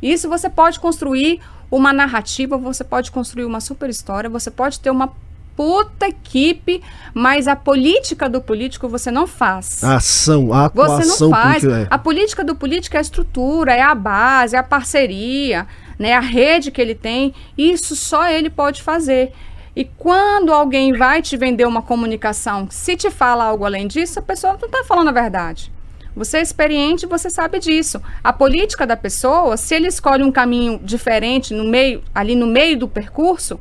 Isso 0.03 0.29
você 0.29 0.51
pode 0.51 0.79
construir 0.79 1.41
uma 1.71 1.91
narrativa, 1.91 2.59
você 2.59 2.85
pode 2.85 3.11
construir 3.11 3.47
uma 3.47 3.61
super 3.61 3.89
história, 3.89 4.29
você 4.29 4.51
pode 4.51 4.79
ter 4.79 4.91
uma 4.91 5.11
puta 5.57 6.09
equipe, 6.09 6.83
mas 7.13 7.47
a 7.47 7.57
política 7.57 8.29
do 8.29 8.41
político 8.41 8.89
você 8.89 9.11
não 9.11 9.27
faz. 9.27 9.83
A 9.85 9.97
ação, 9.97 10.53
a 10.53 10.67
atuação. 10.67 11.03
Você 11.03 11.25
não 11.25 11.31
faz. 11.31 11.65
É. 11.65 11.87
A 11.91 11.99
política 11.99 12.43
do 12.43 12.55
político 12.55 12.97
é 12.97 12.99
a 12.99 13.03
estrutura, 13.03 13.75
é 13.75 13.83
a 13.83 13.95
base, 13.95 14.57
é 14.57 14.59
a 14.59 14.63
parceria, 14.63 15.67
né, 15.99 16.15
a 16.15 16.21
rede 16.21 16.71
que 16.71 16.81
ele 16.81 16.95
tem. 16.95 17.35
Isso 17.57 17.95
só 17.95 18.29
ele 18.29 18.51
pode 18.51 18.83
fazer. 18.83 19.33
E 19.75 19.85
quando 19.85 20.53
alguém 20.53 20.93
vai 20.93 21.23
te 21.23 21.37
vender 21.37 21.67
uma 21.67 21.83
comunicação, 21.83 22.67
se 22.71 22.97
te 22.97 23.11
fala 23.11 23.45
algo 23.45 23.65
além 23.65 23.87
disso, 23.87 24.19
a 24.19 24.23
pessoa 24.23 24.57
não 24.61 24.67
está 24.67 24.85
falando 24.85 25.09
a 25.09 25.13
verdade. 25.13 25.73
Você 26.15 26.39
é 26.39 26.43
experiente, 26.43 27.07
você 27.07 27.31
sabe 27.31 27.59
disso. 27.61 28.03
A 28.23 28.33
política 28.33 28.87
da 28.87 28.97
pessoa, 28.97 29.57
se 29.57 29.75
ele 29.75 29.87
escolhe 29.87 30.25
um 30.25 30.33
caminho 30.33 30.81
diferente 30.83 31.55
no 31.55 31.65
meio, 31.65 32.03
ali 32.15 32.35
no 32.35 32.47
meio 32.47 32.77
do 32.79 32.89
percurso, 32.89 33.61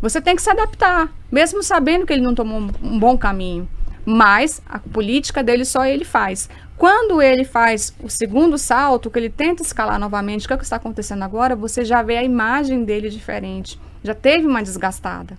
você 0.00 0.20
tem 0.20 0.36
que 0.36 0.42
se 0.42 0.50
adaptar, 0.50 1.12
mesmo 1.30 1.62
sabendo 1.62 2.06
que 2.06 2.12
ele 2.12 2.22
não 2.22 2.34
tomou 2.34 2.60
um 2.82 2.98
bom 2.98 3.18
caminho. 3.18 3.68
Mas 4.04 4.62
a 4.66 4.78
política 4.78 5.42
dele 5.42 5.64
só 5.64 5.84
ele 5.84 6.04
faz. 6.04 6.48
Quando 6.78 7.20
ele 7.20 7.44
faz 7.44 7.92
o 8.00 8.08
segundo 8.08 8.56
salto, 8.56 9.10
que 9.10 9.18
ele 9.18 9.28
tenta 9.28 9.62
escalar 9.62 9.98
novamente, 9.98 10.44
o 10.44 10.48
que, 10.48 10.54
é 10.54 10.56
que 10.56 10.62
está 10.62 10.76
acontecendo 10.76 11.24
agora, 11.24 11.56
você 11.56 11.84
já 11.84 12.02
vê 12.02 12.16
a 12.16 12.22
imagem 12.22 12.84
dele 12.84 13.10
diferente. 13.10 13.78
Já 14.02 14.14
teve 14.14 14.46
uma 14.46 14.62
desgastada. 14.62 15.36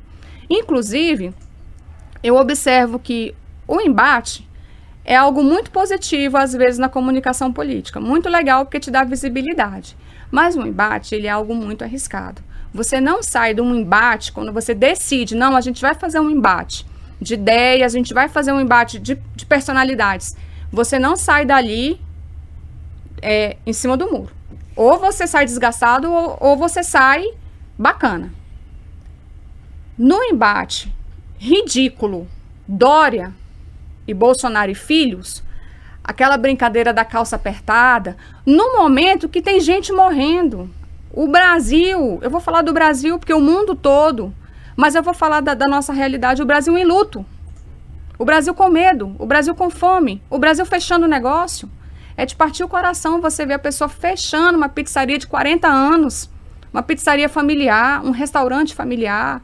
Inclusive, 0.50 1.34
eu 2.22 2.36
observo 2.36 3.00
que 3.00 3.34
o 3.66 3.80
embate 3.80 4.48
é 5.06 5.16
algo 5.16 5.42
muito 5.42 5.72
positivo, 5.72 6.38
às 6.38 6.54
vezes, 6.54 6.78
na 6.78 6.90
comunicação 6.90 7.54
política. 7.54 8.00
Muito 8.00 8.28
legal, 8.30 8.66
porque 8.66 8.80
te 8.80 8.92
dá 8.92 9.04
visibilidade. 9.04 9.96
Mas 10.30 10.56
o 10.56 10.68
embate, 10.68 11.16
ele 11.16 11.28
é 11.28 11.32
algo 11.32 11.56
muito 11.56 11.84
arriscado. 11.84 12.42
Você 12.74 13.02
não 13.02 13.24
sai 13.24 13.54
de 13.54 13.62
um 13.62 13.76
embate 13.76 14.32
quando 14.32 14.54
você 14.54 14.74
decide, 14.74 15.36
não, 15.36 15.56
a 15.56 15.62
gente 15.62 15.82
vai 15.82 15.96
fazer 15.96 16.20
um 16.20 16.30
embate 16.30 16.86
de 17.20 17.34
ideias, 17.34 17.94
a 17.94 17.98
gente 17.98 18.14
vai 18.14 18.30
fazer 18.30 18.52
um 18.52 18.62
embate 18.62 19.00
de, 19.00 19.16
de 19.36 19.46
personalidades. 19.46 20.36
Você 20.72 21.00
não 21.00 21.16
sai 21.16 21.46
dali 21.46 22.00
é, 23.22 23.58
em 23.66 23.74
cima 23.74 23.98
do 23.98 24.10
muro. 24.10 24.32
Ou 24.76 24.98
você 24.98 25.28
sai 25.28 25.46
desgastado 25.46 26.12
ou, 26.12 26.38
ou 26.40 26.58
você 26.58 26.84
sai 26.84 27.26
bacana. 27.78 28.32
No 29.98 30.24
embate 30.24 30.94
ridículo, 31.38 32.28
Dória 32.68 33.34
e 34.08 34.14
Bolsonaro 34.14 34.72
e 34.72 34.76
filhos, 34.76 35.44
aquela 36.04 36.38
brincadeira 36.38 36.94
da 36.94 37.04
calça 37.04 37.36
apertada, 37.36 38.16
no 38.46 38.78
momento 38.78 39.28
que 39.28 39.42
tem 39.42 39.60
gente 39.60 39.92
morrendo. 39.92 40.70
O 41.12 41.28
Brasil, 41.28 42.20
eu 42.22 42.30
vou 42.30 42.40
falar 42.40 42.62
do 42.62 42.72
Brasil 42.72 43.18
porque 43.18 43.34
o 43.34 43.42
mundo 43.42 43.76
todo, 43.76 44.34
mas 44.76 44.94
eu 44.94 45.02
vou 45.02 45.14
falar 45.14 45.42
da, 45.42 45.56
da 45.56 45.68
nossa 45.68 45.92
realidade, 45.92 46.42
o 46.42 46.46
Brasil 46.46 46.78
em 46.78 46.86
luto. 46.86 47.26
O 48.18 48.26
Brasil 48.26 48.54
com 48.54 48.70
medo, 48.70 49.16
o 49.18 49.26
Brasil 49.26 49.56
com 49.56 49.70
fome, 49.70 50.22
o 50.30 50.38
Brasil 50.38 50.66
fechando 50.66 51.06
o 51.06 51.10
negócio. 51.10 51.70
É 52.16 52.26
de 52.26 52.36
partir 52.36 52.64
o 52.64 52.68
coração 52.68 53.22
você 53.22 53.46
ver 53.46 53.56
a 53.56 53.60
pessoa 53.60 53.88
fechando 53.88 54.58
uma 54.58 54.70
pizzaria 54.70 55.18
de 55.18 55.26
40 55.26 55.68
anos, 55.68 56.30
uma 56.72 56.84
pizzaria 56.84 57.30
familiar, 57.30 58.06
um 58.06 58.12
restaurante 58.12 58.76
familiar. 58.76 59.42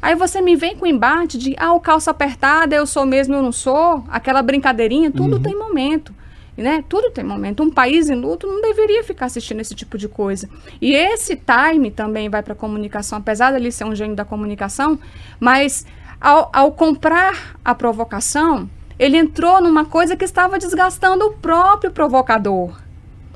Aí 0.00 0.14
você 0.14 0.40
me 0.40 0.54
vem 0.54 0.76
com 0.76 0.84
o 0.84 0.88
embate 0.88 1.36
de, 1.36 1.56
ah, 1.58 1.72
o 1.72 1.80
calça 1.80 2.12
apertada, 2.12 2.74
eu 2.74 2.86
sou 2.86 3.04
mesmo, 3.04 3.34
eu 3.34 3.42
não 3.42 3.52
sou, 3.52 4.04
aquela 4.08 4.40
brincadeirinha, 4.40 5.10
tudo 5.10 5.36
uhum. 5.36 5.42
tem 5.42 5.58
momento 5.58 6.14
né? 6.62 6.84
Tudo 6.88 7.10
tem 7.10 7.24
momento. 7.24 7.62
Um 7.62 7.70
país 7.70 8.10
em 8.10 8.14
luto 8.14 8.46
não 8.46 8.60
deveria 8.60 9.04
ficar 9.04 9.26
assistindo 9.26 9.60
esse 9.60 9.74
tipo 9.74 9.96
de 9.96 10.08
coisa. 10.08 10.48
E 10.80 10.92
esse 10.92 11.36
time 11.36 11.90
também 11.90 12.28
vai 12.28 12.42
para 12.42 12.52
a 12.52 12.56
comunicação, 12.56 13.18
apesar 13.18 13.52
dele 13.52 13.70
ser 13.70 13.84
um 13.84 13.94
gênio 13.94 14.16
da 14.16 14.24
comunicação, 14.24 14.98
mas 15.38 15.86
ao, 16.20 16.50
ao 16.52 16.72
comprar 16.72 17.56
a 17.64 17.74
provocação, 17.74 18.68
ele 18.98 19.16
entrou 19.16 19.60
numa 19.60 19.84
coisa 19.84 20.16
que 20.16 20.24
estava 20.24 20.58
desgastando 20.58 21.26
o 21.26 21.32
próprio 21.32 21.90
provocador. 21.90 22.76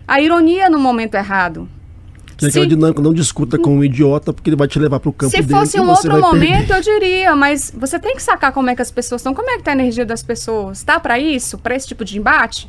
A 0.07 0.21
ironia 0.21 0.69
no 0.69 0.79
momento 0.79 1.15
errado. 1.15 1.69
Tem 2.37 2.49
aquela 2.49 2.67
dinâmica, 2.67 3.01
não 3.01 3.15
discuta 3.15 3.57
com 3.57 3.77
um 3.77 3.85
idiota, 3.85 4.33
porque 4.33 4.51
ele 4.51 4.57
vai 4.57 4.67
te 4.67 4.77
levar 4.77 4.99
para 4.99 5.09
o 5.09 5.13
campo 5.13 5.31
Se 5.31 5.43
dele. 5.43 5.61
fosse 5.61 5.79
um 5.79 5.89
outro 5.89 6.21
momento, 6.21 6.69
perder. 6.69 6.77
eu 6.77 6.81
diria, 6.81 7.37
mas 7.37 7.73
você 7.77 8.01
tem 8.01 8.17
que 8.17 8.23
sacar 8.23 8.53
como 8.53 8.69
é 8.69 8.75
que 8.75 8.83
as 8.83 8.91
pessoas 8.91 9.21
estão, 9.21 9.33
como 9.33 9.49
é 9.49 9.59
que 9.59 9.63
tá 9.63 9.71
a 9.71 9.75
energia 9.75 10.05
das 10.05 10.25
pessoas. 10.25 10.83
Tá 10.83 10.99
para 10.99 11.21
isso? 11.21 11.57
Para 11.57 11.77
esse 11.77 11.87
tipo 11.87 12.05
de 12.05 12.19
embate? 12.19 12.69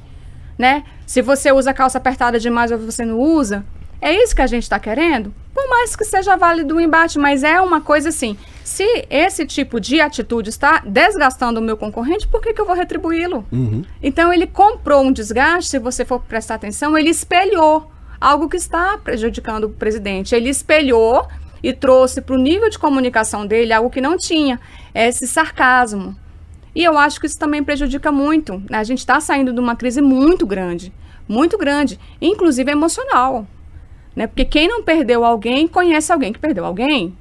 Né? 0.58 0.84
Se 1.06 1.22
você 1.22 1.52
usa 1.52 1.74
calça 1.74 1.98
apertada 1.98 2.40
demais 2.40 2.72
ou 2.72 2.78
você 2.78 3.06
não 3.06 3.20
usa, 3.20 3.66
é 4.02 4.14
isso 4.14 4.36
que 4.36 4.42
a 4.42 4.48
gente 4.48 4.64
está 4.64 4.80
querendo? 4.80 5.34
Por 5.54 5.70
mais 5.70 5.96
que 5.96 6.04
seja 6.04 6.36
válido 6.36 6.76
o 6.76 6.82
embate, 6.82 7.18
mas 7.18 7.44
é 7.44 7.62
uma 7.62 7.80
coisa 7.80 8.10
assim. 8.10 8.38
Se 8.64 8.84
esse 9.10 9.46
tipo 9.46 9.80
de 9.80 10.02
atitude 10.02 10.50
está 10.50 10.82
desgastando 10.86 11.60
o 11.60 11.64
meu 11.64 11.78
concorrente, 11.78 12.28
por 12.28 12.42
que, 12.42 12.54
que 12.54 12.60
eu 12.60 12.66
vou 12.66 12.76
retribuí-lo? 12.76 13.46
Uhum. 13.52 13.84
Então 14.02 14.34
ele 14.34 14.46
comprou 14.46 15.04
um 15.04 15.12
desgaste, 15.12 15.70
se 15.70 15.80
você 15.80 16.04
for 16.04 16.20
prestar 16.20 16.56
atenção, 16.56 16.98
ele 16.98 17.10
espelhou 17.10 17.90
algo 18.20 18.50
que 18.50 18.58
está 18.58 18.98
prejudicando 18.98 19.66
o 19.66 19.70
presidente. 19.70 20.36
Ele 20.36 20.50
espelhou 20.50 21.28
e 21.62 21.72
trouxe 21.72 22.22
para 22.22 22.36
o 22.36 22.38
nível 22.38 22.70
de 22.70 22.78
comunicação 22.78 23.46
dele 23.46 23.72
algo 23.72 23.90
que 23.90 24.02
não 24.02 24.18
tinha, 24.18 24.60
esse 24.94 25.26
sarcasmo, 25.26 26.14
e 26.76 26.84
eu 26.84 26.98
acho 26.98 27.20
que 27.20 27.28
isso 27.28 27.38
também 27.38 27.64
prejudica 27.64 28.12
muito. 28.12 28.62
Né? 28.70 28.78
A 28.78 28.84
gente 28.84 29.00
está 29.00 29.20
saindo 29.20 29.54
de 29.54 29.60
uma 29.60 29.76
crise 29.76 30.02
muito 30.02 30.46
grande, 30.46 30.94
muito 31.28 31.58
grande, 31.58 32.00
inclusive 32.22 32.72
emocional. 32.72 33.48
Né? 34.16 34.28
Porque 34.28 34.46
quem 34.46 34.68
não 34.68 34.84
perdeu 34.84 35.24
alguém, 35.24 35.68
conhece 35.68 36.12
alguém 36.12 36.34
que 36.34 36.40
perdeu 36.40 36.66
alguém. 36.66 37.16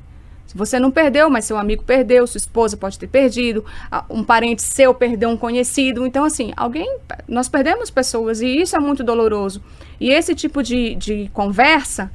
Se 0.47 0.57
você 0.57 0.79
não 0.79 0.91
perdeu, 0.91 1.31
mas 1.31 1.47
seu 1.47 1.57
amigo 1.57 1.83
perdeu, 1.83 2.27
sua 2.27 2.38
esposa 2.38 2.77
pode 2.77 2.99
ter 2.99 3.07
perdido, 3.07 3.65
um 4.11 4.23
parente 4.23 4.62
seu 4.62 4.93
perdeu 4.93 5.31
um 5.31 5.37
conhecido. 5.37 6.07
Então, 6.07 6.25
assim, 6.25 6.53
alguém. 6.57 6.99
Nós 7.27 7.49
perdemos 7.49 7.91
pessoas 7.91 8.41
e 8.43 8.61
isso 8.61 8.77
é 8.77 8.79
muito 8.79 9.03
doloroso. 9.03 9.62
E 9.99 10.11
esse 10.11 10.35
tipo 10.35 10.62
de, 10.62 10.95
de 10.97 11.31
conversa 11.33 12.11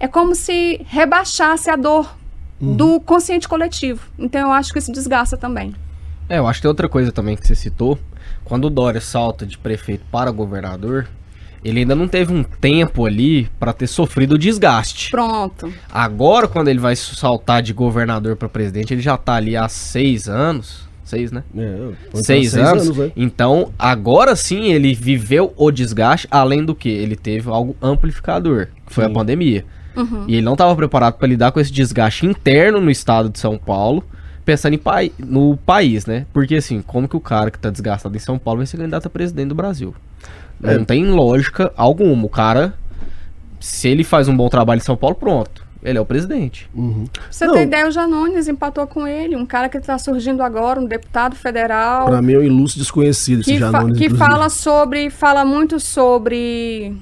é 0.00 0.08
como 0.08 0.34
se 0.34 0.80
rebaixasse 0.86 1.68
a 1.68 1.76
dor 1.76 2.16
uhum. 2.60 2.76
do 2.76 3.00
consciente 3.00 3.48
coletivo. 3.48 4.06
Então, 4.18 4.48
eu 4.48 4.52
acho 4.52 4.72
que 4.72 4.78
isso 4.78 4.92
desgasta 4.92 5.36
também. 5.36 5.74
É, 6.28 6.38
eu 6.38 6.46
acho 6.46 6.58
que 6.58 6.62
tem 6.62 6.68
outra 6.68 6.88
coisa 6.88 7.10
também 7.10 7.36
que 7.36 7.46
você 7.46 7.54
citou. 7.54 7.98
Quando 8.44 8.66
o 8.66 8.70
Dória 8.70 9.00
salta 9.00 9.46
de 9.46 9.56
prefeito 9.56 10.04
para 10.10 10.30
governador, 10.30 11.08
ele 11.64 11.80
ainda 11.80 11.94
não 11.94 12.06
teve 12.06 12.32
um 12.32 12.42
tempo 12.42 13.06
ali 13.06 13.48
para 13.58 13.72
ter 13.72 13.86
sofrido 13.86 14.34
o 14.34 14.38
desgaste. 14.38 15.10
Pronto. 15.10 15.72
Agora, 15.90 16.46
quando 16.46 16.68
ele 16.68 16.78
vai 16.78 16.94
saltar 16.94 17.62
de 17.62 17.72
governador 17.72 18.36
para 18.36 18.48
presidente, 18.48 18.92
ele 18.92 19.00
já 19.00 19.16
tá 19.16 19.34
ali 19.34 19.56
há 19.56 19.68
seis 19.68 20.28
anos. 20.28 20.86
Seis, 21.02 21.32
né? 21.32 21.42
É, 21.56 21.92
seis, 22.12 22.24
seis, 22.50 22.54
anos. 22.54 22.82
anos 22.84 22.96
né? 22.98 23.12
Então, 23.16 23.72
agora 23.78 24.36
sim 24.36 24.72
ele 24.72 24.94
viveu 24.94 25.54
o 25.56 25.70
desgaste, 25.70 26.28
além 26.30 26.62
do 26.62 26.74
que? 26.74 26.90
Ele 26.90 27.16
teve 27.16 27.48
algo 27.48 27.74
amplificador, 27.80 28.68
que 28.86 28.92
foi 28.92 29.04
sim. 29.04 29.10
a 29.10 29.14
pandemia. 29.14 29.64
Uhum. 29.96 30.24
E 30.28 30.34
ele 30.34 30.42
não 30.42 30.52
estava 30.52 30.76
preparado 30.76 31.14
para 31.14 31.26
lidar 31.26 31.50
com 31.50 31.58
esse 31.58 31.72
desgaste 31.72 32.26
interno 32.26 32.78
no 32.78 32.90
estado 32.90 33.30
de 33.30 33.38
São 33.38 33.56
Paulo 33.56 34.04
pensando 34.48 34.72
em 34.72 34.78
pai, 34.78 35.12
no 35.18 35.58
país, 35.58 36.06
né? 36.06 36.24
Porque 36.32 36.54
assim, 36.56 36.80
como 36.80 37.06
que 37.06 37.14
o 37.14 37.20
cara 37.20 37.50
que 37.50 37.58
tá 37.58 37.68
desgastado 37.68 38.16
em 38.16 38.18
São 38.18 38.38
Paulo 38.38 38.60
vai 38.60 38.66
ser 38.66 38.78
candidato 38.78 39.04
a 39.04 39.10
presidente 39.10 39.48
do 39.48 39.54
Brasil? 39.54 39.94
É. 40.62 40.74
Não 40.74 40.86
tem 40.86 41.04
lógica 41.04 41.70
alguma. 41.76 42.24
O 42.24 42.30
cara, 42.30 42.72
se 43.60 43.88
ele 43.88 44.02
faz 44.02 44.26
um 44.26 44.34
bom 44.34 44.48
trabalho 44.48 44.78
em 44.78 44.82
São 44.82 44.96
Paulo, 44.96 45.14
pronto. 45.14 45.68
Ele 45.82 45.98
é 45.98 46.00
o 46.00 46.06
presidente. 46.06 46.66
Uhum. 46.74 47.04
Você 47.30 47.44
Não. 47.44 47.52
tem 47.52 47.64
ideia, 47.64 47.86
o 47.86 47.90
Janones 47.90 48.48
empatou 48.48 48.86
com 48.86 49.06
ele, 49.06 49.36
um 49.36 49.44
cara 49.44 49.68
que 49.68 49.76
está 49.76 49.98
surgindo 49.98 50.42
agora, 50.42 50.80
um 50.80 50.86
deputado 50.86 51.36
federal. 51.36 52.06
Para 52.06 52.22
mim 52.22 52.32
é 52.32 52.38
um 52.38 52.42
ilustre 52.42 52.80
desconhecido 52.80 53.44
que 53.44 53.50
esse 53.50 53.60
Janones. 53.60 53.98
Fa 53.98 54.08
que 54.08 54.14
fala 54.16 54.48
sobre, 54.48 55.10
fala 55.10 55.44
muito 55.44 55.78
sobre 55.78 56.96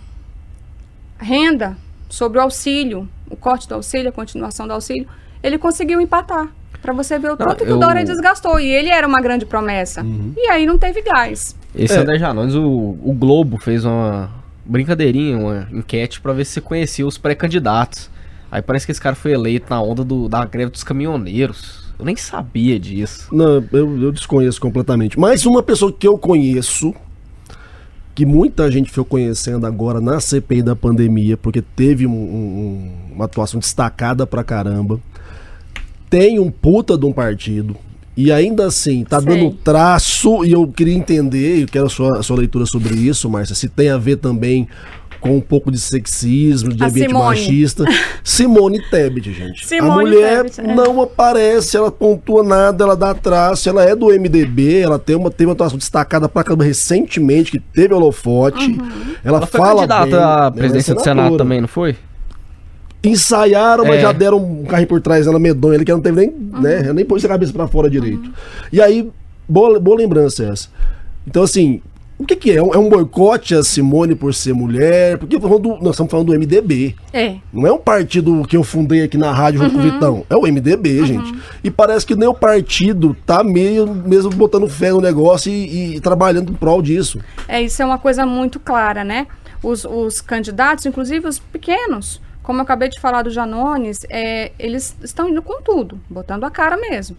renda, 1.16 1.77
sobre 2.09 2.39
o 2.39 2.43
auxílio, 2.43 3.09
o 3.31 3.37
corte 3.37 3.68
do 3.68 3.77
auxílio, 3.77 4.09
a 4.09 4.12
continuação 4.12 4.66
do 4.66 4.73
auxílio. 4.73 5.07
Ele 5.45 5.59
conseguiu 5.59 6.01
empatar. 6.01 6.49
Para 6.81 6.93
você 6.93 7.18
ver 7.18 7.33
o 7.33 7.37
tanto 7.37 7.64
que 7.64 7.72
o 7.72 7.79
Dória 7.79 8.05
desgastou. 8.05 8.61
E 8.61 8.68
ele 8.68 8.89
era 8.89 9.07
uma 9.07 9.20
grande 9.20 9.45
promessa. 9.47 10.03
Uhum. 10.03 10.33
E 10.37 10.49
aí 10.49 10.66
não 10.66 10.79
teve 10.79 11.03
gás. 11.03 11.57
Esse 11.74 11.95
é. 11.95 12.01
André 12.01 12.18
Janones, 12.18 12.55
o, 12.55 12.62
o 12.62 13.12
Globo 13.12 13.59
fez 13.59 13.85
uma 13.85 14.31
brincadeirinha, 14.64 15.39
uma 15.39 15.68
enquete 15.72 16.20
para 16.20 16.33
ver 16.33 16.45
se 16.45 16.55
você 16.55 16.61
conhecia 16.61 17.07
os 17.07 17.18
pré-candidatos. 17.18 18.11
Aí 18.51 18.62
parece 18.62 18.87
que 18.87 18.93
esse 18.93 19.01
cara 19.01 19.16
foi 19.16 19.33
eleito 19.33 19.66
na 19.68 19.81
onda 19.81 20.05
do, 20.05 20.29
da 20.29 20.45
greve 20.45 20.70
dos 20.70 20.85
caminhoneiros. 20.85 21.87
Eu 21.99 22.05
nem 22.05 22.16
sabia 22.16 22.79
disso. 22.79 23.29
Não, 23.35 23.64
eu, 23.72 24.03
eu 24.03 24.12
desconheço 24.12 24.61
completamente. 24.61 25.18
Mas 25.18 25.47
uma 25.47 25.62
pessoa 25.62 25.93
que 25.93 26.07
eu 26.07 26.18
conheço, 26.18 26.95
que 28.14 28.27
muita 28.27 28.70
gente 28.70 28.91
foi 28.91 29.05
conhecendo 29.05 29.66
agora 29.66 30.01
na 30.01 30.20
CPI 30.20 30.62
da 30.62 30.77
pandemia, 30.77 31.37
porque 31.37 31.62
teve 31.62 32.07
um, 32.07 32.12
um, 32.12 32.93
uma 33.14 33.24
atuação 33.24 33.59
destacada 33.59 34.27
pra 34.27 34.45
caramba, 34.45 35.01
tem 36.17 36.39
um 36.39 36.51
puta 36.51 36.97
de 36.97 37.05
um 37.05 37.12
partido, 37.12 37.77
e 38.17 38.33
ainda 38.33 38.64
assim, 38.64 39.05
tá 39.05 39.21
Sei. 39.21 39.29
dando 39.29 39.51
traço, 39.57 40.47
e 40.47 40.53
eu 40.53 40.67
queria 40.67 40.95
entender, 40.95 41.61
eu 41.61 41.67
quero 41.67 41.85
a 41.85 41.91
sua, 41.91 42.19
a 42.19 42.23
sua 42.23 42.39
leitura 42.39 42.64
sobre 42.64 42.95
isso, 42.95 43.29
Márcia, 43.29 43.55
se 43.55 43.69
tem 43.69 43.91
a 43.91 43.99
ver 43.99 44.17
também 44.17 44.67
com 45.21 45.37
um 45.37 45.41
pouco 45.43 45.71
de 45.71 45.79
sexismo, 45.79 46.73
de 46.73 46.83
a 46.83 46.87
ambiente 46.87 47.09
Simone. 47.09 47.25
machista. 47.27 47.85
Simone 48.25 48.81
Tebet, 48.91 49.31
gente. 49.31 49.67
Simone 49.67 49.91
a 49.91 49.95
mulher 49.95 50.51
Tebet, 50.51 50.61
é. 50.61 50.75
não 50.75 51.03
aparece, 51.03 51.77
ela 51.77 51.91
pontua 51.91 52.43
nada, 52.43 52.85
ela 52.85 52.97
dá 52.97 53.12
traço, 53.12 53.69
ela 53.69 53.85
é 53.85 53.95
do 53.95 54.07
MDB, 54.07 54.79
ela 54.79 54.99
tem 54.99 55.17
uma, 55.17 55.31
teve 55.31 55.51
uma 55.51 55.53
atuação 55.53 55.77
destacada 55.77 56.31
pra 56.31 56.43
caramba 56.43 56.64
recentemente, 56.64 57.51
que 57.51 57.61
teve 57.61 57.93
holofote. 57.93 58.71
Uhum. 58.71 59.14
Ela, 59.23 59.39
ela 59.39 59.47
fala. 59.47 59.81
Foi 59.81 59.89
candidata 59.89 60.07
bem, 60.07 60.19
à 60.19 60.47
é 60.47 60.59
presidência 60.59 60.95
do 60.95 61.03
Senado 61.03 61.37
também, 61.37 61.61
não 61.61 61.69
foi? 61.69 61.95
Ensaiaram, 63.09 63.85
mas 63.85 63.97
é. 63.97 64.01
já 64.03 64.13
deram 64.13 64.39
um 64.39 64.65
carro 64.65 64.87
por 64.87 65.01
trás 65.01 65.27
dela 65.27 65.39
medonha, 65.39 65.75
ele 65.75 65.85
que 65.85 65.93
não 65.93 66.01
teve 66.01 66.17
nem, 66.17 66.29
uhum. 66.29 66.61
né, 66.61 66.93
nem 66.93 67.05
pôs 67.05 67.25
a 67.25 67.29
cabeça 67.29 67.53
para 67.53 67.67
fora 67.67 67.91
direito. 67.91 68.25
Uhum. 68.25 68.33
E 68.73 68.81
aí, 68.81 69.09
boa, 69.49 69.79
boa 69.79 69.97
lembrança 69.97 70.45
essa. 70.45 70.69
Então, 71.27 71.43
assim, 71.43 71.81
o 72.19 72.25
que, 72.25 72.35
que 72.35 72.51
é? 72.51 72.57
É 72.57 72.63
um 72.63 72.89
boicote 72.89 73.55
a 73.55 73.63
Simone 73.63 74.15
por 74.15 74.33
ser 74.33 74.55
mulher? 74.55 75.19
Porque 75.19 75.39
nós 75.39 75.91
estamos 75.91 76.11
falando 76.11 76.29
do 76.29 76.39
MDB. 76.39 76.95
É. 77.13 77.37
Não 77.53 77.67
é 77.67 77.73
um 77.73 77.79
partido 77.79 78.43
que 78.49 78.57
eu 78.57 78.65
fundei 78.65 79.03
aqui 79.03 79.19
na 79.19 79.33
rádio 79.33 79.61
junto 79.61 79.77
uhum. 79.77 79.83
com 79.83 79.87
o 79.87 79.91
uhum. 79.91 79.95
Vitão. 79.95 80.27
É 80.31 80.37
o 80.37 80.43
MDB, 80.43 81.01
uhum. 81.01 81.07
gente. 81.07 81.35
E 81.63 81.71
parece 81.71 82.07
que 82.07 82.17
nem 82.17 82.27
o 82.27 82.33
partido 82.33 83.15
tá 83.27 83.45
meio 83.45 83.87
mesmo 83.87 84.31
botando 84.31 84.67
fé 84.67 84.93
no 84.93 85.01
negócio 85.01 85.53
e, 85.53 85.97
e 85.97 86.01
trabalhando 86.01 86.53
em 86.53 86.55
prol 86.55 86.81
disso. 86.81 87.21
É, 87.47 87.61
isso 87.61 87.83
é 87.83 87.85
uma 87.85 87.99
coisa 87.99 88.25
muito 88.25 88.59
clara, 88.59 89.05
né? 89.05 89.27
Os, 89.63 89.85
os 89.85 90.23
candidatos, 90.23 90.87
inclusive 90.87 91.29
os 91.29 91.39
pequenos, 91.39 92.21
como 92.47 92.61
eu 92.61 92.62
acabei 92.62 92.88
de 92.88 93.01
falar 93.01 93.22
do 93.22 93.30
Janones, 93.30 94.07
é, 94.09 94.53
eles 94.57 94.97
estão 95.03 95.28
indo 95.28 95.42
com 95.42 95.61
tudo, 95.61 96.01
botando 96.09 96.44
a 96.44 96.51
cara 96.51 96.76
mesmo. 96.76 97.16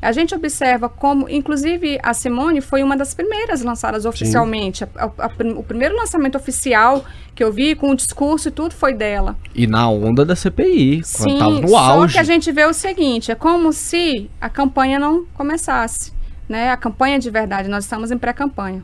A 0.00 0.12
gente 0.12 0.34
observa 0.34 0.88
como, 0.88 1.28
inclusive, 1.28 1.98
a 2.02 2.14
Simone 2.14 2.62
foi 2.62 2.82
uma 2.82 2.96
das 2.96 3.12
primeiras 3.12 3.62
lançadas 3.62 4.06
oficialmente. 4.06 4.82
A, 4.82 4.88
a, 4.96 5.26
a, 5.26 5.30
o 5.58 5.62
primeiro 5.62 5.94
lançamento 5.94 6.36
oficial 6.36 7.04
que 7.34 7.44
eu 7.44 7.52
vi, 7.52 7.74
com 7.74 7.90
o 7.90 7.94
discurso 7.94 8.48
e 8.48 8.50
tudo, 8.50 8.74
foi 8.74 8.94
dela. 8.94 9.36
E 9.54 9.66
na 9.66 9.88
onda 9.90 10.24
da 10.24 10.34
CPI, 10.34 11.02
Sim, 11.04 11.22
quando 11.22 11.38
tava 11.38 11.60
no 11.60 11.76
auge. 11.76 12.14
Só 12.14 12.18
que 12.18 12.18
a 12.18 12.24
gente 12.24 12.50
vê 12.50 12.64
o 12.64 12.72
seguinte, 12.72 13.30
é 13.30 13.34
como 13.34 13.74
se 13.74 14.30
a 14.40 14.48
campanha 14.48 14.98
não 14.98 15.26
começasse. 15.34 16.14
Né? 16.48 16.70
A 16.70 16.78
campanha 16.78 17.18
de 17.18 17.28
verdade, 17.30 17.68
nós 17.68 17.84
estamos 17.84 18.10
em 18.10 18.16
pré-campanha. 18.16 18.82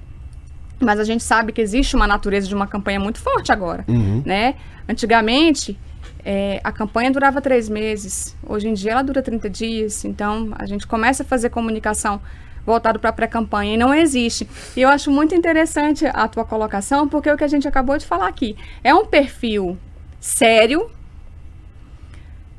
Mas 0.81 1.01
a 1.01 1.05
gente 1.05 1.25
sabe 1.25 1.53
que 1.53 1.61
existe 1.61 1.97
uma 1.97 2.07
natureza 2.07 2.47
de 2.47 2.55
uma 2.55 2.67
campanha 2.67 3.01
muito 3.01 3.19
forte 3.19 3.51
agora. 3.51 3.85
Uhum. 3.89 4.23
Né? 4.25 4.55
Antigamente, 4.89 5.79
é, 6.25 6.61
a 6.63 6.71
campanha 6.71 7.11
durava 7.11 7.41
três 7.41 7.69
meses, 7.69 8.37
hoje 8.47 8.69
em 8.69 8.75
dia 8.75 8.93
ela 8.93 9.03
dura 9.03 9.23
30 9.23 9.49
dias, 9.49 10.05
então 10.05 10.51
a 10.59 10.67
gente 10.67 10.87
começa 10.87 11.23
a 11.23 11.27
fazer 11.27 11.51
comunicação 11.51 12.21
voltado 12.65 12.99
para 12.99 13.11
a 13.11 13.13
pré-campanha 13.13 13.75
e 13.75 13.77
não 13.79 13.95
existe. 13.95 14.47
E 14.77 14.83
eu 14.83 14.91
acho 14.91 15.11
muito 15.11 15.35
interessante 15.35 16.05
a 16.07 16.29
tua 16.29 16.45
colocação, 16.45 17.09
porque 17.09 17.29
é 17.29 17.35
o 17.35 17.37
que 17.37 17.45
a 17.45 17.49
gente 17.49 17.67
acabou 17.67 17.97
de 17.97 18.05
falar 18.05 18.29
aqui. 18.29 18.57
É 18.85 18.95
um 18.95 19.07
perfil 19.07 19.79
sério, 20.21 20.91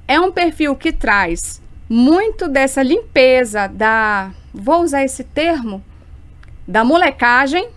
é 0.08 0.20
um 0.20 0.32
perfil 0.32 0.76
que 0.76 0.92
traz 0.92 1.62
muito 1.88 2.48
dessa 2.48 2.82
limpeza 2.82 3.68
da, 3.68 4.32
vou 4.52 4.82
usar 4.82 5.04
esse 5.04 5.24
termo, 5.24 5.84
da 6.68 6.84
molecagem, 6.84 7.70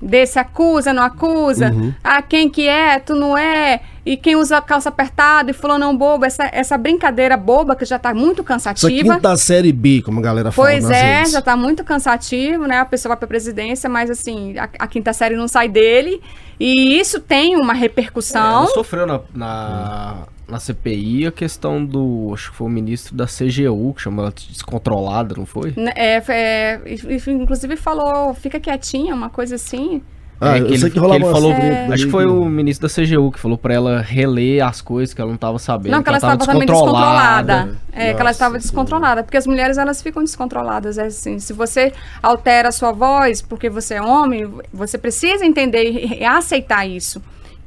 desse 0.00 0.38
acusa, 0.38 0.92
não 0.92 1.02
acusa, 1.02 1.70
uhum. 1.70 1.92
ah, 2.02 2.22
quem 2.22 2.48
que 2.48 2.66
é, 2.66 2.98
tu 2.98 3.14
não 3.14 3.36
é, 3.36 3.80
e 4.04 4.16
quem 4.16 4.34
usa 4.34 4.60
calça 4.60 4.88
apertada 4.88 5.50
e 5.50 5.54
falou 5.54 5.78
não 5.78 5.96
bobo, 5.96 6.24
essa, 6.24 6.48
essa 6.52 6.78
brincadeira 6.78 7.36
boba 7.36 7.76
que 7.76 7.84
já 7.84 7.96
está 7.96 8.14
muito 8.14 8.42
cansativa. 8.42 8.88
Essa 8.88 9.14
quinta 9.14 9.36
série 9.36 9.72
B, 9.72 10.02
como 10.02 10.20
a 10.20 10.22
galera 10.22 10.50
fala 10.50 10.68
Pois 10.68 10.88
é, 10.88 11.18
redes. 11.18 11.32
já 11.32 11.40
está 11.40 11.56
muito 11.56 11.84
cansativo, 11.84 12.66
né, 12.66 12.78
a 12.78 12.84
pessoa 12.84 13.10
vai 13.10 13.18
para 13.18 13.28
presidência, 13.28 13.90
mas 13.90 14.10
assim, 14.10 14.56
a, 14.58 14.68
a, 14.78 14.86
quinta 14.86 15.12
série 15.12 15.36
não 15.36 15.46
sai 15.46 15.68
dele, 15.68 16.20
e 16.58 16.98
isso 16.98 17.20
tem 17.20 17.56
uma 17.56 17.74
repercussão. 17.74 18.64
É, 18.64 18.66
sofreu 18.68 19.06
na, 19.06 19.20
na, 19.34 20.16
na 20.50 20.58
CPI 20.58 21.26
a 21.26 21.32
questão 21.32 21.84
do, 21.84 22.30
acho 22.34 22.50
que 22.50 22.56
foi 22.56 22.66
o 22.66 22.70
ministro 22.70 23.14
da 23.14 23.26
CGU, 23.26 23.94
que 23.94 24.02
chamou 24.02 24.24
ela 24.24 24.34
de 24.34 24.48
descontrolada, 24.48 25.34
não 25.36 25.46
foi? 25.46 25.72
Né, 25.76 25.92
é, 25.94 26.22
é, 26.28 26.80
inclusive 27.28 27.76
falou, 27.76 28.34
fica 28.34 28.58
quietinha, 28.58 29.14
uma 29.14 29.30
coisa 29.30 29.54
assim. 29.54 30.02
Ah, 30.40 30.56
é, 30.56 30.62
eu 30.62 30.78
sei 30.78 30.88
que 30.88 30.98
rolava 30.98 31.22
ele 31.22 31.30
falou, 31.30 31.52
é... 31.52 31.86
Acho 31.92 32.06
que 32.06 32.10
foi 32.10 32.24
o 32.24 32.46
ministro 32.46 32.88
da 32.88 32.94
CGU 32.94 33.30
que 33.30 33.38
falou 33.38 33.58
para 33.58 33.74
ela 33.74 34.00
reler 34.00 34.64
as 34.64 34.80
coisas 34.80 35.12
que 35.12 35.20
ela 35.20 35.28
não 35.28 35.34
estava 35.34 35.58
sabendo. 35.58 35.92
Não, 35.92 36.02
que, 36.02 36.08
ela, 36.08 36.16
ela 36.16 36.32
estava 36.32 36.52
também 36.52 36.66
descontrolada. 36.66 37.78
É, 37.92 38.04
Nossa, 38.04 38.14
que 38.14 38.20
ela 38.20 38.30
estava 38.30 38.58
descontrolada. 38.58 39.22
Porque 39.22 39.36
as 39.36 39.46
mulheres, 39.46 39.76
elas 39.76 40.00
ficam 40.00 40.24
descontroladas. 40.24 40.96
É 40.96 41.04
assim, 41.04 41.38
se 41.38 41.52
você 41.52 41.92
altera 42.22 42.70
a 42.70 42.72
sua 42.72 42.90
voz 42.90 43.42
porque 43.42 43.68
você 43.68 43.96
é 43.96 44.02
homem, 44.02 44.50
você 44.72 44.96
precisa 44.96 45.44
entender 45.44 46.18
e 46.18 46.24
aceitar 46.24 46.88
isso 46.88 47.20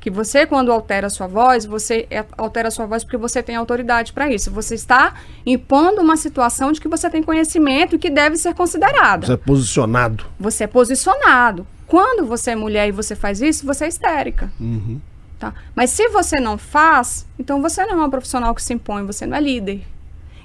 que 0.04 0.10
você 0.10 0.46
quando 0.46 0.70
altera 0.70 1.08
a 1.08 1.10
sua 1.10 1.28
voz, 1.28 1.66
você 1.66 2.06
é, 2.12 2.26
altera 2.38 2.68
a 2.68 2.72
sua 2.72 2.86
voz 2.86 3.06
porque 3.06 3.16
você 3.16 3.42
tem 3.42 3.56
autoridade 3.56 4.12
para 4.12 4.30
isso. 4.30 4.52
Você 4.52 4.76
está 4.76 5.14
impondo 5.46 6.02
uma 6.02 6.18
situação 6.18 6.74
de 6.74 6.82
que 6.82 6.90
você 6.90 7.10
tem 7.10 7.24
conhecimento 7.24 7.96
e 7.96 7.98
que 7.98 8.10
deve 8.10 8.36
ser 8.36 8.54
considerada. 8.54 9.26
Você 9.26 9.32
é 9.32 9.38
posicionado. 9.38 10.26
Você 10.38 10.64
é 10.66 10.68
posicionado. 10.68 11.66
Quando 11.88 12.26
você 12.26 12.52
é 12.52 12.56
mulher 12.56 12.90
e 12.90 12.92
você 12.92 13.16
faz 13.16 13.42
isso, 13.42 13.66
você 13.66 13.86
é 13.86 13.88
histérica. 13.88 14.52
Uhum. 14.60 15.00
Tá? 15.40 15.54
Mas 15.74 15.92
se 15.92 16.10
você 16.10 16.38
não 16.38 16.58
faz, 16.58 17.26
então 17.40 17.62
você 17.62 17.86
não 17.86 17.94
é 17.94 17.96
uma 17.96 18.10
profissional 18.10 18.54
que 18.54 18.62
se 18.62 18.74
impõe, 18.74 19.06
você 19.06 19.26
não 19.26 19.38
é 19.38 19.40
líder. 19.40 19.88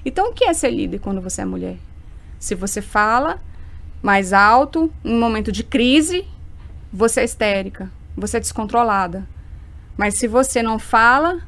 Então 0.05 0.29
o 0.29 0.33
que 0.33 0.45
é 0.45 0.53
ser 0.53 0.69
líder 0.69 0.99
quando 0.99 1.19
você 1.19 1.41
é 1.41 1.45
mulher? 1.45 1.75
Se 2.39 2.55
você 2.55 2.81
fala 2.81 3.41
mais 4.01 4.31
alto, 4.31 4.89
em 5.03 5.13
um 5.13 5.19
momento 5.19 5.51
de 5.51 5.65
crise, 5.65 6.25
você 6.93 7.19
é 7.19 7.25
histérica, 7.25 7.91
você 8.15 8.37
é 8.37 8.39
descontrolada. 8.39 9.27
Mas 9.99 10.13
se 10.13 10.29
você 10.29 10.63
não 10.63 10.79
fala, 10.79 11.39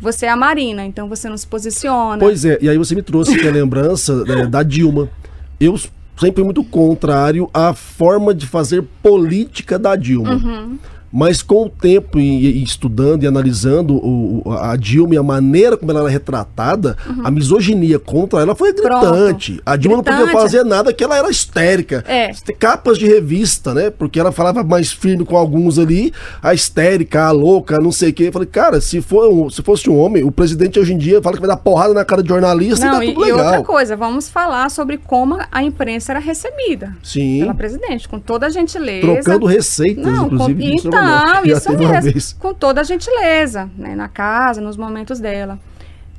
você 0.00 0.26
é 0.26 0.28
a 0.28 0.36
Marina, 0.36 0.84
então 0.84 1.08
você 1.08 1.28
não 1.28 1.36
se 1.36 1.44
posiciona. 1.44 2.18
Pois 2.20 2.44
é, 2.44 2.56
e 2.62 2.68
aí 2.68 2.78
você 2.78 2.94
me 2.94 3.02
trouxe 3.02 3.36
a 3.44 3.50
lembrança 3.50 4.22
né, 4.24 4.46
da 4.46 4.62
Dilma. 4.62 5.10
Eu 5.58 5.76
sempre 6.16 6.44
muito 6.44 6.62
contrário 6.62 7.50
à 7.52 7.74
forma 7.74 8.32
de 8.32 8.46
fazer 8.46 8.84
política 9.02 9.76
da 9.76 9.96
Dilma. 9.96 10.34
Uhum. 10.34 10.78
Mas 11.16 11.40
com 11.40 11.64
o 11.64 11.70
tempo 11.70 12.20
e, 12.20 12.58
e 12.58 12.62
estudando 12.62 13.22
e 13.22 13.26
analisando 13.26 13.94
o, 13.96 14.52
a 14.52 14.76
Dilma 14.76 15.14
e 15.14 15.16
a 15.16 15.22
maneira 15.22 15.74
como 15.74 15.90
ela 15.90 16.00
era 16.00 16.10
retratada, 16.10 16.94
uhum. 17.06 17.22
a 17.24 17.30
misoginia 17.30 17.98
contra 17.98 18.42
ela 18.42 18.54
foi 18.54 18.74
gritante. 18.74 19.52
Pronto. 19.52 19.62
A 19.64 19.76
Dilma 19.76 20.02
gritante. 20.02 20.20
não 20.20 20.26
podia 20.26 20.40
fazer 20.42 20.62
nada 20.62 20.92
que 20.92 21.02
ela 21.02 21.16
era 21.16 21.30
histérica. 21.30 22.04
É. 22.06 22.30
Capas 22.58 22.98
de 22.98 23.06
revista, 23.06 23.72
né? 23.72 23.88
Porque 23.88 24.20
ela 24.20 24.30
falava 24.30 24.62
mais 24.62 24.92
firme 24.92 25.24
com 25.24 25.38
alguns 25.38 25.78
ali, 25.78 26.12
a 26.42 26.52
histérica, 26.52 27.24
a 27.24 27.30
louca, 27.30 27.80
não 27.80 27.90
sei 27.90 28.10
o 28.10 28.12
quê. 28.12 28.24
Eu 28.24 28.32
falei, 28.32 28.48
cara, 28.48 28.78
se, 28.82 29.00
for 29.00 29.32
um, 29.32 29.48
se 29.48 29.62
fosse 29.62 29.88
um 29.88 29.98
homem, 29.98 30.22
o 30.22 30.30
presidente 30.30 30.78
hoje 30.78 30.92
em 30.92 30.98
dia 30.98 31.22
fala 31.22 31.36
que 31.36 31.40
vai 31.40 31.48
dar 31.48 31.56
porrada 31.56 31.94
na 31.94 32.04
cara 32.04 32.22
de 32.22 32.28
jornalista 32.28 32.84
não, 32.84 33.02
e 33.02 33.06
tá 33.06 33.14
tudo 33.14 33.24
e. 33.24 33.28
E 33.30 33.32
outra 33.32 33.62
coisa, 33.62 33.96
vamos 33.96 34.28
falar 34.28 34.70
sobre 34.70 34.98
como 34.98 35.38
a 35.50 35.62
imprensa 35.62 36.12
era 36.12 36.20
recebida 36.20 36.94
Sim. 37.02 37.40
pela 37.40 37.54
presidente, 37.54 38.06
com 38.06 38.20
toda 38.20 38.44
a 38.44 38.50
gentileza. 38.50 39.00
Trocando 39.00 39.46
receitas, 39.46 40.04
não, 40.04 40.26
inclusive. 40.26 40.82
Com, 40.82 40.88
então, 40.88 41.05
não, 41.06 41.44
isso 41.44 41.72
mesmo. 41.76 42.40
Com 42.40 42.52
toda 42.52 42.80
a 42.80 42.84
gentileza, 42.84 43.70
né? 43.76 43.94
Na 43.94 44.08
casa, 44.08 44.60
nos 44.60 44.76
momentos 44.76 45.20
dela. 45.20 45.58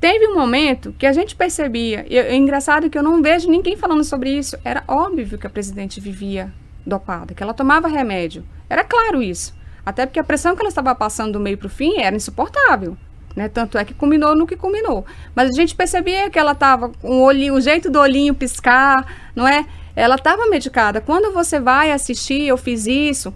Teve 0.00 0.28
um 0.28 0.34
momento 0.34 0.94
que 0.96 1.06
a 1.06 1.12
gente 1.12 1.34
percebia, 1.34 2.06
e 2.08 2.16
é 2.16 2.34
engraçado 2.34 2.88
que 2.88 2.96
eu 2.96 3.02
não 3.02 3.20
vejo 3.20 3.50
ninguém 3.50 3.76
falando 3.76 4.04
sobre 4.04 4.30
isso. 4.30 4.56
Era 4.64 4.84
óbvio 4.86 5.36
que 5.38 5.46
a 5.46 5.50
presidente 5.50 6.00
vivia 6.00 6.52
dopada, 6.86 7.34
que 7.34 7.42
ela 7.42 7.52
tomava 7.52 7.88
remédio. 7.88 8.44
Era 8.70 8.84
claro 8.84 9.20
isso. 9.20 9.54
Até 9.84 10.06
porque 10.06 10.20
a 10.20 10.24
pressão 10.24 10.54
que 10.54 10.62
ela 10.62 10.68
estava 10.68 10.94
passando 10.94 11.32
do 11.32 11.40
meio 11.40 11.58
para 11.58 11.66
o 11.66 11.70
fim 11.70 11.98
era 11.98 12.14
insuportável. 12.14 12.96
Né? 13.34 13.48
Tanto 13.48 13.78
é 13.78 13.84
que 13.84 13.94
culminou 13.94 14.36
no 14.36 14.46
que 14.46 14.56
culminou. 14.56 15.04
Mas 15.34 15.50
a 15.50 15.52
gente 15.52 15.74
percebia 15.74 16.30
que 16.30 16.38
ela 16.38 16.52
estava 16.52 16.90
com 16.90 17.20
o, 17.20 17.22
olhinho, 17.22 17.54
o 17.54 17.60
jeito 17.60 17.90
do 17.90 17.98
olhinho 17.98 18.34
piscar, 18.34 19.06
não 19.34 19.46
é? 19.48 19.66
Ela 19.96 20.14
estava 20.14 20.46
medicada. 20.46 21.00
Quando 21.00 21.32
você 21.32 21.58
vai 21.58 21.90
assistir, 21.90 22.46
eu 22.46 22.56
fiz 22.56 22.86
isso, 22.86 23.34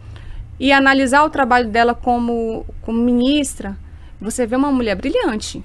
e 0.62 0.70
analisar 0.70 1.24
o 1.24 1.28
trabalho 1.28 1.68
dela 1.68 1.92
como, 1.92 2.64
como 2.82 3.02
ministra, 3.02 3.76
você 4.20 4.46
vê 4.46 4.54
uma 4.54 4.70
mulher 4.70 4.94
brilhante. 4.94 5.60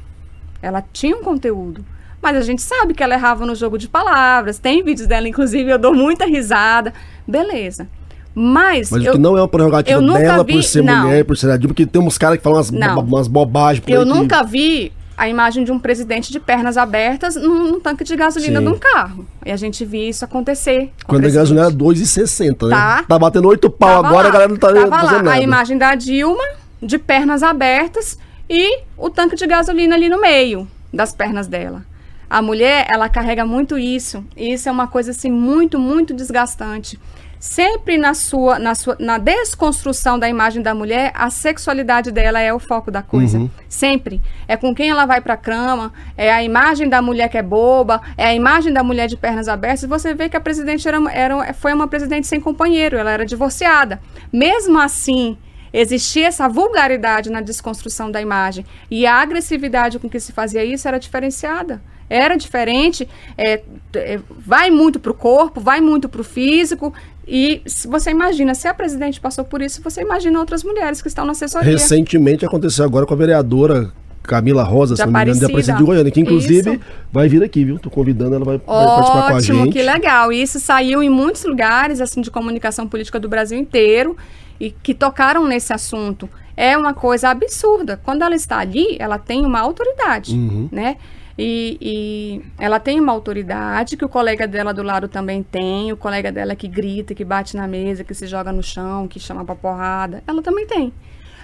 Ela 0.59 0.83
tinha 0.91 1.15
um 1.15 1.21
conteúdo. 1.21 1.85
Mas 2.19 2.35
a 2.35 2.41
gente 2.41 2.63
sabe 2.63 2.95
que 2.95 3.03
ela 3.03 3.13
errava 3.13 3.45
no 3.45 3.53
jogo 3.53 3.77
de 3.77 3.87
palavras. 3.87 4.57
Tem 4.57 4.83
vídeos 4.83 5.07
dela, 5.07 5.29
inclusive, 5.29 5.69
eu 5.69 5.77
dou 5.77 5.93
muita 5.93 6.25
risada. 6.25 6.91
Beleza. 7.27 7.87
Mas, 8.33 8.89
mas 8.89 9.05
eu, 9.05 9.11
que 9.11 9.19
não 9.19 9.37
é 9.37 9.41
uma 9.41 9.47
prerrogativa 9.47 10.01
dela 10.01 10.43
vi, 10.43 10.53
por 10.53 10.63
ser 10.63 10.83
não. 10.83 11.03
mulher, 11.03 11.23
por 11.25 11.37
ser 11.37 11.51
adulto, 11.51 11.67
porque 11.67 11.85
tem 11.85 12.01
uns 12.01 12.17
caras 12.17 12.37
que 12.37 12.43
falam 12.43 12.59
umas, 12.59 12.71
bo 12.71 13.01
umas 13.01 13.27
bobagens. 13.27 13.85
eu 13.87 14.03
nunca 14.03 14.41
vi 14.41 14.91
a 15.17 15.27
imagem 15.27 15.63
de 15.63 15.71
um 15.71 15.79
presidente 15.79 16.31
de 16.31 16.39
pernas 16.39 16.77
abertas 16.77 17.35
num, 17.35 17.71
num 17.71 17.79
tanque 17.79 18.03
de 18.03 18.15
gasolina 18.15 18.59
Sim. 18.59 18.65
de 18.65 18.71
um 18.71 18.77
carro. 18.77 19.25
E 19.43 19.51
a 19.51 19.57
gente 19.57 19.83
viu 19.83 20.07
isso 20.07 20.23
acontecer. 20.23 20.93
Quando 21.07 21.25
a 21.25 21.29
gasolina 21.29 21.65
era 21.65 21.73
2,60, 21.73 22.67
né? 22.67 22.75
Tá. 22.75 23.03
tá 23.03 23.19
batendo 23.19 23.47
8 23.47 23.67
pau 23.71 23.89
Tava 23.89 24.07
agora, 24.07 24.23
lá. 24.23 24.29
a 24.29 24.31
galera 24.31 24.49
não 24.51 24.57
tá 24.57 24.67
Tava 24.67 24.87
lá. 24.87 25.11
Nada. 25.13 25.31
A 25.31 25.41
imagem 25.41 25.75
da 25.75 25.95
Dilma 25.95 26.43
de 26.81 26.99
pernas 26.99 27.41
abertas 27.41 28.17
e 28.47 28.83
o 28.95 29.09
tanque 29.09 29.35
de 29.35 29.47
gasolina 29.47 29.95
ali 29.95 30.07
no 30.07 30.21
meio 30.21 30.67
das 30.93 31.13
pernas 31.13 31.47
dela. 31.47 31.83
A 32.29 32.41
mulher, 32.41 32.85
ela 32.89 33.09
carrega 33.09 33.45
muito 33.45 33.77
isso. 33.77 34.23
E 34.35 34.53
isso 34.53 34.69
é 34.69 34.71
uma 34.71 34.87
coisa 34.87 35.11
assim 35.11 35.31
muito, 35.31 35.79
muito 35.79 36.13
desgastante. 36.13 36.99
Sempre 37.39 37.97
na 37.97 38.13
sua, 38.13 38.57
na 38.57 38.73
sua, 38.73 38.97
na 38.99 39.17
desconstrução 39.17 40.17
da 40.17 40.27
imagem 40.27 40.61
da 40.61 40.73
mulher, 40.73 41.11
a 41.13 41.29
sexualidade 41.29 42.11
dela 42.11 42.39
é 42.39 42.51
o 42.51 42.59
foco 42.59 42.89
da 42.89 43.01
coisa. 43.03 43.37
Uhum. 43.37 43.49
Sempre. 43.69 44.21
É 44.47 44.57
com 44.57 44.73
quem 44.73 44.89
ela 44.89 45.05
vai 45.05 45.21
pra 45.21 45.37
cama, 45.37 45.93
é 46.17 46.31
a 46.31 46.43
imagem 46.43 46.89
da 46.89 47.01
mulher 47.01 47.29
que 47.29 47.37
é 47.37 47.43
boba, 47.43 48.01
é 48.17 48.25
a 48.25 48.33
imagem 48.33 48.73
da 48.73 48.83
mulher 48.83 49.07
de 49.07 49.15
pernas 49.15 49.47
abertas. 49.47 49.87
Você 49.87 50.13
vê 50.13 50.29
que 50.29 50.37
a 50.37 50.41
presidente 50.41 50.87
era, 50.87 50.99
era, 51.11 51.53
foi 51.53 51.73
uma 51.73 51.87
presidente 51.87 52.25
sem 52.25 52.39
companheiro, 52.39 52.97
ela 52.97 53.11
era 53.11 53.25
divorciada. 53.25 54.01
Mesmo 54.33 54.79
assim, 54.79 55.37
existia 55.71 56.27
essa 56.27 56.47
vulgaridade 56.47 57.29
na 57.29 57.41
desconstrução 57.41 58.09
da 58.09 58.19
imagem. 58.19 58.65
E 58.89 59.05
a 59.05 59.15
agressividade 59.15 59.99
com 59.99 60.09
que 60.09 60.19
se 60.19 60.31
fazia 60.31 60.65
isso 60.65 60.87
era 60.87 60.99
diferenciada. 60.99 61.81
Era 62.09 62.37
diferente, 62.37 63.07
é, 63.37 63.61
é, 63.93 64.19
vai 64.29 64.71
muito 64.71 64.97
para 64.97 65.11
o 65.11 65.15
corpo, 65.15 65.59
vai 65.59 65.81
muito 65.81 66.07
para 66.07 66.21
o 66.21 66.23
físico. 66.23 66.93
E 67.27 67.61
se 67.65 67.87
você 67.87 68.11
imagina, 68.11 68.55
se 68.55 68.67
a 68.67 68.73
presidente 68.73 69.19
passou 69.19 69.43
por 69.43 69.61
isso, 69.61 69.81
você 69.83 70.01
imagina 70.01 70.39
outras 70.39 70.63
mulheres 70.63 71.01
que 71.01 71.09
estão 71.09 71.25
na 71.25 71.31
assessoria. 71.31 71.69
Recentemente 71.69 72.45
aconteceu 72.45 72.85
agora 72.85 73.05
com 73.05 73.13
a 73.13 73.17
vereadora 73.17 73.91
Camila 74.23 74.63
Rosa, 74.63 74.95
se 74.95 75.05
não 75.05 75.11
me 75.11 75.21
engano, 75.21 75.39
da 75.39 75.47
Aparecida 75.47 75.77
de 75.77 75.83
Goiânia, 75.83 76.11
que 76.11 76.19
inclusive 76.19 76.75
isso. 76.75 76.81
vai 77.11 77.27
vir 77.27 77.43
aqui, 77.43 77.63
viu? 77.63 77.79
Tô 77.79 77.89
convidando, 77.89 78.35
ela 78.35 78.45
vai, 78.45 78.55
Ótimo, 78.55 78.67
vai 78.67 78.87
participar 78.87 79.29
com 79.29 79.35
a 79.35 79.41
gente. 79.41 79.73
que 79.73 79.81
legal. 79.81 80.31
E 80.31 80.41
isso 80.41 80.59
saiu 80.59 81.01
em 81.01 81.09
muitos 81.09 81.43
lugares, 81.45 82.01
assim, 82.01 82.21
de 82.21 82.29
comunicação 82.29 82.87
política 82.87 83.19
do 83.19 83.27
Brasil 83.27 83.57
inteiro, 83.57 84.15
e 84.59 84.71
que 84.71 84.93
tocaram 84.93 85.47
nesse 85.47 85.73
assunto. 85.73 86.29
É 86.55 86.77
uma 86.77 86.93
coisa 86.93 87.29
absurda. 87.29 87.99
Quando 88.03 88.23
ela 88.23 88.35
está 88.35 88.57
ali, 88.59 88.97
ela 88.99 89.17
tem 89.17 89.45
uma 89.45 89.59
autoridade, 89.59 90.33
uhum. 90.33 90.67
né? 90.71 90.97
E, 91.37 91.77
e, 91.79 92.41
ela 92.57 92.79
tem 92.79 92.99
uma 92.99 93.13
autoridade 93.13 93.95
que 93.95 94.03
o 94.03 94.09
colega 94.09 94.47
dela 94.47 94.73
do 94.73 94.81
lado 94.81 95.07
também 95.07 95.43
tem, 95.43 95.91
o 95.91 95.97
colega 95.97 96.31
dela 96.31 96.55
que 96.55 96.67
grita, 96.67 97.13
que 97.13 97.23
bate 97.23 97.55
na 97.55 97.67
mesa, 97.67 98.03
que 98.03 98.13
se 98.13 98.25
joga 98.25 98.51
no 98.51 98.63
chão, 98.63 99.07
que 99.07 99.19
chama 99.19 99.45
pra 99.45 99.53
porrada, 99.53 100.23
ela 100.25 100.41
também 100.41 100.65
tem. 100.65 100.91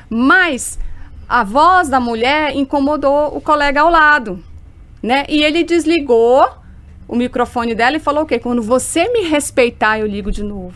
Mas 0.10 0.80
a 1.30 1.44
voz 1.44 1.90
da 1.90 2.00
mulher 2.00 2.56
incomodou 2.56 3.38
o 3.38 3.40
colega 3.40 3.82
ao 3.82 3.90
lado, 3.90 4.44
né? 5.02 5.26
E 5.30 5.44
ele 5.44 5.64
desligou 5.64 6.48
o 7.08 7.16
microfone 7.16 7.76
dela 7.76 7.98
e 7.98 8.00
falou 8.00 8.24
o 8.24 8.26
quê? 8.26 8.40
Quando 8.40 8.64
você 8.64 9.08
me 9.10 9.22
respeitar, 9.28 10.00
eu 10.00 10.08
ligo 10.08 10.32
de 10.32 10.44
novo. 10.44 10.76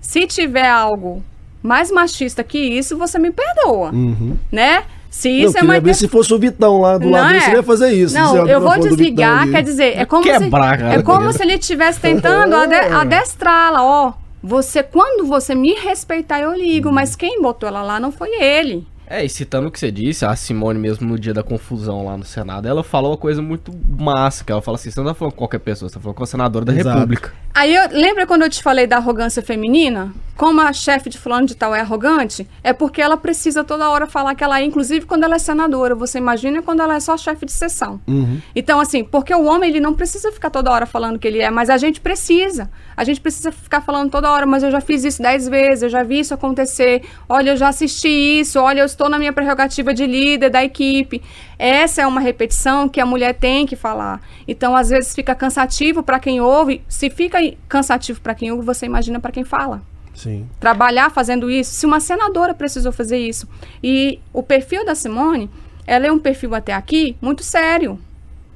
Se 0.00 0.26
tiver 0.26 0.68
algo 0.68 1.22
mais 1.62 1.90
machista 1.90 2.44
que 2.44 2.58
isso, 2.58 2.96
você 2.96 3.18
me 3.18 3.32
perdoa, 3.32 3.90
uhum. 3.92 4.36
né? 4.50 4.84
Se 5.12 5.28
isso 5.28 5.52
não, 5.52 5.60
é 5.60 5.62
uma 5.64 5.80
ver 5.80 5.94
se 5.94 6.08
fosse 6.08 6.32
o 6.32 6.38
Vitão 6.38 6.80
lá 6.80 6.96
do 6.96 7.04
não 7.04 7.12
lado 7.12 7.26
é. 7.26 7.32
dele, 7.32 7.44
você 7.44 7.56
ia 7.56 7.62
fazer 7.62 7.92
isso. 7.92 8.14
Não, 8.14 8.48
eu 8.48 8.60
vou 8.62 8.80
desligar, 8.80 9.48
quer 9.50 9.62
dizer, 9.62 9.98
é 9.98 10.06
como 10.06 10.22
Quebrar, 10.22 10.78
se 10.78 10.84
é 10.84 11.02
como 11.02 11.30
se 11.32 11.42
ele 11.42 11.52
estivesse 11.52 12.00
tentando 12.00 12.56
ade 12.56 12.74
adestrá-la, 12.74 13.84
ó. 13.84 14.14
Você 14.42 14.82
quando 14.82 15.26
você 15.26 15.54
me 15.54 15.74
respeitar 15.74 16.40
eu 16.40 16.54
ligo, 16.54 16.90
mas 16.90 17.14
quem 17.14 17.42
botou 17.42 17.68
ela 17.68 17.82
lá 17.82 18.00
não 18.00 18.10
foi 18.10 18.30
ele. 18.42 18.86
É, 19.06 19.22
e 19.22 19.28
citando 19.28 19.68
o 19.68 19.70
que 19.70 19.78
você 19.78 19.92
disse, 19.92 20.24
a 20.24 20.34
Simone 20.34 20.78
mesmo 20.78 21.06
no 21.06 21.18
dia 21.18 21.34
da 21.34 21.42
confusão 21.42 22.06
lá 22.06 22.16
no 22.16 22.24
Senado, 22.24 22.66
ela 22.66 22.82
falou 22.82 23.10
uma 23.10 23.16
coisa 23.18 23.42
muito 23.42 23.70
massa, 23.86 24.42
que 24.42 24.50
ela 24.50 24.62
fala 24.62 24.76
assim, 24.76 24.90
você 24.90 24.98
não 24.98 25.08
tá 25.08 25.12
falando 25.12 25.32
com 25.34 25.38
qualquer 25.40 25.58
pessoa, 25.58 25.86
você 25.90 25.96
tá 25.96 26.00
falando 26.00 26.16
com 26.16 26.22
a 26.22 26.26
senadora 26.26 26.64
da 26.64 26.72
Exato. 26.72 26.96
República. 26.96 27.34
Aí, 27.54 27.74
eu, 27.74 27.90
lembra 27.90 28.26
quando 28.26 28.40
eu 28.40 28.48
te 28.48 28.62
falei 28.62 28.86
da 28.86 28.96
arrogância 28.96 29.42
feminina? 29.42 30.14
Como 30.42 30.60
a 30.60 30.72
chefe 30.72 31.08
de 31.08 31.16
fulano 31.16 31.46
de 31.46 31.54
tal 31.54 31.72
é 31.72 31.78
arrogante? 31.78 32.48
É 32.64 32.72
porque 32.72 33.00
ela 33.00 33.16
precisa 33.16 33.62
toda 33.62 33.88
hora 33.88 34.08
falar 34.08 34.34
que 34.34 34.42
ela 34.42 34.58
é, 34.60 34.64
inclusive 34.64 35.06
quando 35.06 35.22
ela 35.22 35.36
é 35.36 35.38
senadora. 35.38 35.94
Você 35.94 36.18
imagina 36.18 36.60
quando 36.60 36.80
ela 36.80 36.96
é 36.96 36.98
só 36.98 37.16
chefe 37.16 37.46
de 37.46 37.52
sessão. 37.52 38.00
Uhum. 38.08 38.40
Então, 38.52 38.80
assim, 38.80 39.04
porque 39.04 39.32
o 39.32 39.44
homem, 39.44 39.70
ele 39.70 39.78
não 39.78 39.94
precisa 39.94 40.32
ficar 40.32 40.50
toda 40.50 40.72
hora 40.72 40.84
falando 40.84 41.16
que 41.16 41.28
ele 41.28 41.40
é, 41.40 41.48
mas 41.48 41.70
a 41.70 41.76
gente 41.76 42.00
precisa. 42.00 42.68
A 42.96 43.04
gente 43.04 43.20
precisa 43.20 43.52
ficar 43.52 43.82
falando 43.82 44.10
toda 44.10 44.32
hora, 44.32 44.44
mas 44.44 44.64
eu 44.64 44.72
já 44.72 44.80
fiz 44.80 45.04
isso 45.04 45.22
dez 45.22 45.48
vezes, 45.48 45.84
eu 45.84 45.88
já 45.88 46.02
vi 46.02 46.18
isso 46.18 46.34
acontecer. 46.34 47.04
Olha, 47.28 47.50
eu 47.50 47.56
já 47.56 47.68
assisti 47.68 48.40
isso, 48.40 48.58
olha, 48.58 48.80
eu 48.80 48.86
estou 48.86 49.08
na 49.08 49.20
minha 49.20 49.32
prerrogativa 49.32 49.94
de 49.94 50.04
líder 50.08 50.50
da 50.50 50.64
equipe. 50.64 51.22
Essa 51.56 52.02
é 52.02 52.06
uma 52.08 52.20
repetição 52.20 52.88
que 52.88 53.00
a 53.00 53.06
mulher 53.06 53.34
tem 53.34 53.64
que 53.64 53.76
falar. 53.76 54.20
Então, 54.48 54.74
às 54.74 54.88
vezes 54.88 55.14
fica 55.14 55.36
cansativo 55.36 56.02
para 56.02 56.18
quem 56.18 56.40
ouve. 56.40 56.82
Se 56.88 57.08
fica 57.10 57.38
cansativo 57.68 58.20
para 58.20 58.34
quem 58.34 58.50
ouve, 58.50 58.66
você 58.66 58.86
imagina 58.86 59.20
para 59.20 59.30
quem 59.30 59.44
fala. 59.44 59.91
Sim. 60.14 60.48
Trabalhar 60.60 61.10
fazendo 61.10 61.50
isso. 61.50 61.74
Se 61.74 61.86
uma 61.86 62.00
senadora 62.00 62.54
precisou 62.54 62.92
fazer 62.92 63.18
isso. 63.18 63.48
E 63.82 64.20
o 64.32 64.42
perfil 64.42 64.84
da 64.84 64.94
Simone, 64.94 65.50
ela 65.86 66.06
é 66.06 66.12
um 66.12 66.18
perfil 66.18 66.54
até 66.54 66.72
aqui 66.72 67.16
muito 67.20 67.42
sério. 67.42 67.98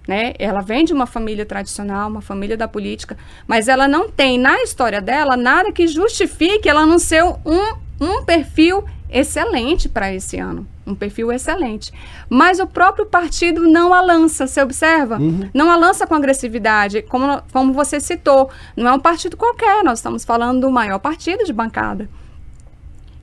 Né? 0.06 0.34
Ela 0.38 0.60
vem 0.60 0.84
de 0.84 0.92
uma 0.92 1.06
família 1.06 1.44
tradicional, 1.44 2.08
uma 2.08 2.20
família 2.20 2.56
da 2.56 2.68
política, 2.68 3.16
mas 3.46 3.66
ela 3.66 3.88
não 3.88 4.08
tem 4.08 4.38
na 4.38 4.62
história 4.62 5.00
dela 5.00 5.36
nada 5.36 5.72
que 5.72 5.88
justifique 5.88 6.68
ela 6.68 6.86
não 6.86 6.98
ser 6.98 7.24
um, 7.24 7.76
um 8.00 8.24
perfil 8.24 8.84
excelente 9.10 9.88
para 9.88 10.12
esse 10.12 10.38
ano. 10.38 10.66
Um 10.86 10.94
perfil 10.94 11.32
excelente. 11.32 11.92
Mas 12.28 12.58
o 12.58 12.66
próprio 12.66 13.06
partido 13.06 13.62
não 13.62 13.92
a 13.92 14.00
lança, 14.00 14.46
você 14.46 14.62
observa? 14.62 15.18
Uhum. 15.18 15.48
Não 15.52 15.70
a 15.70 15.76
lança 15.76 16.06
com 16.06 16.14
agressividade, 16.14 17.02
como, 17.02 17.42
como 17.52 17.72
você 17.72 18.00
citou. 18.00 18.50
Não 18.76 18.88
é 18.88 18.92
um 18.92 19.00
partido 19.00 19.36
qualquer, 19.36 19.82
nós 19.82 19.98
estamos 19.98 20.24
falando 20.24 20.60
do 20.60 20.70
maior 20.70 20.98
partido 20.98 21.44
de 21.44 21.52
bancada. 21.52 22.08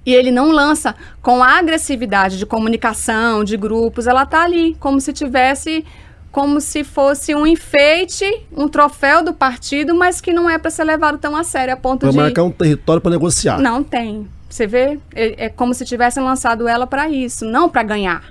E 0.06 0.14
ele 0.14 0.32
não 0.32 0.52
lança 0.52 0.96
com 1.22 1.42
a 1.42 1.58
agressividade 1.60 2.38
de 2.38 2.46
comunicação, 2.46 3.44
de 3.44 3.56
grupos, 3.56 4.06
ela 4.06 4.24
está 4.24 4.44
ali, 4.44 4.76
como 4.80 5.00
se 5.00 5.14
tivesse 5.14 5.86
como 6.34 6.60
se 6.60 6.84
fosse 6.84 7.36
um 7.36 7.46
enfeite, 7.46 8.26
um 8.58 8.68
troféu 8.68 9.24
do 9.24 9.34
partido, 9.34 9.94
mas 9.94 10.20
que 10.20 10.34
não 10.34 10.50
é 10.50 10.58
para 10.58 10.72
ser 10.72 10.84
levado 10.84 11.20
tão 11.20 11.36
a 11.36 11.44
sério 11.44 11.76
a 11.76 11.78
ponto 11.78 12.00
pra 12.00 12.10
de 12.10 12.18
marcar 12.18 12.42
um 12.42 12.50
território 12.50 13.00
para 13.00 13.12
negociar. 13.12 13.60
Não 13.60 13.84
tem. 13.84 14.28
Você 14.54 14.68
vê? 14.68 15.00
É, 15.16 15.46
é 15.46 15.50
como 15.50 15.74
se 15.74 15.84
tivessem 15.84 16.22
lançado 16.22 16.68
ela 16.68 16.86
para 16.86 17.10
isso, 17.10 17.44
não 17.44 17.68
para 17.68 17.82
ganhar, 17.82 18.24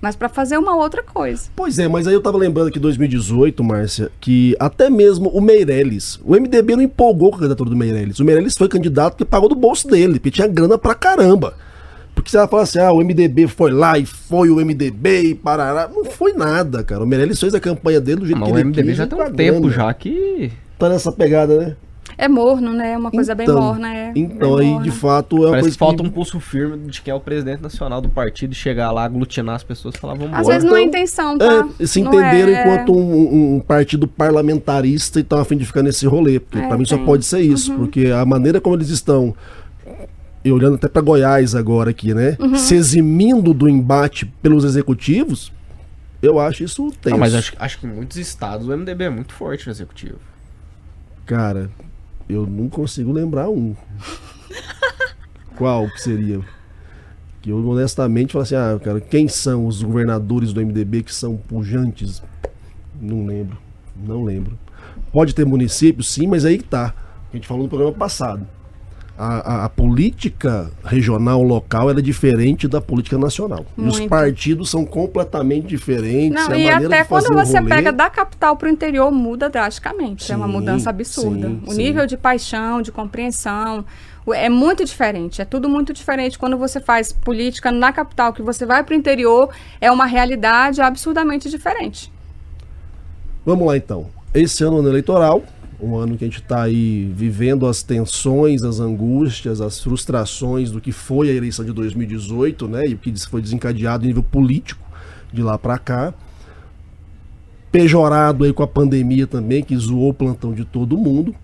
mas 0.00 0.16
para 0.16 0.26
fazer 0.26 0.56
uma 0.56 0.74
outra 0.74 1.02
coisa. 1.02 1.50
Pois 1.54 1.78
é, 1.78 1.86
mas 1.86 2.06
aí 2.06 2.14
eu 2.14 2.22
tava 2.22 2.38
lembrando 2.38 2.70
que 2.70 2.78
em 2.78 2.80
2018, 2.80 3.62
Márcia, 3.62 4.10
que 4.18 4.56
até 4.58 4.88
mesmo 4.88 5.28
o 5.28 5.42
Meirelles, 5.42 6.18
o 6.24 6.32
MDB 6.32 6.74
não 6.74 6.82
empolgou 6.82 7.28
com 7.28 7.36
a 7.36 7.40
candidatura 7.40 7.68
do 7.68 7.76
Meirelles. 7.76 8.18
O 8.18 8.24
Meirelles 8.24 8.56
foi 8.56 8.66
candidato 8.66 9.18
que 9.18 9.26
pagou 9.26 9.46
do 9.46 9.54
bolso 9.54 9.86
dele, 9.86 10.14
porque 10.14 10.30
tinha 10.30 10.48
grana 10.48 10.78
pra 10.78 10.94
caramba. 10.94 11.52
Porque 12.14 12.30
se 12.30 12.38
ela 12.38 12.48
fala 12.48 12.62
assim, 12.62 12.78
ah, 12.78 12.90
o 12.90 13.04
MDB 13.04 13.46
foi 13.46 13.70
lá 13.70 13.98
e 13.98 14.06
foi 14.06 14.48
o 14.48 14.56
MDB 14.56 15.20
e 15.20 15.34
parará. 15.34 15.86
Não 15.86 16.02
foi 16.02 16.32
nada, 16.32 16.82
cara. 16.82 17.04
O 17.04 17.06
Meirelles 17.06 17.38
fez 17.38 17.54
a 17.54 17.60
campanha 17.60 18.00
dele 18.00 18.20
do 18.20 18.26
jeito 18.26 18.40
mas 18.40 18.50
que 18.50 18.58
ele 18.58 18.70
quis. 18.70 18.78
O 18.78 18.80
MDB 18.80 18.94
já 18.94 19.06
tem 19.06 19.20
um 19.20 19.32
tempo 19.34 19.70
já 19.70 19.92
que... 19.92 20.50
Tá 20.78 20.88
nessa 20.88 21.12
pegada, 21.12 21.58
né? 21.58 21.76
É 22.20 22.26
morno, 22.26 22.72
né? 22.72 22.94
É 22.94 22.98
uma 22.98 23.12
coisa 23.12 23.32
então, 23.32 23.46
bem 23.46 23.54
morna. 23.54 23.94
É 23.94 24.12
então, 24.16 24.56
bem 24.56 24.66
aí, 24.66 24.72
morna. 24.72 24.84
de 24.84 24.90
fato, 24.90 25.36
é 25.36 25.38
uma 25.38 25.50
Parece 25.50 25.62
coisa 25.62 25.74
que 25.76 25.78
falta 25.78 26.02
um 26.02 26.10
pulso 26.10 26.40
firme 26.40 26.76
de 26.88 27.00
quem 27.00 27.12
é 27.12 27.14
o 27.14 27.20
presidente 27.20 27.62
nacional 27.62 28.00
do 28.00 28.08
partido 28.08 28.52
chegar 28.54 28.90
lá, 28.90 29.04
aglutinar 29.04 29.54
as 29.54 29.62
pessoas 29.62 29.94
e 29.94 29.98
falar, 29.98 30.14
vamos 30.14 30.36
Às 30.36 30.46
vezes 30.48 30.64
então, 30.64 30.76
não 30.76 30.82
é 30.82 30.82
intenção, 30.82 31.38
tá? 31.38 31.68
É, 31.78 31.86
se 31.86 32.00
entenderam 32.00 32.52
é... 32.52 32.60
enquanto 32.60 32.92
um, 32.92 33.54
um, 33.54 33.60
partido 33.60 34.08
parlamentarista 34.08 35.20
e 35.20 35.22
estão 35.22 35.38
a 35.38 35.44
fim 35.44 35.56
de 35.56 35.64
ficar 35.64 35.82
nesse 35.82 36.06
rolê. 36.06 36.40
Porque 36.40 36.58
é, 36.58 36.66
pra 36.66 36.76
mim 36.76 36.84
tem. 36.84 36.98
só 36.98 37.04
pode 37.04 37.24
ser 37.24 37.40
isso. 37.40 37.70
Uhum. 37.70 37.78
Porque 37.78 38.06
a 38.06 38.24
maneira 38.26 38.60
como 38.60 38.74
eles 38.74 38.88
estão 38.88 39.32
e 40.44 40.50
olhando 40.50 40.74
até 40.74 40.88
para 40.88 41.02
Goiás 41.02 41.54
agora 41.54 41.90
aqui, 41.90 42.12
né? 42.14 42.36
Uhum. 42.40 42.56
Se 42.56 42.74
eximindo 42.74 43.54
do 43.54 43.68
embate 43.68 44.26
pelos 44.42 44.64
executivos, 44.64 45.52
eu 46.20 46.40
acho 46.40 46.64
isso 46.64 46.90
tenso. 47.00 47.14
Ah, 47.14 47.18
mas 47.18 47.34
acho, 47.34 47.52
acho 47.58 47.78
que 47.78 47.86
em 47.86 47.90
muitos 47.90 48.16
estados 48.16 48.66
o 48.66 48.76
MDB 48.76 49.04
é 49.04 49.10
muito 49.10 49.32
forte 49.32 49.66
no 49.66 49.72
executivo. 49.72 50.18
Cara, 51.26 51.70
eu 52.28 52.46
não 52.46 52.68
consigo 52.68 53.12
lembrar 53.12 53.48
um. 53.48 53.74
Qual 55.56 55.88
que 55.88 56.00
seria? 56.00 56.40
Que 57.40 57.50
eu 57.50 57.66
honestamente 57.66 58.32
falo 58.32 58.42
assim, 58.42 58.54
ah, 58.54 58.78
cara, 58.82 59.00
quem 59.00 59.26
são 59.28 59.66
os 59.66 59.82
governadores 59.82 60.52
do 60.52 60.60
MDB 60.60 61.02
que 61.02 61.14
são 61.14 61.36
pujantes? 61.36 62.22
Não 63.00 63.24
lembro. 63.24 63.56
Não 63.96 64.24
lembro. 64.24 64.58
Pode 65.12 65.34
ter 65.34 65.46
município, 65.46 66.02
sim, 66.02 66.26
mas 66.26 66.44
aí 66.44 66.58
que 66.58 66.64
tá. 66.64 66.94
A 67.32 67.36
gente 67.36 67.46
falou 67.46 67.64
no 67.64 67.68
programa 67.68 67.92
passado. 67.92 68.46
A, 69.18 69.64
a, 69.64 69.68
política 69.68 70.70
regional, 70.84 71.42
local, 71.42 71.90
é 71.90 71.94
diferente 71.94 72.68
da 72.68 72.80
política 72.80 73.18
nacional. 73.18 73.66
E 73.76 73.82
os 73.82 74.00
partidos 74.06 74.70
são 74.70 74.84
completamente 74.84 75.66
diferentes. 75.66 76.48
Não, 76.48 76.54
e 76.54 76.70
até 76.70 77.02
quando 77.02 77.34
você 77.34 77.58
rolê... 77.58 77.68
pega 77.68 77.92
da 77.92 78.08
capital 78.08 78.56
para 78.56 78.68
o 78.68 78.70
interior, 78.70 79.10
muda 79.10 79.50
drasticamente. 79.50 80.24
Sim, 80.24 80.34
é 80.34 80.36
uma 80.36 80.46
mudança 80.46 80.90
absurda. 80.90 81.48
Sim, 81.48 81.62
o 81.66 81.72
sim. 81.72 81.82
nível 81.82 82.06
de 82.06 82.16
paixão, 82.16 82.80
de 82.80 82.92
compreensão, 82.92 83.84
é 84.32 84.48
muito 84.48 84.84
diferente. 84.84 85.42
É 85.42 85.44
tudo 85.44 85.68
muito 85.68 85.92
diferente. 85.92 86.38
Quando 86.38 86.56
você 86.56 86.78
faz 86.78 87.12
política 87.12 87.72
na 87.72 87.92
capital, 87.92 88.32
que 88.32 88.42
você 88.42 88.64
vai 88.64 88.84
para 88.84 88.94
o 88.94 88.96
interior, 88.96 89.50
é 89.80 89.90
uma 89.90 90.06
realidade 90.06 90.80
absurdamente 90.80 91.50
diferente. 91.50 92.12
Vamos 93.44 93.66
lá 93.66 93.76
então. 93.76 94.06
Esse 94.32 94.62
ano 94.62 94.86
eleitoral, 94.86 95.42
um 95.80 95.96
ano 95.96 96.16
que 96.16 96.24
a 96.24 96.26
gente 96.26 96.40
está 96.40 96.62
aí 96.62 97.10
vivendo 97.14 97.66
as 97.66 97.82
tensões, 97.82 98.62
as 98.62 98.80
angústias, 98.80 99.60
as 99.60 99.80
frustrações 99.80 100.70
do 100.70 100.80
que 100.80 100.90
foi 100.90 101.30
a 101.30 101.32
eleição 101.32 101.64
de 101.64 101.72
2018, 101.72 102.66
né? 102.66 102.88
E 102.88 102.94
o 102.94 102.98
que 102.98 103.12
foi 103.28 103.40
desencadeado 103.40 104.04
em 104.04 104.08
nível 104.08 104.22
político 104.22 104.82
de 105.32 105.42
lá 105.42 105.56
para 105.56 105.78
cá. 105.78 106.12
Pejorado 107.70 108.44
aí 108.44 108.52
com 108.52 108.62
a 108.62 108.66
pandemia 108.66 109.26
também, 109.26 109.62
que 109.62 109.76
zoou 109.76 110.10
o 110.10 110.14
plantão 110.14 110.52
de 110.52 110.64
todo 110.64 110.96
mundo. 110.96 111.34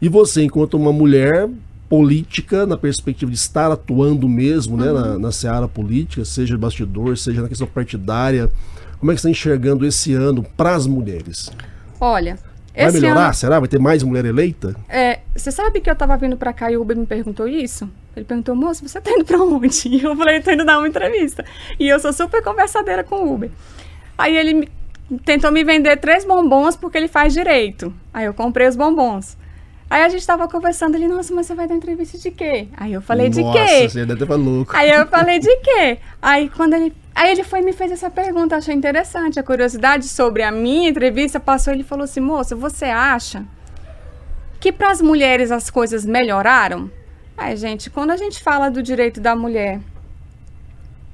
E 0.00 0.08
você, 0.08 0.42
enquanto 0.42 0.74
uma 0.74 0.92
mulher 0.92 1.48
política, 1.88 2.66
na 2.66 2.76
perspectiva 2.76 3.30
de 3.30 3.36
estar 3.36 3.70
atuando 3.70 4.28
mesmo 4.28 4.76
né, 4.76 4.90
na, 4.90 5.18
na 5.18 5.30
seara 5.30 5.68
política, 5.68 6.24
seja 6.24 6.58
bastidor, 6.58 7.16
seja 7.16 7.42
na 7.42 7.48
questão 7.48 7.66
partidária, 7.66 8.50
como 8.98 9.12
é 9.12 9.14
que 9.14 9.20
você 9.20 9.28
está 9.28 9.30
enxergando 9.30 9.86
esse 9.86 10.14
ano 10.14 10.42
para 10.56 10.74
as 10.74 10.86
mulheres? 10.86 11.50
Olha, 12.00 12.38
Vai 12.74 12.86
Esse 12.86 13.00
melhorar? 13.00 13.26
Ano... 13.26 13.34
Será? 13.34 13.60
Vai 13.60 13.68
ter 13.68 13.78
mais 13.78 14.02
mulher 14.02 14.24
eleita? 14.24 14.74
É, 14.88 15.20
você 15.34 15.52
sabe 15.52 15.80
que 15.80 15.88
eu 15.88 15.94
tava 15.94 16.16
vindo 16.16 16.36
pra 16.36 16.52
cá 16.52 16.72
e 16.72 16.76
o 16.76 16.82
Uber 16.82 16.96
me 16.96 17.06
perguntou 17.06 17.46
isso? 17.46 17.88
Ele 18.16 18.24
perguntou, 18.24 18.54
moço, 18.56 18.86
você 18.86 19.00
tá 19.00 19.12
indo 19.12 19.24
pra 19.24 19.38
onde? 19.38 19.88
E 19.88 20.02
eu 20.02 20.16
falei, 20.16 20.40
tô 20.40 20.50
indo 20.50 20.64
dar 20.64 20.78
uma 20.78 20.88
entrevista. 20.88 21.44
E 21.78 21.88
eu 21.88 22.00
sou 22.00 22.12
super 22.12 22.42
conversadeira 22.42 23.04
com 23.04 23.16
o 23.16 23.34
Uber. 23.34 23.50
Aí 24.18 24.36
ele 24.36 24.54
me, 24.54 24.68
tentou 25.24 25.52
me 25.52 25.62
vender 25.62 25.96
três 25.98 26.24
bombons 26.24 26.74
porque 26.74 26.98
ele 26.98 27.08
faz 27.08 27.32
direito. 27.32 27.92
Aí 28.12 28.24
eu 28.26 28.34
comprei 28.34 28.66
os 28.66 28.74
bombons. 28.74 29.36
Aí 29.88 30.02
a 30.02 30.08
gente 30.08 30.26
tava 30.26 30.48
conversando, 30.48 30.96
ele, 30.96 31.06
nossa, 31.06 31.32
mas 31.32 31.46
você 31.46 31.54
vai 31.54 31.68
dar 31.68 31.76
entrevista 31.76 32.18
de 32.18 32.30
quê? 32.32 32.66
Aí 32.76 32.92
eu 32.92 33.00
falei, 33.00 33.28
nossa, 33.28 33.42
de 33.42 33.52
quê? 33.52 33.88
Você 33.88 34.04
deve 34.04 34.26
ter 34.26 34.34
louco. 34.34 34.76
Aí 34.76 34.90
eu 34.90 35.06
falei, 35.08 35.38
de 35.38 35.56
quê? 35.58 35.98
Aí 36.20 36.48
quando 36.48 36.74
ele 36.74 36.92
Aí 37.14 37.30
ele 37.30 37.44
foi 37.44 37.60
e 37.60 37.64
me 37.64 37.72
fez 37.72 37.92
essa 37.92 38.10
pergunta, 38.10 38.56
achei 38.56 38.74
interessante. 38.74 39.38
A 39.38 39.42
curiosidade 39.42 40.08
sobre 40.08 40.42
a 40.42 40.50
minha 40.50 40.88
entrevista 40.88 41.38
passou, 41.38 41.72
ele 41.72 41.84
falou 41.84 42.04
assim: 42.04 42.20
"Moça, 42.20 42.56
você 42.56 42.86
acha 42.86 43.44
que 44.58 44.72
para 44.72 44.90
as 44.90 45.00
mulheres 45.00 45.52
as 45.52 45.70
coisas 45.70 46.04
melhoraram?" 46.04 46.90
Ai, 47.36 47.56
gente, 47.56 47.90
quando 47.90 48.10
a 48.10 48.16
gente 48.16 48.42
fala 48.42 48.70
do 48.70 48.82
direito 48.82 49.20
da 49.20 49.34
mulher, 49.34 49.80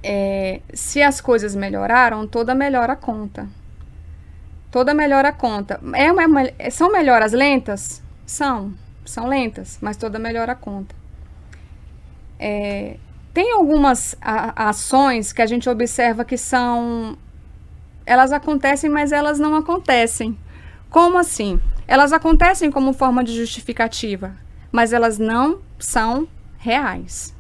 é, 0.03 0.61
se 0.73 1.03
as 1.03 1.21
coisas 1.21 1.55
melhoraram, 1.55 2.27
toda 2.27 2.55
melhora 2.55 2.97
conta. 2.97 3.49
Toda 4.71 4.95
melhora 4.95 5.33
conta. 5.33 5.81
É 5.95 6.13
uma, 6.13 6.45
são 6.71 6.93
melhoras 6.93 7.33
lentas? 7.33 8.03
São. 8.25 8.73
São 9.05 9.27
lentas, 9.27 9.79
mas 9.81 9.97
toda 9.97 10.19
melhora 10.19 10.55
conta. 10.55 10.95
É, 12.39 12.97
tem 13.33 13.53
algumas 13.53 14.17
a, 14.21 14.69
ações 14.69 15.33
que 15.33 15.43
a 15.43 15.47
gente 15.47 15.69
observa 15.69 16.25
que 16.25 16.37
são. 16.37 17.17
Elas 18.05 18.33
acontecem, 18.33 18.91
mas 18.91 19.13
elas 19.13 19.39
não 19.39 19.55
acontecem. 19.55 20.37
Como 20.89 21.17
assim? 21.19 21.61
Elas 21.87 22.13
acontecem 22.13 22.71
como 22.71 22.93
forma 22.93 23.23
de 23.23 23.35
justificativa, 23.35 24.33
mas 24.73 24.93
elas 24.93 25.19
não 25.19 25.61
são 25.79 26.27
reais. 26.59 27.35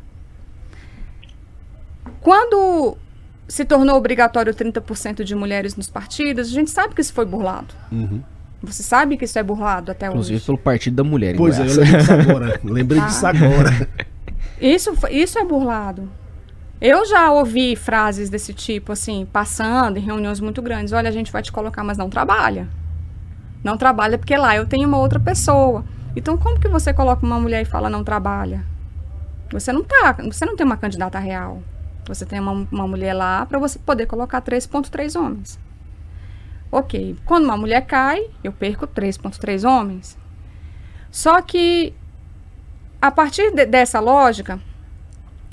Quando 2.20 2.97
se 3.49 3.64
tornou 3.64 3.97
obrigatório 3.97 4.55
30% 4.55 5.24
de 5.24 5.34
mulheres 5.34 5.74
nos 5.74 5.88
partidos, 5.88 6.49
a 6.49 6.53
gente 6.53 6.70
sabe 6.70 6.95
que 6.95 7.01
isso 7.01 7.12
foi 7.12 7.24
burlado. 7.24 7.74
Uhum. 7.91 8.22
Você 8.62 8.82
sabe 8.82 9.16
que 9.16 9.24
isso 9.24 9.38
é 9.38 9.43
burlado 9.43 9.91
até 9.91 10.07
Inclusive 10.07 10.36
hoje. 10.36 10.47
pelo 10.47 10.59
Partido 10.59 10.97
da 10.97 11.05
Mulher. 11.05 11.34
Pois 11.36 11.59
é, 11.59 11.62
eu 11.62 11.66
lembrei 11.66 11.97
disso 11.97 12.12
agora. 12.12 12.61
Lembrei 12.62 13.01
disso 13.01 13.26
agora. 13.26 13.88
Isso, 14.61 14.92
isso 15.11 15.38
é 15.38 15.44
burlado. 15.44 16.11
Eu 16.80 17.04
já 17.06 17.30
ouvi 17.30 17.76
frases 17.76 18.30
desse 18.30 18.54
tipo, 18.54 18.92
assim, 18.92 19.26
passando 19.30 19.96
em 19.96 20.00
reuniões 20.00 20.40
muito 20.40 20.62
grandes. 20.62 20.92
Olha, 20.92 21.08
a 21.08 21.12
gente 21.12 21.32
vai 21.32 21.42
te 21.42 21.52
colocar, 21.52 21.82
mas 21.84 21.98
não 21.98 22.08
trabalha. 22.08 22.68
Não 23.62 23.76
trabalha 23.76 24.18
porque 24.18 24.36
lá 24.36 24.56
eu 24.56 24.66
tenho 24.66 24.88
uma 24.88 24.98
outra 24.98 25.20
pessoa. 25.20 25.84
Então, 26.16 26.36
como 26.36 26.58
que 26.58 26.68
você 26.68 26.92
coloca 26.92 27.24
uma 27.24 27.38
mulher 27.38 27.62
e 27.62 27.66
fala 27.66 27.90
não 27.90 28.02
trabalha? 28.02 28.64
Você 29.52 29.72
não 29.72 29.82
tá, 29.82 30.16
você 30.24 30.44
não 30.44 30.56
tem 30.56 30.64
uma 30.64 30.76
candidata 30.76 31.18
real. 31.18 31.62
Você 32.06 32.24
tem 32.24 32.40
uma, 32.40 32.66
uma 32.70 32.88
mulher 32.88 33.14
lá 33.14 33.44
para 33.46 33.58
você 33.58 33.78
poder 33.78 34.06
colocar 34.06 34.40
3.3 34.42 35.20
homens. 35.20 35.58
Ok, 36.72 37.16
quando 37.24 37.44
uma 37.44 37.56
mulher 37.56 37.84
cai, 37.84 38.26
eu 38.42 38.52
perco 38.52 38.86
3.3 38.86 39.68
homens. 39.68 40.16
Só 41.11 41.42
que 41.42 41.92
a 43.01 43.11
partir 43.11 43.51
de, 43.53 43.64
dessa 43.64 43.98
lógica, 44.01 44.61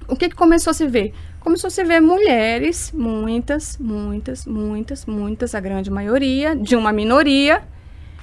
o 0.08 0.16
que, 0.16 0.30
que 0.30 0.36
começou 0.36 0.72
a 0.72 0.74
se 0.74 0.88
ver? 0.88 1.14
Começou 1.40 1.70
a 1.70 1.72
se 1.72 1.84
ver 1.84 2.02
mulheres, 2.02 2.92
muitas, 2.94 3.78
muitas, 3.78 4.46
muitas, 4.46 5.06
muitas, 5.06 5.56
a 5.56 5.60
grande 5.60 5.90
maioria, 5.90 6.56
de 6.56 6.76
uma 6.76 6.92
minoria, 6.92 7.64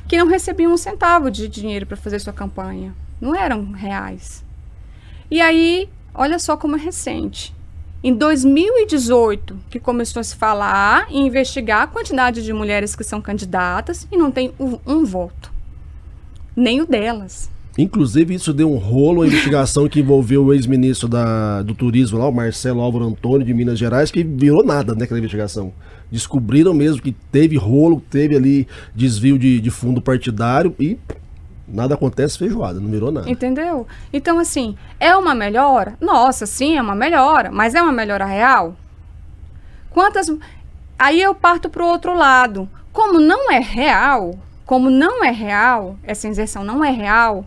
que 0.07 0.19
não 0.19 0.27
recebiam 0.27 0.73
um 0.73 0.77
centavo 0.77 1.31
de 1.31 1.49
dinheiro 1.49 1.87
para 1.87 1.97
fazer 1.97 2.19
sua 2.19 2.33
campanha. 2.33 2.95
Não 3.21 3.35
eram 3.35 3.73
reais. 3.73 4.45
E 5.31 5.41
aí, 5.41 5.89
olha 6.15 6.39
só 6.39 6.57
como 6.57 6.77
é 6.77 6.79
recente. 6.79 7.55
Em 8.03 8.13
2018, 8.13 9.59
que 9.71 9.81
começou 9.81 10.21
a 10.21 10.25
se 10.25 10.37
falar 10.37 11.07
e 11.11 11.19
investigar 11.19 11.83
a 11.83 11.87
quantidade 11.87 12.43
de 12.43 12.53
mulheres 12.53 12.95
que 12.95 13.03
são 13.03 13.23
candidatas 13.23 14.07
e 14.13 14.17
não 14.19 14.31
tem 14.31 14.53
um, 14.61 14.79
um 14.87 15.05
voto. 15.07 15.51
Nem 16.55 16.83
o 16.83 16.87
delas. 16.87 17.51
Inclusive, 17.77 18.35
isso 18.35 18.53
deu 18.53 18.73
um 18.73 18.77
rolo 18.77 19.23
a 19.23 19.27
investigação 19.27 19.89
que 19.89 20.01
envolveu 20.01 20.45
o 20.45 20.55
ex-ministro 20.55 21.09
do 21.65 21.75
turismo 21.75 22.19
lá, 22.19 22.29
o 22.29 22.33
Marcelo 22.33 22.81
Álvaro 22.81 23.07
Antônio, 23.07 23.45
de 23.45 23.53
Minas 23.53 23.79
Gerais, 23.79 24.11
que 24.13 24.23
virou 24.23 24.65
nada 24.65 24.95
naquela 24.95 25.19
investigação. 25.19 25.73
Descobriram 26.11 26.73
mesmo 26.73 27.03
que 27.03 27.11
teve 27.11 27.57
rolo, 27.57 28.01
teve 28.09 28.37
ali 28.37 28.69
desvio 28.95 29.37
de, 29.39 29.61
de 29.61 29.71
fundo 29.71 30.01
partidário 30.01 30.75
e 30.79 30.97
nada 31.67 31.95
acontece 31.95 32.39
feijoada, 32.39 32.79
não 32.79 32.91
virou 32.91 33.11
nada. 33.11 33.29
Entendeu? 33.29 33.87
Então, 34.13 34.39
assim, 34.39 34.77
é 35.01 35.17
uma 35.17 35.35
melhora? 35.35 35.97
Nossa, 36.01 36.47
sim, 36.47 36.77
é 36.77 36.83
uma 36.83 36.95
melhora, 36.95 37.51
mas 37.51 37.75
é 37.75 37.83
uma 37.83 37.93
melhora 37.93 38.25
real? 38.25 38.77
Quantas. 39.91 40.31
Aí 40.97 41.21
eu 41.21 41.35
parto 41.35 41.69
para 41.69 41.83
o 41.83 41.89
outro 41.89 42.15
lado. 42.17 42.69
Como 42.93 43.19
não 43.19 43.51
é 43.51 43.59
real, 43.59 44.39
como 44.65 44.89
não 44.89 45.25
é 45.25 45.31
real, 45.31 45.99
essa 46.05 46.29
inserção 46.29 46.63
não 46.63 46.85
é 46.85 46.91
real, 46.91 47.45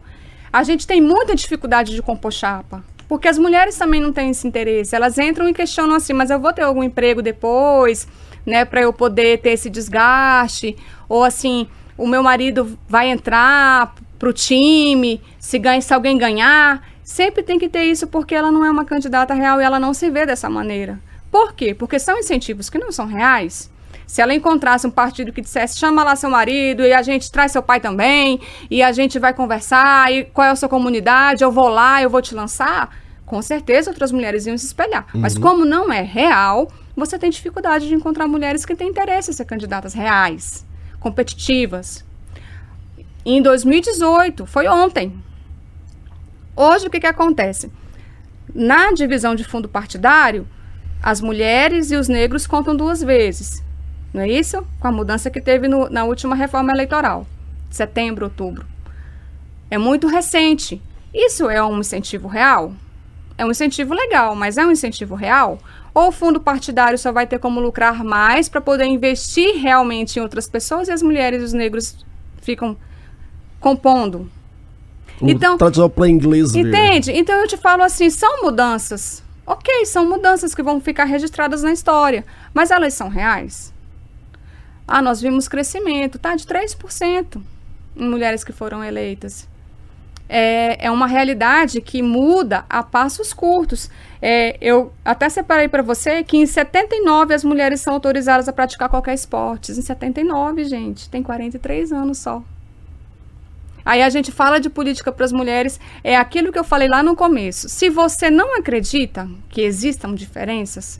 a 0.52 0.64
gente 0.64 0.88
tem 0.88 1.02
muita 1.02 1.36
dificuldade 1.36 1.94
de 1.94 2.02
compor 2.02 2.32
chapa. 2.32 2.84
Porque 3.08 3.28
as 3.28 3.38
mulheres 3.38 3.78
também 3.78 4.02
não 4.02 4.12
têm 4.12 4.32
esse 4.32 4.48
interesse. 4.48 4.96
Elas 4.96 5.18
entram 5.18 5.48
e 5.48 5.54
questionam 5.54 5.96
assim, 5.96 6.14
mas 6.14 6.30
eu 6.30 6.40
vou 6.40 6.52
ter 6.52 6.64
algum 6.64 6.84
emprego 6.84 7.22
depois, 7.22 8.08
né, 8.46 8.66
para 8.66 8.82
eu 8.82 8.92
poder 8.92 9.40
ter 9.40 9.52
esse 9.52 9.70
desgaste? 9.70 10.76
Ou 11.08 11.24
assim, 11.24 11.68
o 11.98 12.06
meu 12.06 12.22
marido 12.22 12.78
vai 12.88 13.10
entrar 13.10 13.96
pro 14.20 14.34
time, 14.34 15.22
se, 15.40 15.58
ganha, 15.58 15.82
se 15.82 15.94
alguém 15.94 16.18
ganhar. 16.18 16.86
Sempre 17.04 17.44
tem 17.44 17.58
que 17.58 17.70
ter 17.70 17.86
isso 17.86 18.08
porque 18.08 18.36
ela 18.36 18.52
não 18.52 18.66
é 18.66 18.70
uma 18.70 18.84
candidata 18.84 19.34
real 19.34 19.62
e 19.62 19.64
ela 19.64 19.80
não 19.80 19.94
se 19.94 20.10
vê 20.10 20.26
dessa 20.26 20.50
maneira. 20.50 21.00
Por 21.32 21.54
quê? 21.54 21.74
Porque 21.74 22.00
são 22.00 22.18
incentivos 22.18 22.70
que 22.70 22.78
não 22.78 22.92
são 22.92 23.06
reais. 23.06 23.72
Se 24.08 24.22
ela 24.22 24.34
encontrasse 24.34 24.88
um 24.88 24.90
partido 24.90 25.34
que 25.34 25.42
dissesse, 25.42 25.78
chama 25.78 26.02
lá 26.02 26.16
seu 26.16 26.30
marido 26.30 26.82
e 26.82 26.94
a 26.94 27.02
gente 27.02 27.30
traz 27.30 27.52
seu 27.52 27.62
pai 27.62 27.82
também, 27.82 28.40
e 28.72 28.82
a 28.82 28.94
gente 28.94 29.20
vai 29.20 29.34
conversar, 29.34 30.12
e 30.14 30.24
qual 30.24 30.48
é 30.48 30.50
a 30.50 30.56
sua 30.56 30.70
comunidade, 30.70 31.44
eu 31.44 31.52
vou 31.52 31.68
lá, 31.68 32.02
eu 32.02 32.10
vou 32.10 32.22
te 32.22 32.34
lançar, 32.34 32.96
com 33.26 33.42
certeza 33.42 33.92
outras 33.92 34.14
mulheres 34.14 34.48
iam 34.48 34.58
se 34.58 34.66
espelhar. 34.66 35.06
Uhum. 35.14 35.20
Mas 35.20 35.38
como 35.38 35.66
não 35.66 35.92
é 35.92 36.02
real, 36.02 36.72
você 36.96 37.20
tem 37.20 37.30
dificuldade 37.30 37.86
de 37.86 37.94
encontrar 37.94 38.30
mulheres 38.30 38.66
que 38.66 38.76
têm 38.76 38.88
interesse 38.88 39.30
em 39.30 39.34
ser 39.34 39.44
candidatas 39.44 39.94
reais, 39.94 40.66
competitivas. 41.02 42.06
Em 43.26 43.42
2018, 43.42 44.46
foi 44.46 44.70
ontem. 44.70 45.22
Hoje, 46.56 46.88
o 46.88 46.90
que, 46.90 47.02
que 47.02 47.08
acontece? 47.08 47.70
Na 48.56 48.94
divisão 48.94 49.36
de 49.36 49.44
fundo 49.44 49.68
partidário, 49.68 50.48
as 51.04 51.20
mulheres 51.20 51.92
e 51.92 51.98
os 51.98 52.08
negros 52.08 52.48
contam 52.48 52.74
duas 52.74 53.04
vezes. 53.04 53.67
Não 54.14 54.22
é 54.22 54.30
isso? 54.30 54.66
Com 54.80 54.88
a 54.88 54.92
mudança 54.92 55.30
que 55.30 55.42
teve 55.42 55.68
no, 55.68 55.90
na 55.90 56.06
última 56.06 56.36
reforma 56.36 56.72
eleitoral, 56.72 57.26
setembro, 57.70 58.26
outubro. 58.26 58.66
É 59.70 59.78
muito 59.78 60.08
recente. 60.08 60.82
Isso 61.14 61.50
é 61.50 61.64
um 61.64 61.80
incentivo 61.80 62.28
real? 62.28 62.74
É 63.38 63.46
um 63.46 63.52
incentivo 63.52 63.94
legal, 63.94 64.36
mas 64.36 64.58
é 64.58 64.66
um 64.66 64.72
incentivo 64.72 65.14
real? 65.14 65.60
Ou 65.94 66.10
o 66.10 66.12
fundo 66.12 66.40
partidário 66.40 66.98
só 66.98 67.12
vai 67.12 67.28
ter 67.28 67.40
como 67.40 67.60
lucrar 67.60 68.04
mais 68.04 68.48
para 68.48 68.62
poder 68.62 68.86
investir 68.86 69.56
realmente 69.58 70.18
em 70.18 70.22
outras 70.22 70.48
pessoas 70.48 70.88
e 70.88 70.92
as 70.92 71.02
mulheres 71.02 71.42
e 71.42 71.46
os 71.46 71.54
negros 71.54 72.06
ficam 72.42 72.78
compondo? 73.60 74.30
O 75.20 75.30
então, 75.30 75.58
tradicional 75.58 75.90
para 75.90 76.08
inglês. 76.08 76.56
Entende? 76.56 77.12
Então 77.12 77.40
eu 77.42 77.48
te 77.48 77.58
falo 77.58 77.84
assim, 77.84 78.10
são 78.10 78.44
mudanças. 78.44 79.24
Ok, 79.46 79.86
são 79.86 80.08
mudanças 80.08 80.54
que 80.54 80.62
vão 80.62 80.80
ficar 80.80 81.06
registradas 81.06 81.64
na 81.64 81.72
história, 81.72 82.26
mas 82.54 82.70
elas 82.70 82.94
são 82.94 83.08
reais? 83.08 83.74
Ah, 84.88 85.02
nós 85.02 85.20
vimos 85.20 85.48
crescimento, 85.48 86.18
tá? 86.18 86.36
De 86.36 86.46
3% 86.46 87.42
em 87.96 88.10
mulheres 88.10 88.44
que 88.44 88.54
foram 88.54 88.84
eleitas. 88.84 89.48
É, 90.30 90.86
é 90.86 90.92
uma 90.92 91.08
realidade 91.08 91.82
que 91.82 92.02
muda 92.02 92.66
a 92.70 92.84
passos 92.84 93.34
curtos. 93.34 93.90
É, 94.22 94.58
eu 94.62 94.94
até 95.04 95.30
separei 95.30 95.68
para 95.68 95.82
você 95.82 96.24
que 96.24 96.38
em 96.38 96.46
79 96.46 97.34
as 97.34 97.44
mulheres 97.44 97.82
são 97.82 97.94
autorizadas 97.94 98.48
a 98.48 98.54
praticar 98.54 98.90
qualquer 98.90 99.14
esporte. 99.14 99.72
Em 99.72 99.82
79, 99.82 100.66
gente, 100.66 101.10
tem 101.10 101.24
43 101.24 101.92
anos 101.92 102.18
só. 102.20 102.44
Aí 103.86 104.04
a 104.04 104.10
gente 104.10 104.34
fala 104.34 104.60
de 104.60 104.70
política 104.70 105.14
para 105.14 105.24
as 105.24 105.32
mulheres, 105.32 105.80
é 106.04 106.18
aquilo 106.18 106.52
que 106.52 106.60
eu 106.60 106.64
falei 106.64 106.90
lá 106.90 107.02
no 107.02 107.16
começo. 107.16 107.70
Se 107.70 107.90
você 107.90 108.30
não 108.30 108.58
acredita 108.58 109.30
que 109.48 109.62
existam 109.62 110.14
diferenças, 110.14 111.00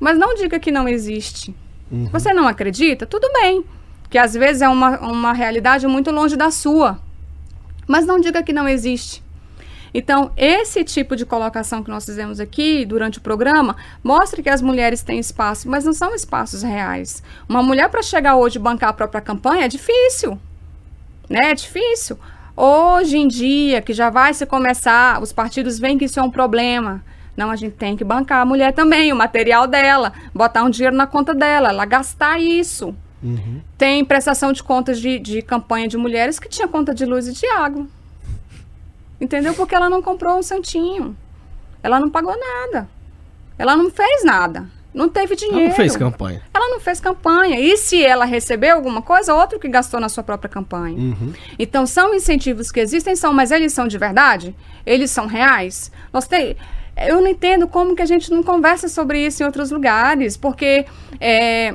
mas 0.00 0.16
não 0.16 0.34
diga 0.34 0.58
que 0.58 0.72
não 0.72 0.88
existe. 0.88 1.54
Uhum. 1.92 2.08
Você 2.10 2.32
não 2.32 2.48
acredita? 2.48 3.06
Tudo 3.06 3.30
bem. 3.34 3.64
Que 4.08 4.16
às 4.16 4.32
vezes 4.32 4.62
é 4.62 4.68
uma, 4.68 4.98
uma 5.00 5.32
realidade 5.32 5.86
muito 5.86 6.10
longe 6.10 6.36
da 6.36 6.50
sua. 6.50 6.98
Mas 7.86 8.06
não 8.06 8.18
diga 8.18 8.42
que 8.42 8.52
não 8.52 8.66
existe. 8.66 9.22
Então, 9.94 10.32
esse 10.38 10.82
tipo 10.84 11.14
de 11.14 11.26
colocação 11.26 11.82
que 11.82 11.90
nós 11.90 12.06
fizemos 12.06 12.40
aqui 12.40 12.86
durante 12.86 13.18
o 13.18 13.20
programa 13.20 13.76
mostra 14.02 14.42
que 14.42 14.48
as 14.48 14.62
mulheres 14.62 15.02
têm 15.02 15.18
espaço, 15.18 15.68
mas 15.68 15.84
não 15.84 15.92
são 15.92 16.14
espaços 16.14 16.62
reais. 16.62 17.22
Uma 17.46 17.62
mulher 17.62 17.90
para 17.90 18.02
chegar 18.02 18.36
hoje 18.36 18.58
e 18.58 18.62
bancar 18.62 18.88
a 18.88 18.94
própria 18.94 19.20
campanha 19.20 19.66
é 19.66 19.68
difícil. 19.68 20.38
Né? 21.28 21.50
É 21.50 21.54
difícil. 21.54 22.18
Hoje 22.56 23.18
em 23.18 23.28
dia, 23.28 23.82
que 23.82 23.92
já 23.92 24.08
vai 24.08 24.32
se 24.32 24.46
começar, 24.46 25.22
os 25.22 25.32
partidos 25.32 25.78
veem 25.78 25.98
que 25.98 26.06
isso 26.06 26.18
é 26.18 26.22
um 26.22 26.30
problema. 26.30 27.04
Não, 27.36 27.50
a 27.50 27.56
gente 27.56 27.74
tem 27.74 27.96
que 27.96 28.04
bancar 28.04 28.42
a 28.42 28.44
mulher 28.44 28.72
também, 28.72 29.12
o 29.12 29.16
material 29.16 29.66
dela, 29.66 30.12
botar 30.34 30.62
um 30.64 30.70
dinheiro 30.70 30.94
na 30.94 31.06
conta 31.06 31.34
dela, 31.34 31.70
ela 31.70 31.84
gastar 31.84 32.38
isso. 32.38 32.94
Uhum. 33.22 33.60
Tem 33.78 34.04
prestação 34.04 34.52
de 34.52 34.62
contas 34.62 35.00
de, 35.00 35.18
de 35.18 35.40
campanha 35.42 35.88
de 35.88 35.96
mulheres 35.96 36.38
que 36.38 36.48
tinha 36.48 36.68
conta 36.68 36.94
de 36.94 37.06
luz 37.06 37.28
e 37.28 37.32
de 37.32 37.46
água. 37.46 37.86
Entendeu? 39.20 39.54
Porque 39.54 39.74
ela 39.74 39.88
não 39.88 40.02
comprou 40.02 40.38
um 40.38 40.42
santinho. 40.42 41.16
Ela 41.82 42.00
não 42.00 42.10
pagou 42.10 42.36
nada. 42.36 42.88
Ela 43.56 43.76
não 43.76 43.90
fez 43.90 44.24
nada. 44.24 44.66
Não 44.92 45.08
teve 45.08 45.34
dinheiro. 45.36 45.60
Ela 45.60 45.68
não 45.68 45.76
fez 45.76 45.96
campanha. 45.96 46.42
Ela 46.52 46.68
não 46.68 46.80
fez 46.80 47.00
campanha. 47.00 47.60
E 47.60 47.76
se 47.76 48.04
ela 48.04 48.24
recebeu 48.24 48.74
alguma 48.74 49.00
coisa, 49.00 49.34
outro 49.34 49.58
que 49.58 49.68
gastou 49.68 49.98
na 49.98 50.08
sua 50.08 50.22
própria 50.22 50.50
campanha. 50.50 50.98
Uhum. 50.98 51.32
Então, 51.58 51.86
são 51.86 52.14
incentivos 52.14 52.70
que 52.70 52.80
existem, 52.80 53.16
são, 53.16 53.32
mas 53.32 53.50
eles 53.50 53.72
são 53.72 53.88
de 53.88 53.96
verdade? 53.96 54.54
Eles 54.84 55.10
são 55.10 55.26
reais? 55.26 55.90
Nós 56.12 56.26
tem, 56.26 56.56
eu 56.96 57.20
não 57.20 57.28
entendo 57.28 57.66
como 57.66 57.96
que 57.96 58.02
a 58.02 58.06
gente 58.06 58.30
não 58.30 58.42
conversa 58.42 58.88
sobre 58.88 59.24
isso 59.24 59.42
em 59.42 59.46
outros 59.46 59.70
lugares, 59.70 60.36
porque 60.36 60.84
é, 61.20 61.74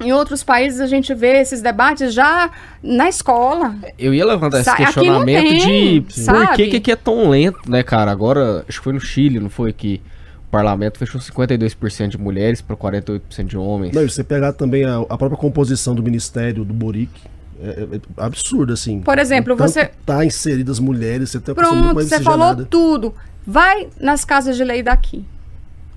em 0.00 0.12
outros 0.12 0.42
países 0.42 0.80
a 0.80 0.86
gente 0.86 1.14
vê 1.14 1.40
esses 1.40 1.62
debates 1.62 2.12
já 2.12 2.50
na 2.82 3.08
escola. 3.08 3.76
Eu 3.98 4.12
ia 4.12 4.26
levantar 4.26 4.60
esse 4.60 4.74
questionamento 4.74 5.48
tem, 5.48 6.00
de 6.02 6.20
sabe? 6.20 6.46
por 6.46 6.56
que, 6.56 6.66
que 6.68 6.76
aqui 6.76 6.92
é 6.92 6.96
tão 6.96 7.28
lento, 7.30 7.70
né, 7.70 7.82
cara? 7.82 8.10
Agora, 8.10 8.64
acho 8.68 8.78
que 8.78 8.84
foi 8.84 8.92
no 8.92 9.00
Chile, 9.00 9.38
não 9.38 9.50
foi 9.50 9.72
que 9.72 10.00
o 10.48 10.50
parlamento 10.50 10.98
fechou 10.98 11.20
52% 11.20 12.08
de 12.08 12.18
mulheres 12.18 12.60
para 12.60 12.76
48% 12.76 13.44
de 13.44 13.56
homens. 13.56 13.94
Não, 13.94 14.02
e 14.02 14.10
você 14.10 14.24
pegar 14.24 14.52
também 14.52 14.84
a, 14.84 14.98
a, 14.98 15.16
própria 15.16 15.36
composição 15.36 15.94
do 15.94 16.02
ministério 16.02 16.64
do 16.64 16.74
Boric, 16.74 17.12
é, 17.60 17.68
é, 17.68 17.96
é 17.96 18.00
absurdo, 18.16 18.72
assim. 18.72 19.00
Por 19.00 19.18
exemplo, 19.18 19.56
você... 19.56 19.90
tá 20.04 20.24
inseridas 20.24 20.78
mulheres, 20.78 21.30
você 21.30 21.40
tem 21.40 21.54
Pronto, 21.54 21.94
você 21.94 22.20
falou 22.20 22.64
tudo. 22.66 23.14
Vai 23.46 23.88
nas 24.00 24.24
casas 24.24 24.56
de 24.56 24.64
lei 24.64 24.82
daqui. 24.82 25.24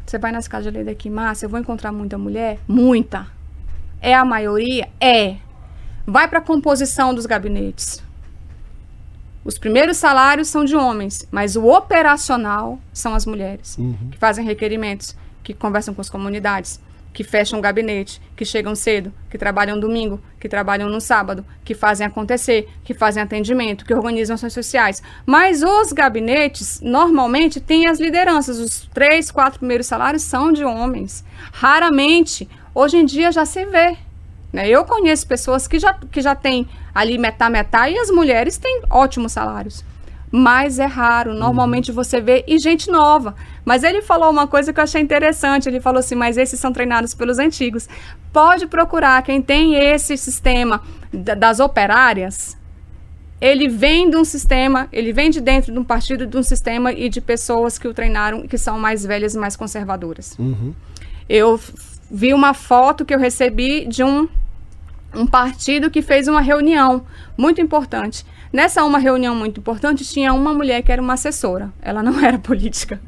Você 0.05 0.17
vai 0.17 0.31
nas 0.31 0.47
casas 0.47 0.65
de 0.65 0.71
lei 0.71 0.83
daqui, 0.83 1.09
Márcia, 1.09 1.45
eu 1.45 1.49
vou 1.49 1.59
encontrar 1.59 1.91
muita 1.91 2.17
mulher? 2.17 2.59
Muita. 2.67 3.27
É 4.01 4.13
a 4.13 4.23
maioria? 4.23 4.87
É. 4.99 5.37
Vai 6.05 6.27
para 6.27 6.39
a 6.39 6.41
composição 6.41 7.13
dos 7.13 7.25
gabinetes. 7.25 8.01
Os 9.43 9.57
primeiros 9.57 9.97
salários 9.97 10.49
são 10.49 10.65
de 10.65 10.75
homens, 10.75 11.25
mas 11.31 11.55
o 11.55 11.65
operacional 11.65 12.79
são 12.91 13.15
as 13.15 13.25
mulheres, 13.25 13.77
uhum. 13.77 14.09
que 14.11 14.17
fazem 14.17 14.43
requerimentos, 14.43 15.15
que 15.41 15.53
conversam 15.53 15.93
com 15.93 16.01
as 16.01 16.09
comunidades, 16.09 16.81
que 17.17 17.23
fecham 17.23 17.59
gabinete, 17.59 18.21
que 18.35 18.45
chegam 18.45 18.75
cedo, 18.75 19.11
que 19.27 19.39
trabalham 19.39 19.79
domingo, 19.79 20.21
que 20.39 20.47
trabalham 20.47 20.87
no 20.87 21.01
sábado, 21.01 21.43
que 21.65 21.73
fazem 21.73 22.05
acontecer, 22.05 22.69
que 22.83 22.93
fazem 22.93 23.23
atendimento, 23.23 23.83
que 23.85 23.91
organizam 23.91 24.35
ações 24.35 24.53
sociais. 24.53 25.01
Mas 25.25 25.63
os 25.63 25.91
gabinetes, 25.91 26.79
normalmente, 26.79 27.59
têm 27.59 27.87
as 27.87 27.99
lideranças. 27.99 28.59
Os 28.59 28.87
três, 28.93 29.31
quatro 29.31 29.57
primeiros 29.57 29.87
salários 29.87 30.21
são 30.21 30.51
de 30.51 30.63
homens. 30.63 31.25
Raramente, 31.51 32.47
hoje 32.71 32.97
em 32.97 33.05
dia, 33.05 33.31
já 33.31 33.45
se 33.45 33.65
vê. 33.65 33.97
Né? 34.53 34.69
Eu 34.69 34.85
conheço 34.85 35.25
pessoas 35.25 35.67
que 35.67 35.79
já, 35.79 35.95
que 36.11 36.21
já 36.21 36.35
têm 36.35 36.69
ali 36.93 37.17
metá-metá 37.17 37.89
e 37.89 37.97
as 37.97 38.11
mulheres 38.11 38.59
têm 38.59 38.83
ótimos 38.91 39.31
salários 39.31 39.83
mas 40.31 40.79
é 40.79 40.85
raro. 40.85 41.33
Normalmente 41.33 41.91
você 41.91 42.19
vê 42.19 42.43
e 42.47 42.59
gente 42.59 42.89
nova. 42.89 43.35
Mas 43.63 43.83
ele 43.83 44.01
falou 44.01 44.29
uma 44.29 44.47
coisa 44.47 44.73
que 44.73 44.79
eu 44.79 44.83
achei 44.83 45.01
interessante. 45.01 45.67
Ele 45.69 45.79
falou 45.79 45.99
assim: 45.99 46.15
mas 46.15 46.37
esses 46.37 46.59
são 46.59 46.71
treinados 46.71 47.13
pelos 47.13 47.39
antigos. 47.39 47.87
Pode 48.31 48.67
procurar 48.67 49.21
quem 49.23 49.41
tem 49.41 49.75
esse 49.75 50.17
sistema 50.17 50.81
das 51.11 51.59
operárias. 51.59 52.57
Ele 53.39 53.67
vem 53.67 54.09
de 54.09 54.17
um 54.17 54.25
sistema, 54.25 54.87
ele 54.91 55.13
vem 55.13 55.29
de 55.29 55.39
dentro 55.39 55.71
de 55.71 55.77
um 55.77 55.83
partido, 55.83 56.25
de 56.25 56.35
um 56.37 56.41
sistema 56.41 56.91
e 56.91 57.07
de 57.07 57.21
pessoas 57.21 57.77
que 57.77 57.87
o 57.87 57.93
treinaram, 57.93 58.47
que 58.47 58.57
são 58.57 58.79
mais 58.79 59.05
velhas 59.05 59.35
e 59.35 59.37
mais 59.37 59.55
conservadoras. 59.55 60.35
Uhum. 60.39 60.73
Eu 61.29 61.59
vi 62.09 62.33
uma 62.33 62.55
foto 62.55 63.05
que 63.05 63.13
eu 63.13 63.19
recebi 63.19 63.85
de 63.85 64.03
um, 64.03 64.27
um 65.13 65.25
partido 65.25 65.89
que 65.89 66.01
fez 66.01 66.27
uma 66.27 66.41
reunião 66.41 67.05
muito 67.37 67.61
importante 67.61 68.25
Nessa 68.51 68.83
uma 68.83 68.97
reunião 68.97 69.35
muito 69.35 69.59
importante, 69.59 70.05
tinha 70.05 70.33
uma 70.33 70.53
mulher 70.53 70.81
que 70.81 70.91
era 70.91 71.01
uma 71.01 71.13
assessora. 71.13 71.71
Ela 71.81 72.01
não 72.01 72.19
era 72.23 72.39
política. 72.39 72.99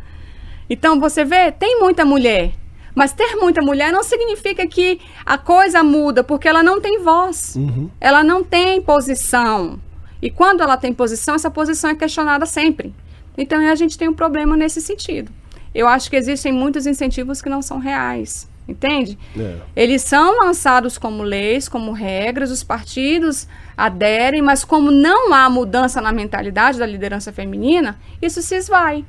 Então, 0.70 1.00
você 1.00 1.26
vê, 1.26 1.52
tem 1.52 1.80
muita 1.80 2.06
mulher. 2.06 2.54
Mas 2.94 3.14
ter 3.14 3.36
muita 3.36 3.62
mulher 3.62 3.92
não 3.92 4.04
significa 4.04 4.68
que 4.68 5.00
a 5.26 5.38
coisa 5.38 5.84
muda, 5.84 6.24
porque 6.24 6.48
ela 6.48 6.62
não 6.62 6.82
tem 6.82 7.02
voz. 7.02 7.56
Uhum. 7.56 7.90
Ela 8.00 8.24
não 8.24 8.44
tem 8.44 8.82
posição. 8.82 9.80
E 10.22 10.30
quando 10.30 10.62
ela 10.62 10.76
tem 10.76 10.94
posição, 10.94 11.36
essa 11.36 11.50
posição 11.50 11.90
é 11.90 11.96
questionada 11.96 12.46
sempre. 12.46 12.94
Então, 13.38 13.60
a 13.66 13.76
gente 13.76 13.98
tem 13.98 14.10
um 14.10 14.14
problema 14.14 14.58
nesse 14.58 14.82
sentido. 14.82 15.32
Eu 15.74 15.88
acho 15.88 16.10
que 16.10 16.16
existem 16.16 16.52
muitos 16.52 16.86
incentivos 16.86 17.42
que 17.42 17.50
não 17.50 17.62
são 17.62 17.80
reais. 17.80 18.50
Entende? 18.70 19.18
É. 19.36 19.56
Eles 19.76 20.04
são 20.04 20.38
lançados 20.46 20.98
como 20.98 21.24
leis, 21.24 21.68
como 21.68 21.92
regras, 21.92 22.52
os 22.52 22.64
partidos 22.64 23.48
aderem, 23.76 24.44
mas 24.44 24.64
como 24.64 24.92
não 24.92 25.34
há 25.34 25.50
mudança 25.50 26.00
na 26.00 26.12
mentalidade 26.12 26.78
da 26.78 26.86
liderança 26.86 27.34
feminina, 27.34 28.00
isso 28.22 28.44
se 28.44 28.56
esvai. 28.56 29.04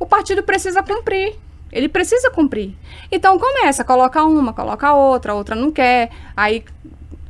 O 0.00 0.04
partido 0.04 0.42
precisa 0.42 0.82
cumprir. 0.82 1.36
Ele 1.70 1.88
precisa 1.88 2.28
cumprir. 2.30 2.74
Então 3.10 3.38
começa, 3.38 3.84
coloca 3.84 4.22
uma, 4.24 4.52
coloca 4.52 4.92
outra, 4.92 5.32
a 5.32 5.34
outra 5.36 5.54
não 5.54 5.70
quer. 5.70 6.10
Aí 6.36 6.64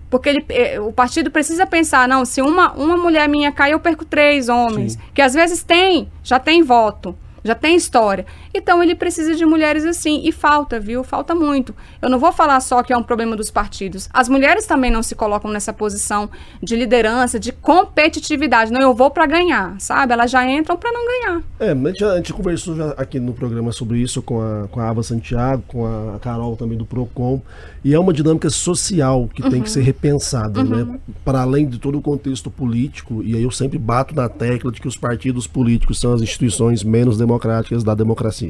porque 0.08 0.28
ele, 0.28 0.44
eh, 0.48 0.80
o 0.80 0.92
partido 0.92 1.30
precisa 1.30 1.66
pensar, 1.66 2.06
não, 2.06 2.24
se 2.24 2.40
uma, 2.40 2.72
uma 2.72 2.96
mulher 2.96 3.28
minha 3.28 3.50
cai, 3.50 3.72
eu 3.74 3.80
perco 3.80 4.04
três 4.04 4.48
homens. 4.48 4.92
Sim. 4.92 4.98
Que 5.12 5.20
às 5.20 5.34
vezes 5.34 5.62
tem, 5.62 6.08
já 6.22 6.38
tem 6.38 6.62
voto 6.62 7.16
já 7.44 7.54
tem 7.54 7.76
história. 7.76 8.24
Então 8.54 8.82
ele 8.82 8.94
precisa 8.94 9.34
de 9.34 9.44
mulheres 9.44 9.84
assim. 9.84 10.22
E 10.24 10.30
falta, 10.30 10.78
viu? 10.78 11.02
Falta 11.02 11.34
muito. 11.34 11.74
Eu 12.00 12.08
não 12.08 12.18
vou 12.18 12.32
falar 12.32 12.60
só 12.60 12.82
que 12.82 12.92
é 12.92 12.96
um 12.96 13.02
problema 13.02 13.36
dos 13.36 13.50
partidos. 13.50 14.08
As 14.12 14.28
mulheres 14.28 14.66
também 14.66 14.90
não 14.90 15.02
se 15.02 15.14
colocam 15.14 15.50
nessa 15.50 15.72
posição 15.72 16.30
de 16.62 16.76
liderança, 16.76 17.38
de 17.38 17.52
competitividade. 17.52 18.72
Não, 18.72 18.80
eu 18.80 18.94
vou 18.94 19.10
para 19.10 19.26
ganhar, 19.26 19.74
sabe? 19.80 20.12
Elas 20.12 20.30
já 20.30 20.48
entram 20.48 20.76
para 20.76 20.92
não 20.92 21.04
ganhar. 21.06 21.42
É, 21.58 21.72
a 21.72 21.74
gente, 21.74 22.04
a 22.04 22.16
gente 22.16 22.32
conversou 22.32 22.76
aqui 22.96 23.18
no 23.18 23.32
programa 23.32 23.72
sobre 23.72 23.98
isso 23.98 24.22
com 24.22 24.40
a, 24.40 24.68
com 24.68 24.80
a 24.80 24.88
Ava 24.88 25.02
Santiago, 25.02 25.62
com 25.66 25.84
a 25.86 26.18
Carol 26.20 26.56
também 26.56 26.78
do 26.78 26.84
PROCON. 26.84 27.40
E 27.84 27.92
é 27.92 27.98
uma 27.98 28.12
dinâmica 28.12 28.48
social 28.48 29.28
que 29.28 29.42
uhum. 29.42 29.50
tem 29.50 29.62
que 29.62 29.70
ser 29.70 29.82
repensada, 29.82 30.60
uhum. 30.60 30.86
né? 30.86 30.98
Para 31.24 31.42
além 31.42 31.68
de 31.68 31.78
todo 31.78 31.98
o 31.98 32.02
contexto 32.02 32.50
político, 32.50 33.22
e 33.22 33.36
aí 33.36 33.42
eu 33.42 33.50
sempre 33.50 33.78
bato 33.78 34.14
na 34.14 34.28
tecla 34.28 34.72
de 34.72 34.80
que 34.80 34.88
os 34.88 34.96
partidos 34.96 35.46
políticos 35.46 36.00
são 36.00 36.12
as 36.12 36.22
instituições 36.22 36.82
menos 36.82 37.18
democráticas 37.18 37.84
da 37.84 37.94
democracia. 37.94 38.43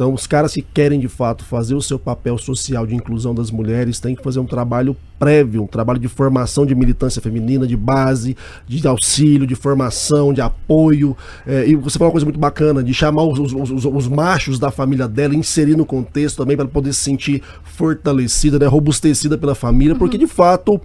Então, 0.00 0.14
os 0.14 0.26
caras 0.26 0.54
que 0.54 0.62
querem 0.62 0.98
de 0.98 1.08
fato 1.08 1.44
fazer 1.44 1.74
o 1.74 1.82
seu 1.82 1.98
papel 1.98 2.38
social 2.38 2.86
de 2.86 2.94
inclusão 2.94 3.34
das 3.34 3.50
mulheres 3.50 4.00
têm 4.00 4.14
que 4.14 4.22
fazer 4.22 4.40
um 4.40 4.46
trabalho 4.46 4.96
prévio, 5.18 5.62
um 5.62 5.66
trabalho 5.66 6.00
de 6.00 6.08
formação 6.08 6.64
de 6.64 6.74
militância 6.74 7.20
feminina, 7.20 7.66
de 7.66 7.76
base, 7.76 8.34
de 8.66 8.88
auxílio, 8.88 9.46
de 9.46 9.54
formação, 9.54 10.32
de 10.32 10.40
apoio. 10.40 11.14
É, 11.46 11.68
e 11.68 11.74
você 11.74 11.98
falou 11.98 12.08
uma 12.08 12.12
coisa 12.12 12.24
muito 12.24 12.40
bacana, 12.40 12.82
de 12.82 12.94
chamar 12.94 13.24
os, 13.24 13.38
os, 13.38 13.70
os, 13.70 13.84
os 13.84 14.08
machos 14.08 14.58
da 14.58 14.70
família 14.70 15.06
dela, 15.06 15.34
inserir 15.34 15.76
no 15.76 15.84
contexto 15.84 16.38
também 16.38 16.56
para 16.56 16.66
poder 16.66 16.94
se 16.94 17.00
sentir 17.00 17.42
fortalecida, 17.62 18.58
né, 18.58 18.64
robustecida 18.64 19.36
pela 19.36 19.54
família, 19.54 19.94
porque 19.94 20.16
de 20.16 20.26
fato, 20.26 20.80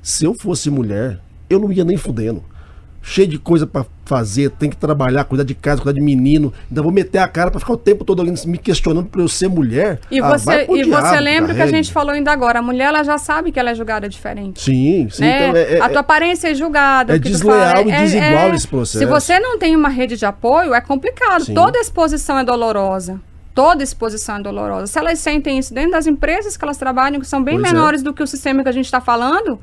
se 0.00 0.24
eu 0.24 0.32
fosse 0.32 0.70
mulher, 0.70 1.20
eu 1.48 1.58
não 1.58 1.72
ia 1.72 1.84
nem 1.84 1.96
fudendo. 1.96 2.44
Cheio 3.02 3.28
de 3.28 3.38
coisa 3.38 3.66
para 3.66 3.84
fazer, 4.04 4.50
tem 4.50 4.68
que 4.68 4.76
trabalhar, 4.76 5.24
cuidar 5.24 5.44
de 5.44 5.54
casa, 5.54 5.80
cuidar 5.80 5.98
de 5.98 6.04
menino. 6.04 6.52
Ainda 6.68 6.82
vou 6.82 6.92
meter 6.92 7.18
a 7.18 7.28
cara 7.28 7.50
para 7.50 7.60
ficar 7.60 7.72
o 7.72 7.76
tempo 7.76 8.04
todo 8.04 8.22
me 8.24 8.58
questionando 8.58 9.06
para 9.06 9.20
eu 9.20 9.28
ser 9.28 9.48
mulher. 9.48 10.00
E 10.10 10.20
ah, 10.20 10.28
você, 10.28 10.66
e 10.68 10.82
diabo, 10.84 11.06
você 11.06 11.20
lembra 11.20 11.54
que 11.54 11.62
a 11.62 11.66
gente 11.66 11.92
falou 11.92 12.12
ainda 12.12 12.30
agora, 12.32 12.58
a 12.58 12.62
mulher 12.62 12.86
ela 12.86 13.02
já 13.02 13.18
sabe 13.18 13.52
que 13.52 13.58
ela 13.58 13.70
é 13.70 13.74
julgada 13.74 14.08
diferente. 14.08 14.60
Sim, 14.62 15.08
sim. 15.10 15.22
Né? 15.22 15.48
Então 15.48 15.56
é, 15.56 15.78
é, 15.78 15.80
a 15.80 15.88
tua 15.88 16.00
aparência 16.00 16.48
é 16.48 16.54
julgada. 16.54 17.14
É 17.14 17.18
desleal 17.18 17.86
e 17.86 17.90
é, 17.90 18.02
desigual 18.02 18.48
é, 18.48 18.54
esse 18.54 18.68
processo. 18.68 18.98
Se 18.98 19.06
você 19.06 19.38
não 19.38 19.58
tem 19.58 19.76
uma 19.76 19.88
rede 19.88 20.16
de 20.16 20.26
apoio, 20.26 20.74
é 20.74 20.80
complicado. 20.80 21.44
Sim. 21.44 21.54
Toda 21.54 21.78
exposição 21.78 22.38
é 22.38 22.44
dolorosa 22.44 23.20
toda 23.52 23.82
exposição 23.82 24.36
é 24.36 24.40
dolorosa. 24.40 24.86
Se 24.86 24.98
elas 24.98 25.18
sentem 25.18 25.58
isso 25.58 25.74
dentro 25.74 25.90
das 25.90 26.06
empresas 26.06 26.56
que 26.56 26.64
elas 26.64 26.78
trabalham, 26.78 27.20
que 27.20 27.26
são 27.26 27.42
bem 27.42 27.56
pois 27.56 27.68
é. 27.68 27.72
menores 27.74 28.00
é. 28.00 28.04
do 28.04 28.14
que 28.14 28.22
o 28.22 28.26
sistema 28.26 28.62
que 28.62 28.68
a 28.70 28.72
gente 28.72 28.86
está 28.86 29.00
falando, 29.02 29.60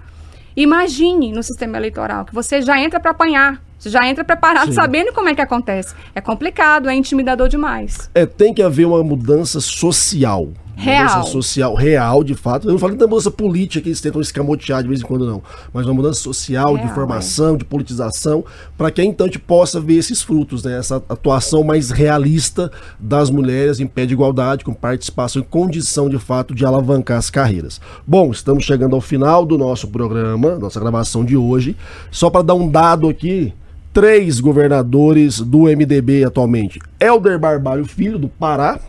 imagine 0.57 1.31
no 1.31 1.43
sistema 1.43 1.77
eleitoral, 1.77 2.25
que 2.25 2.33
você 2.33 2.61
já 2.61 2.79
entra 2.79 2.99
para 2.99 3.11
apanhar. 3.11 3.61
Você 3.77 3.91
já 3.91 4.07
entra 4.07 4.23
preparado, 4.23 4.69
Sim. 4.69 4.73
sabendo 4.73 5.13
como 5.13 5.29
é 5.29 5.35
que 5.35 5.41
acontece. 5.41 5.93
É 6.15 6.19
complicado, 6.19 6.89
é 6.89 6.95
intimidador 6.95 7.47
demais. 7.47 8.09
É, 8.15 8.25
tem 8.25 8.51
que 8.51 8.63
haver 8.63 8.87
uma 8.87 9.03
mudança 9.03 9.61
social 9.61 10.49
real. 10.77 11.09
mudança 11.09 11.31
social 11.31 11.75
real, 11.75 12.23
de 12.23 12.35
fato. 12.35 12.67
Eu 12.67 12.73
não 12.73 12.79
falo 12.79 12.95
da 12.95 13.07
mudança 13.07 13.31
política 13.31 13.81
que 13.81 13.89
eles 13.89 13.99
tentam 13.99 14.21
escamotear 14.21 14.81
de 14.83 14.89
vez 14.89 15.01
em 15.01 15.03
quando, 15.03 15.25
não. 15.25 15.41
Mas 15.73 15.85
uma 15.85 15.93
mudança 15.93 16.21
social, 16.21 16.75
real, 16.75 16.87
de 16.87 16.93
formação, 16.93 17.55
é. 17.55 17.57
de 17.57 17.65
politização, 17.65 18.45
para 18.77 18.91
que 18.91 19.03
então 19.03 19.25
a 19.25 19.27
gente 19.27 19.39
possa 19.39 19.79
ver 19.79 19.95
esses 19.95 20.21
frutos, 20.21 20.63
né? 20.63 20.77
Essa 20.77 20.97
atuação 21.09 21.63
mais 21.63 21.89
realista 21.89 22.71
das 22.99 23.29
mulheres 23.29 23.79
em 23.79 23.87
pé 23.87 24.05
de 24.05 24.13
igualdade, 24.13 24.63
com 24.63 24.73
participação 24.73 25.41
e 25.41 25.45
condição, 25.45 26.07
de 26.07 26.19
fato, 26.19 26.53
de 26.53 26.65
alavancar 26.65 27.17
as 27.17 27.29
carreiras. 27.29 27.81
Bom, 28.05 28.31
estamos 28.31 28.63
chegando 28.63 28.95
ao 28.95 29.01
final 29.01 29.45
do 29.45 29.57
nosso 29.57 29.87
programa, 29.87 30.55
nossa 30.59 30.79
gravação 30.79 31.25
de 31.25 31.35
hoje. 31.35 31.75
Só 32.11 32.29
para 32.29 32.43
dar 32.43 32.53
um 32.53 32.69
dado 32.69 33.09
aqui, 33.09 33.53
três 33.93 34.39
governadores 34.39 35.39
do 35.39 35.63
MDB 35.63 36.23
atualmente. 36.23 36.79
Helder 36.99 37.39
Barbalho 37.39 37.85
Filho, 37.85 38.19
do 38.19 38.27
Pará, 38.27 38.79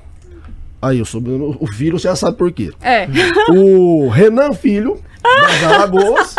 Aí, 0.80 1.00
o, 1.00 1.06
sobrenome, 1.06 1.56
o 1.58 1.66
filho, 1.66 1.98
você 1.98 2.08
já 2.08 2.16
sabe 2.16 2.36
por 2.36 2.52
quê. 2.52 2.72
É. 2.80 3.08
O 3.50 4.08
Renan 4.08 4.52
Filho, 4.52 5.00
das 5.22 5.62
Alagoas. 5.64 6.36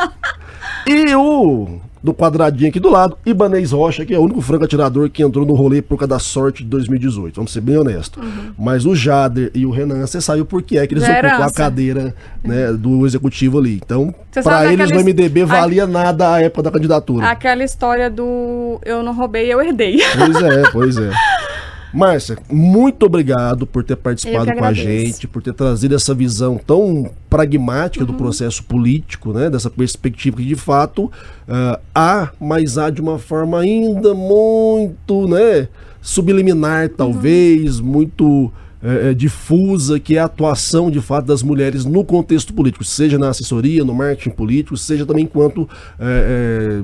e 0.87 1.13
o 1.15 1.79
do 2.01 2.13
quadradinho 2.13 2.69
aqui 2.69 2.79
do 2.79 2.89
lado, 2.89 3.17
Ibanez 3.25 3.71
Rocha, 3.71 4.05
que 4.05 4.13
é 4.13 4.17
o 4.17 4.21
único 4.21 4.41
franco 4.41 4.63
atirador 4.63 5.09
que 5.09 5.21
entrou 5.21 5.45
no 5.45 5.53
rolê 5.53 5.81
por 5.81 5.97
causa 5.97 6.07
da 6.07 6.19
sorte 6.19 6.63
de 6.63 6.69
2018. 6.69 7.35
Vamos 7.35 7.51
ser 7.51 7.61
bem 7.61 7.77
honestos. 7.77 8.23
Uhum. 8.23 8.53
Mas 8.57 8.85
o 8.85 8.95
Jader 8.95 9.51
e 9.53 9.65
o 9.65 9.71
Renan, 9.71 10.05
você 10.05 10.21
sabe 10.21 10.43
por 10.43 10.61
que 10.61 10.77
é 10.77 10.87
que 10.87 10.93
eles 10.93 11.03
ocupam 11.03 11.45
a 11.45 11.51
cadeira 11.51 12.15
né, 12.43 12.71
do 12.71 13.05
executivo 13.05 13.59
ali. 13.59 13.75
Então, 13.83 14.13
para 14.43 14.71
eles 14.71 14.91
no 14.91 15.03
MDB 15.03 15.43
valia 15.43 15.83
a... 15.83 15.87
nada 15.87 16.35
a 16.35 16.41
época 16.41 16.63
da 16.63 16.71
candidatura. 16.71 17.27
Aquela 17.27 17.63
história 17.63 18.09
do 18.09 18.79
eu 18.85 19.03
não 19.03 19.13
roubei, 19.13 19.51
eu 19.51 19.61
herdei. 19.61 19.99
Pois 20.17 20.41
é, 20.41 20.71
pois 20.71 20.97
é. 20.97 21.11
Márcia, 21.93 22.37
muito 22.49 23.05
obrigado 23.05 23.65
por 23.65 23.83
ter 23.83 23.95
participado 23.95 24.51
com 24.53 24.63
a 24.63 24.73
gente, 24.73 25.27
por 25.27 25.41
ter 25.41 25.53
trazido 25.53 25.95
essa 25.95 26.13
visão 26.13 26.57
tão 26.57 27.09
pragmática 27.29 28.05
uhum. 28.05 28.11
do 28.11 28.17
processo 28.17 28.63
político, 28.63 29.33
né? 29.33 29.49
Dessa 29.49 29.69
perspectiva 29.69 30.37
que 30.37 30.45
de 30.45 30.55
fato 30.55 31.05
uh, 31.05 31.79
há, 31.93 32.31
mas 32.39 32.77
há 32.77 32.89
de 32.89 33.01
uma 33.01 33.17
forma 33.17 33.59
ainda 33.59 34.13
muito, 34.13 35.27
né? 35.27 35.67
Subliminar, 36.01 36.89
talvez, 36.89 37.79
uhum. 37.79 37.85
muito 37.85 38.51
é, 38.81 39.13
difusa, 39.13 39.99
que 39.99 40.15
é 40.15 40.19
a 40.19 40.25
atuação 40.25 40.89
de 40.89 41.01
fato 41.01 41.25
das 41.25 41.43
mulheres 41.43 41.83
no 41.83 42.03
contexto 42.03 42.53
político, 42.53 42.83
seja 42.83 43.17
na 43.17 43.29
assessoria, 43.29 43.83
no 43.83 43.93
marketing 43.93 44.29
político, 44.29 44.77
seja 44.77 45.05
também 45.05 45.25
enquanto 45.25 45.67
é, 45.99 46.81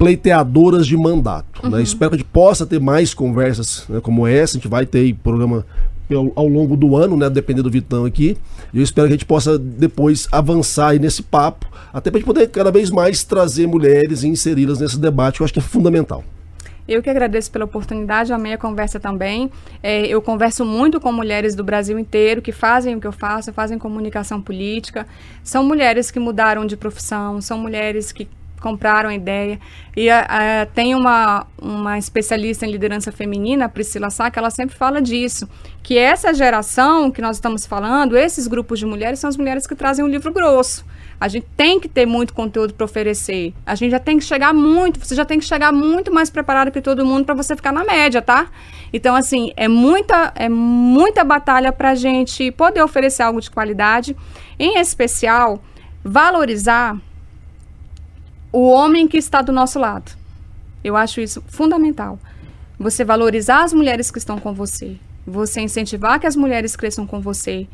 pleiteadoras 0.00 0.86
de 0.86 0.96
mandato. 0.96 1.62
Né? 1.62 1.68
Uhum. 1.68 1.76
Né? 1.76 1.82
Espero 1.82 2.10
que 2.10 2.14
a 2.14 2.18
gente 2.18 2.28
possa 2.28 2.64
ter 2.64 2.80
mais 2.80 3.12
conversas 3.12 3.84
né, 3.86 4.00
como 4.00 4.26
essa. 4.26 4.56
A 4.56 4.58
gente 4.58 4.68
vai 4.68 4.86
ter 4.86 5.14
programa 5.16 5.66
ao, 6.10 6.32
ao 6.34 6.48
longo 6.48 6.74
do 6.74 6.96
ano, 6.96 7.18
né? 7.18 7.28
Dependendo 7.28 7.64
do 7.64 7.70
Vitão 7.70 8.06
aqui. 8.06 8.38
Eu 8.72 8.82
espero 8.82 9.06
que 9.06 9.12
a 9.12 9.16
gente 9.16 9.26
possa 9.26 9.58
depois 9.58 10.26
avançar 10.32 10.98
nesse 10.98 11.22
papo, 11.22 11.66
até 11.92 12.10
para 12.10 12.16
a 12.16 12.20
gente 12.20 12.26
poder 12.26 12.48
cada 12.48 12.72
vez 12.72 12.90
mais 12.90 13.24
trazer 13.24 13.66
mulheres 13.66 14.22
e 14.22 14.28
inseri-las 14.28 14.80
nesse 14.80 14.98
debate, 14.98 15.36
que 15.36 15.42
eu 15.42 15.44
acho 15.44 15.52
que 15.52 15.58
é 15.58 15.62
fundamental. 15.62 16.24
Eu 16.88 17.02
que 17.02 17.10
agradeço 17.10 17.50
pela 17.50 17.66
oportunidade, 17.66 18.32
amei 18.32 18.54
a 18.54 18.58
conversa 18.58 18.98
também. 18.98 19.50
É, 19.82 20.06
eu 20.06 20.20
converso 20.22 20.64
muito 20.64 20.98
com 20.98 21.12
mulheres 21.12 21.54
do 21.54 21.62
Brasil 21.62 21.98
inteiro 21.98 22.40
que 22.40 22.52
fazem 22.52 22.96
o 22.96 23.00
que 23.00 23.06
eu 23.06 23.12
faço, 23.12 23.52
fazem 23.52 23.78
comunicação 23.78 24.40
política. 24.40 25.06
São 25.44 25.62
mulheres 25.62 26.10
que 26.10 26.18
mudaram 26.18 26.64
de 26.66 26.76
profissão, 26.76 27.40
são 27.40 27.58
mulheres 27.58 28.10
que 28.10 28.26
compraram 28.60 29.10
a 29.10 29.14
ideia. 29.14 29.58
E 29.96 30.08
a, 30.08 30.20
a, 30.62 30.66
tem 30.66 30.94
uma, 30.94 31.46
uma 31.60 31.98
especialista 31.98 32.66
em 32.66 32.70
liderança 32.70 33.10
feminina, 33.10 33.68
Priscila 33.68 34.10
Sá, 34.10 34.30
que 34.30 34.38
ela 34.38 34.50
sempre 34.50 34.76
fala 34.76 35.00
disso, 35.00 35.48
que 35.82 35.98
essa 35.98 36.32
geração 36.32 37.10
que 37.10 37.20
nós 37.20 37.36
estamos 37.36 37.66
falando, 37.66 38.16
esses 38.16 38.46
grupos 38.46 38.78
de 38.78 38.86
mulheres, 38.86 39.18
são 39.18 39.28
as 39.28 39.36
mulheres 39.36 39.66
que 39.66 39.74
trazem 39.74 40.04
um 40.04 40.08
livro 40.08 40.32
grosso. 40.32 40.84
A 41.20 41.28
gente 41.28 41.46
tem 41.54 41.78
que 41.78 41.86
ter 41.86 42.06
muito 42.06 42.32
conteúdo 42.32 42.72
para 42.72 42.84
oferecer. 42.84 43.52
A 43.66 43.74
gente 43.74 43.90
já 43.90 43.98
tem 43.98 44.18
que 44.18 44.24
chegar 44.24 44.54
muito, 44.54 44.98
você 44.98 45.14
já 45.14 45.24
tem 45.24 45.38
que 45.38 45.44
chegar 45.44 45.70
muito 45.70 46.10
mais 46.10 46.30
preparado 46.30 46.70
que 46.70 46.80
todo 46.80 47.04
mundo 47.04 47.26
para 47.26 47.34
você 47.34 47.54
ficar 47.54 47.72
na 47.72 47.84
média, 47.84 48.22
tá? 48.22 48.48
Então, 48.90 49.14
assim, 49.14 49.52
é 49.54 49.68
muita, 49.68 50.32
é 50.34 50.48
muita 50.48 51.22
batalha 51.22 51.72
para 51.72 51.90
a 51.90 51.94
gente 51.94 52.50
poder 52.52 52.82
oferecer 52.82 53.22
algo 53.22 53.38
de 53.38 53.50
qualidade. 53.50 54.16
Em 54.58 54.78
especial, 54.78 55.62
valorizar 56.02 56.96
o 58.52 58.68
homem 58.68 59.06
que 59.06 59.16
está 59.16 59.42
do 59.42 59.52
nosso 59.52 59.78
lado. 59.78 60.12
Eu 60.82 60.96
acho 60.96 61.20
isso 61.20 61.42
fundamental. 61.46 62.18
Você 62.78 63.04
valorizar 63.04 63.62
as 63.62 63.72
mulheres 63.72 64.10
que 64.10 64.18
estão 64.18 64.38
com 64.38 64.52
você. 64.52 64.96
Você 65.26 65.60
incentivar 65.60 66.18
que 66.18 66.26
as 66.26 66.34
mulheres 66.34 66.74
cresçam 66.74 67.06
com 67.06 67.20
você. 67.20 67.68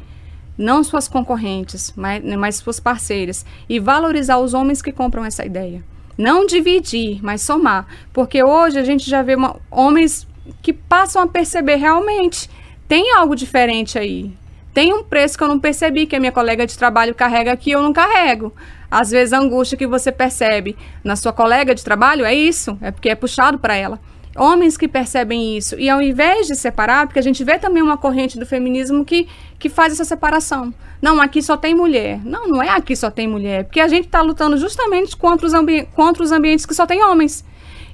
Não 0.59 0.83
suas 0.83 1.07
concorrentes, 1.07 1.93
mas, 1.97 2.25
mas 2.37 2.57
suas 2.57 2.81
parceiras. 2.81 3.47
E 3.69 3.79
valorizar 3.79 4.39
os 4.39 4.53
homens 4.53 4.83
que 4.83 4.93
compram 4.93 5.25
essa 5.25 5.45
ideia. 5.45 5.83
Não 6.19 6.47
dividir, 6.47 7.23
mas 7.23 7.43
somar. 7.43 7.87
Porque 8.13 8.43
hoje 8.45 8.79
a 8.79 8.85
gente 8.85 9.09
já 9.09 9.23
vê 9.23 9.35
uma, 9.35 9.57
homens 9.71 10.27
que 10.61 10.73
passam 10.73 11.23
a 11.23 11.27
perceber 11.27 11.77
realmente. 11.77 12.51
Tem 12.89 13.13
algo 13.15 13.37
diferente 13.37 13.99
aí. 13.99 14.33
Tem 14.77 14.93
um 14.93 15.03
preço 15.03 15.39
que 15.39 15.43
eu 15.43 15.49
não 15.49 15.59
percebi, 15.59 16.07
que 16.07 16.15
a 16.15 16.21
minha 16.21 16.31
colega 16.31 16.67
de 16.67 16.77
trabalho 16.77 17.15
carrega 17.15 17.51
aqui, 17.51 17.71
eu 17.71 17.83
não 17.83 17.95
carrego. 17.95 18.53
Às 18.91 19.11
vezes 19.11 19.33
a 19.33 19.39
angústia 19.39 19.75
que 19.75 19.87
você 19.87 20.13
percebe 20.13 20.77
na 21.03 21.17
sua 21.17 21.33
colega 21.33 21.75
de 21.75 21.83
trabalho 21.83 22.27
é 22.27 22.35
isso, 22.35 22.77
é 22.83 22.91
porque 22.91 23.09
é 23.09 23.15
puxado 23.15 23.59
para 23.59 23.75
ela. 23.75 23.99
Homens 24.37 24.77
que 24.77 24.87
percebem 24.87 25.57
isso. 25.57 25.81
E 25.81 25.89
ao 25.89 26.03
invés 26.03 26.47
de 26.47 26.55
separar, 26.55 27.07
porque 27.07 27.19
a 27.19 27.23
gente 27.23 27.43
vê 27.43 27.59
também 27.59 27.83
uma 27.83 27.97
corrente 27.97 28.39
do 28.39 28.45
feminismo 28.45 29.03
que, 29.03 29.27
que 29.59 29.71
faz 29.71 29.95
essa 29.95 30.05
separação. 30.05 30.75
Não, 31.01 31.23
aqui 31.23 31.41
só 31.41 31.57
tem 31.57 31.75
mulher. 31.75 32.21
Não, 32.23 32.47
não 32.47 32.63
é 32.63 32.69
aqui 32.69 32.95
só 32.95 33.11
tem 33.11 33.27
mulher. 33.27 33.65
Porque 33.65 33.81
a 33.81 33.89
gente 33.89 34.05
está 34.05 34.21
lutando 34.21 34.59
justamente 34.59 35.17
contra 35.17 35.47
os, 35.47 35.55
contra 35.95 36.23
os 36.23 36.33
ambientes 36.33 36.67
que 36.67 36.75
só 36.75 36.85
tem 36.85 37.03
homens. 37.03 37.43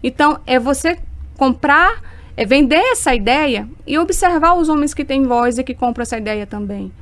Então, 0.02 0.40
é 0.44 0.58
você 0.58 0.98
comprar, 1.38 2.02
é 2.36 2.44
vender 2.44 2.80
essa 2.92 3.14
ideia 3.14 3.68
e 3.86 3.98
observar 3.98 4.54
os 4.54 4.68
homens 4.68 4.94
que 4.94 5.04
têm 5.04 5.24
voz 5.24 5.58
e 5.58 5.64
que 5.64 5.74
compram 5.74 6.02
essa 6.02 6.18
ideia 6.18 6.46
também. 6.46 6.92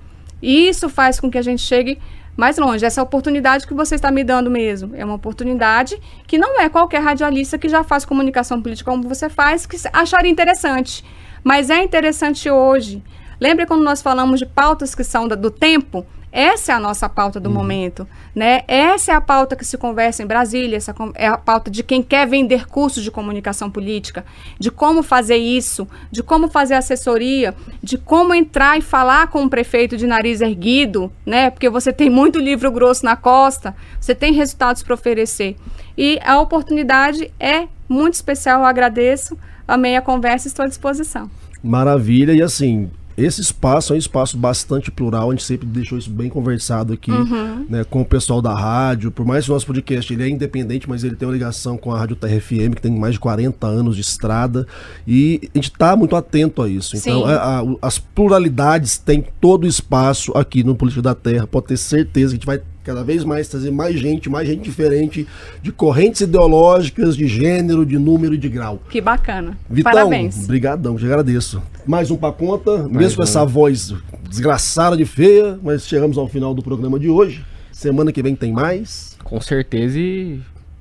E 0.42 0.68
isso 0.68 0.88
faz 0.88 1.20
com 1.20 1.30
que 1.30 1.38
a 1.38 1.42
gente 1.42 1.62
chegue 1.62 1.98
mais 2.36 2.56
longe. 2.56 2.84
Essa 2.84 3.02
oportunidade 3.02 3.66
que 3.66 3.74
você 3.74 3.94
está 3.94 4.10
me 4.10 4.24
dando 4.24 4.50
mesmo 4.50 4.94
é 4.96 5.04
uma 5.04 5.14
oportunidade 5.14 6.00
que 6.26 6.38
não 6.38 6.60
é 6.60 6.68
qualquer 6.68 7.02
radialista 7.02 7.58
que 7.58 7.68
já 7.68 7.84
faz 7.84 8.04
comunicação 8.04 8.60
política 8.62 8.90
como 8.90 9.08
você 9.08 9.28
faz 9.28 9.66
que 9.66 9.76
acharia 9.92 10.30
interessante. 10.30 11.04
Mas 11.44 11.70
é 11.70 11.82
interessante 11.82 12.50
hoje. 12.50 13.02
Lembra 13.40 13.66
quando 13.66 13.82
nós 13.82 14.02
falamos 14.02 14.38
de 14.38 14.46
pautas 14.46 14.94
que 14.94 15.04
são 15.04 15.28
do 15.28 15.50
tempo? 15.50 16.06
Essa 16.32 16.72
é 16.72 16.74
a 16.76 16.80
nossa 16.80 17.08
pauta 17.08 17.40
do 17.40 17.48
uhum. 17.48 17.56
momento, 17.56 18.06
né? 18.34 18.62
Essa 18.68 19.12
é 19.12 19.14
a 19.14 19.20
pauta 19.20 19.56
que 19.56 19.64
se 19.64 19.76
conversa 19.76 20.22
em 20.22 20.26
Brasília, 20.26 20.76
essa 20.76 20.94
é 21.16 21.26
a 21.26 21.36
pauta 21.36 21.70
de 21.70 21.82
quem 21.82 22.02
quer 22.02 22.26
vender 22.26 22.66
cursos 22.66 23.02
de 23.02 23.10
comunicação 23.10 23.68
política, 23.68 24.24
de 24.58 24.70
como 24.70 25.02
fazer 25.02 25.36
isso, 25.36 25.88
de 26.10 26.22
como 26.22 26.48
fazer 26.48 26.74
assessoria, 26.74 27.54
de 27.82 27.98
como 27.98 28.32
entrar 28.32 28.78
e 28.78 28.80
falar 28.80 29.26
com 29.26 29.44
o 29.44 29.50
prefeito 29.50 29.96
de 29.96 30.06
nariz 30.06 30.40
erguido, 30.40 31.10
né? 31.26 31.50
Porque 31.50 31.68
você 31.68 31.92
tem 31.92 32.08
muito 32.08 32.38
livro 32.38 32.70
grosso 32.70 33.04
na 33.04 33.16
costa, 33.16 33.74
você 34.00 34.14
tem 34.14 34.32
resultados 34.32 34.82
para 34.82 34.94
oferecer. 34.94 35.56
E 35.98 36.20
a 36.24 36.40
oportunidade 36.40 37.32
é 37.40 37.66
muito 37.88 38.14
especial, 38.14 38.60
eu 38.60 38.66
agradeço, 38.66 39.36
amei 39.66 39.96
a 39.96 40.02
conversa, 40.02 40.46
estou 40.46 40.64
à 40.64 40.68
disposição. 40.68 41.28
Maravilha, 41.62 42.32
e 42.32 42.40
assim, 42.40 42.88
esse 43.24 43.40
espaço 43.40 43.92
é 43.92 43.96
um 43.96 43.98
espaço 43.98 44.36
bastante 44.36 44.90
plural, 44.90 45.28
a 45.28 45.32
gente 45.32 45.44
sempre 45.44 45.66
deixou 45.66 45.98
isso 45.98 46.10
bem 46.10 46.28
conversado 46.28 46.92
aqui 46.92 47.10
uhum. 47.10 47.66
né, 47.68 47.84
com 47.84 48.00
o 48.00 48.04
pessoal 48.04 48.40
da 48.40 48.54
rádio. 48.54 49.10
Por 49.10 49.24
mais 49.26 49.44
que 49.44 49.50
o 49.50 49.54
nosso 49.54 49.66
podcast 49.66 50.12
ele 50.12 50.22
é 50.22 50.28
independente, 50.28 50.88
mas 50.88 51.04
ele 51.04 51.16
tem 51.16 51.26
uma 51.26 51.34
ligação 51.34 51.76
com 51.76 51.92
a 51.92 51.98
Rádio 51.98 52.16
TRFM, 52.16 52.74
que 52.74 52.82
tem 52.82 52.92
mais 52.92 53.14
de 53.14 53.20
40 53.20 53.66
anos 53.66 53.96
de 53.96 54.02
estrada, 54.02 54.66
e 55.06 55.40
a 55.54 55.58
gente 55.58 55.70
está 55.70 55.96
muito 55.96 56.16
atento 56.16 56.62
a 56.62 56.68
isso. 56.68 56.96
Então, 56.96 57.24
a, 57.24 57.60
a, 57.60 57.62
as 57.82 57.98
pluralidades 57.98 58.98
têm 58.98 59.24
todo 59.40 59.64
o 59.64 59.66
espaço 59.66 60.32
aqui 60.36 60.62
no 60.62 60.74
Política 60.74 61.02
da 61.02 61.14
Terra, 61.14 61.46
pode 61.46 61.66
ter 61.66 61.76
certeza 61.76 62.28
que 62.28 62.34
a 62.34 62.38
gente 62.38 62.46
vai 62.46 62.60
cada 62.84 63.02
vez 63.04 63.24
mais 63.24 63.48
trazer 63.48 63.70
mais 63.70 63.98
gente, 63.98 64.28
mais 64.28 64.48
gente 64.48 64.62
diferente, 64.62 65.26
de 65.62 65.70
correntes 65.70 66.22
ideológicas, 66.22 67.16
de 67.16 67.26
gênero, 67.26 67.84
de 67.84 67.98
número 67.98 68.34
e 68.34 68.38
de 68.38 68.48
grau. 68.48 68.80
Que 68.88 69.00
bacana. 69.00 69.56
Vitão, 69.68 69.92
Parabéns. 69.92 70.46
Brigadão, 70.46 70.96
te 70.96 71.04
agradeço. 71.04 71.62
Mais 71.86 72.10
um 72.10 72.16
pra 72.16 72.32
conta, 72.32 72.78
mais 72.78 72.92
mesmo 72.92 73.18
com 73.18 73.22
essa 73.22 73.44
voz 73.44 73.94
desgraçada 74.28 74.96
de 74.96 75.04
feia, 75.04 75.58
mas 75.62 75.86
chegamos 75.86 76.16
ao 76.16 76.28
final 76.28 76.54
do 76.54 76.62
programa 76.62 76.98
de 76.98 77.08
hoje. 77.08 77.44
Semana 77.72 78.12
que 78.12 78.22
vem 78.22 78.34
tem 78.34 78.52
mais. 78.52 79.16
Com 79.24 79.40
certeza 79.40 79.98
e 79.98 80.40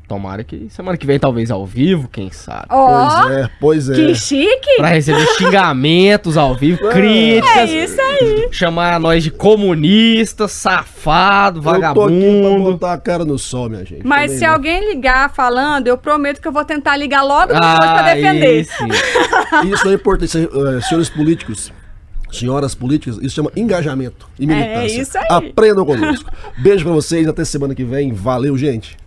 Tomara 0.10 0.44
que 0.44 0.68
semana 0.72 0.98
que 0.98 1.06
vem, 1.06 1.20
talvez 1.20 1.52
ao 1.52 1.68
vivo, 1.68 2.10
quem 2.12 2.32
sabe. 2.32 2.66
Oh, 2.72 2.88
pois 2.88 3.32
é, 3.32 3.50
pois 3.60 3.90
é. 3.92 3.94
Que 3.94 4.16
chique! 4.16 4.78
Pra 4.78 4.88
receber 4.88 5.24
xingamentos 5.38 6.36
ao 6.36 6.56
vivo, 6.56 6.84
é. 6.88 6.92
críticas. 6.92 7.70
É 7.70 7.84
isso 7.84 8.02
aí. 8.02 8.50
Chamar 8.52 9.00
nós 9.00 9.24
de 9.24 9.30
comunista, 9.30 10.48
safado, 10.48 11.62
vagabundo. 11.62 12.12
Eu 12.12 12.42
tô 12.42 12.48
aqui 12.48 12.64
pra 12.64 12.72
botar 12.72 12.94
a 12.94 12.98
cara 12.98 13.24
no 13.24 13.38
sol, 13.38 13.70
minha 13.70 13.86
gente. 13.86 14.02
Mas 14.04 14.32
se 14.32 14.48
não. 14.48 14.54
alguém 14.54 14.90
ligar 14.90 15.32
falando, 15.32 15.86
eu 15.86 15.96
prometo 15.96 16.42
que 16.42 16.48
eu 16.48 16.52
vou 16.52 16.66
tentar 16.66 16.98
ligar 16.98 17.22
logo 17.22 17.54
depois 17.54 17.64
ah, 17.64 17.78
pra 17.78 18.14
defender. 18.16 18.62
Isso, 18.62 18.84
isso 19.72 19.90
é 19.90 19.94
importante, 19.94 20.38
uh, 20.40 20.82
senhores 20.82 21.10
políticos 21.12 21.72
senhoras 22.32 22.76
políticas, 22.76 23.18
isso 23.22 23.36
chama 23.36 23.52
engajamento 23.56 24.28
e 24.40 24.46
militância. 24.46 24.80
É 24.80 24.88
isso 24.88 25.18
aí. 25.18 25.26
Aprendam 25.30 25.86
conosco. 25.86 26.32
Beijo 26.58 26.84
pra 26.84 26.94
vocês, 26.94 27.28
até 27.28 27.44
semana 27.44 27.74
que 27.74 27.84
vem. 27.84 28.14
Valeu, 28.14 28.58
gente. 28.58 28.98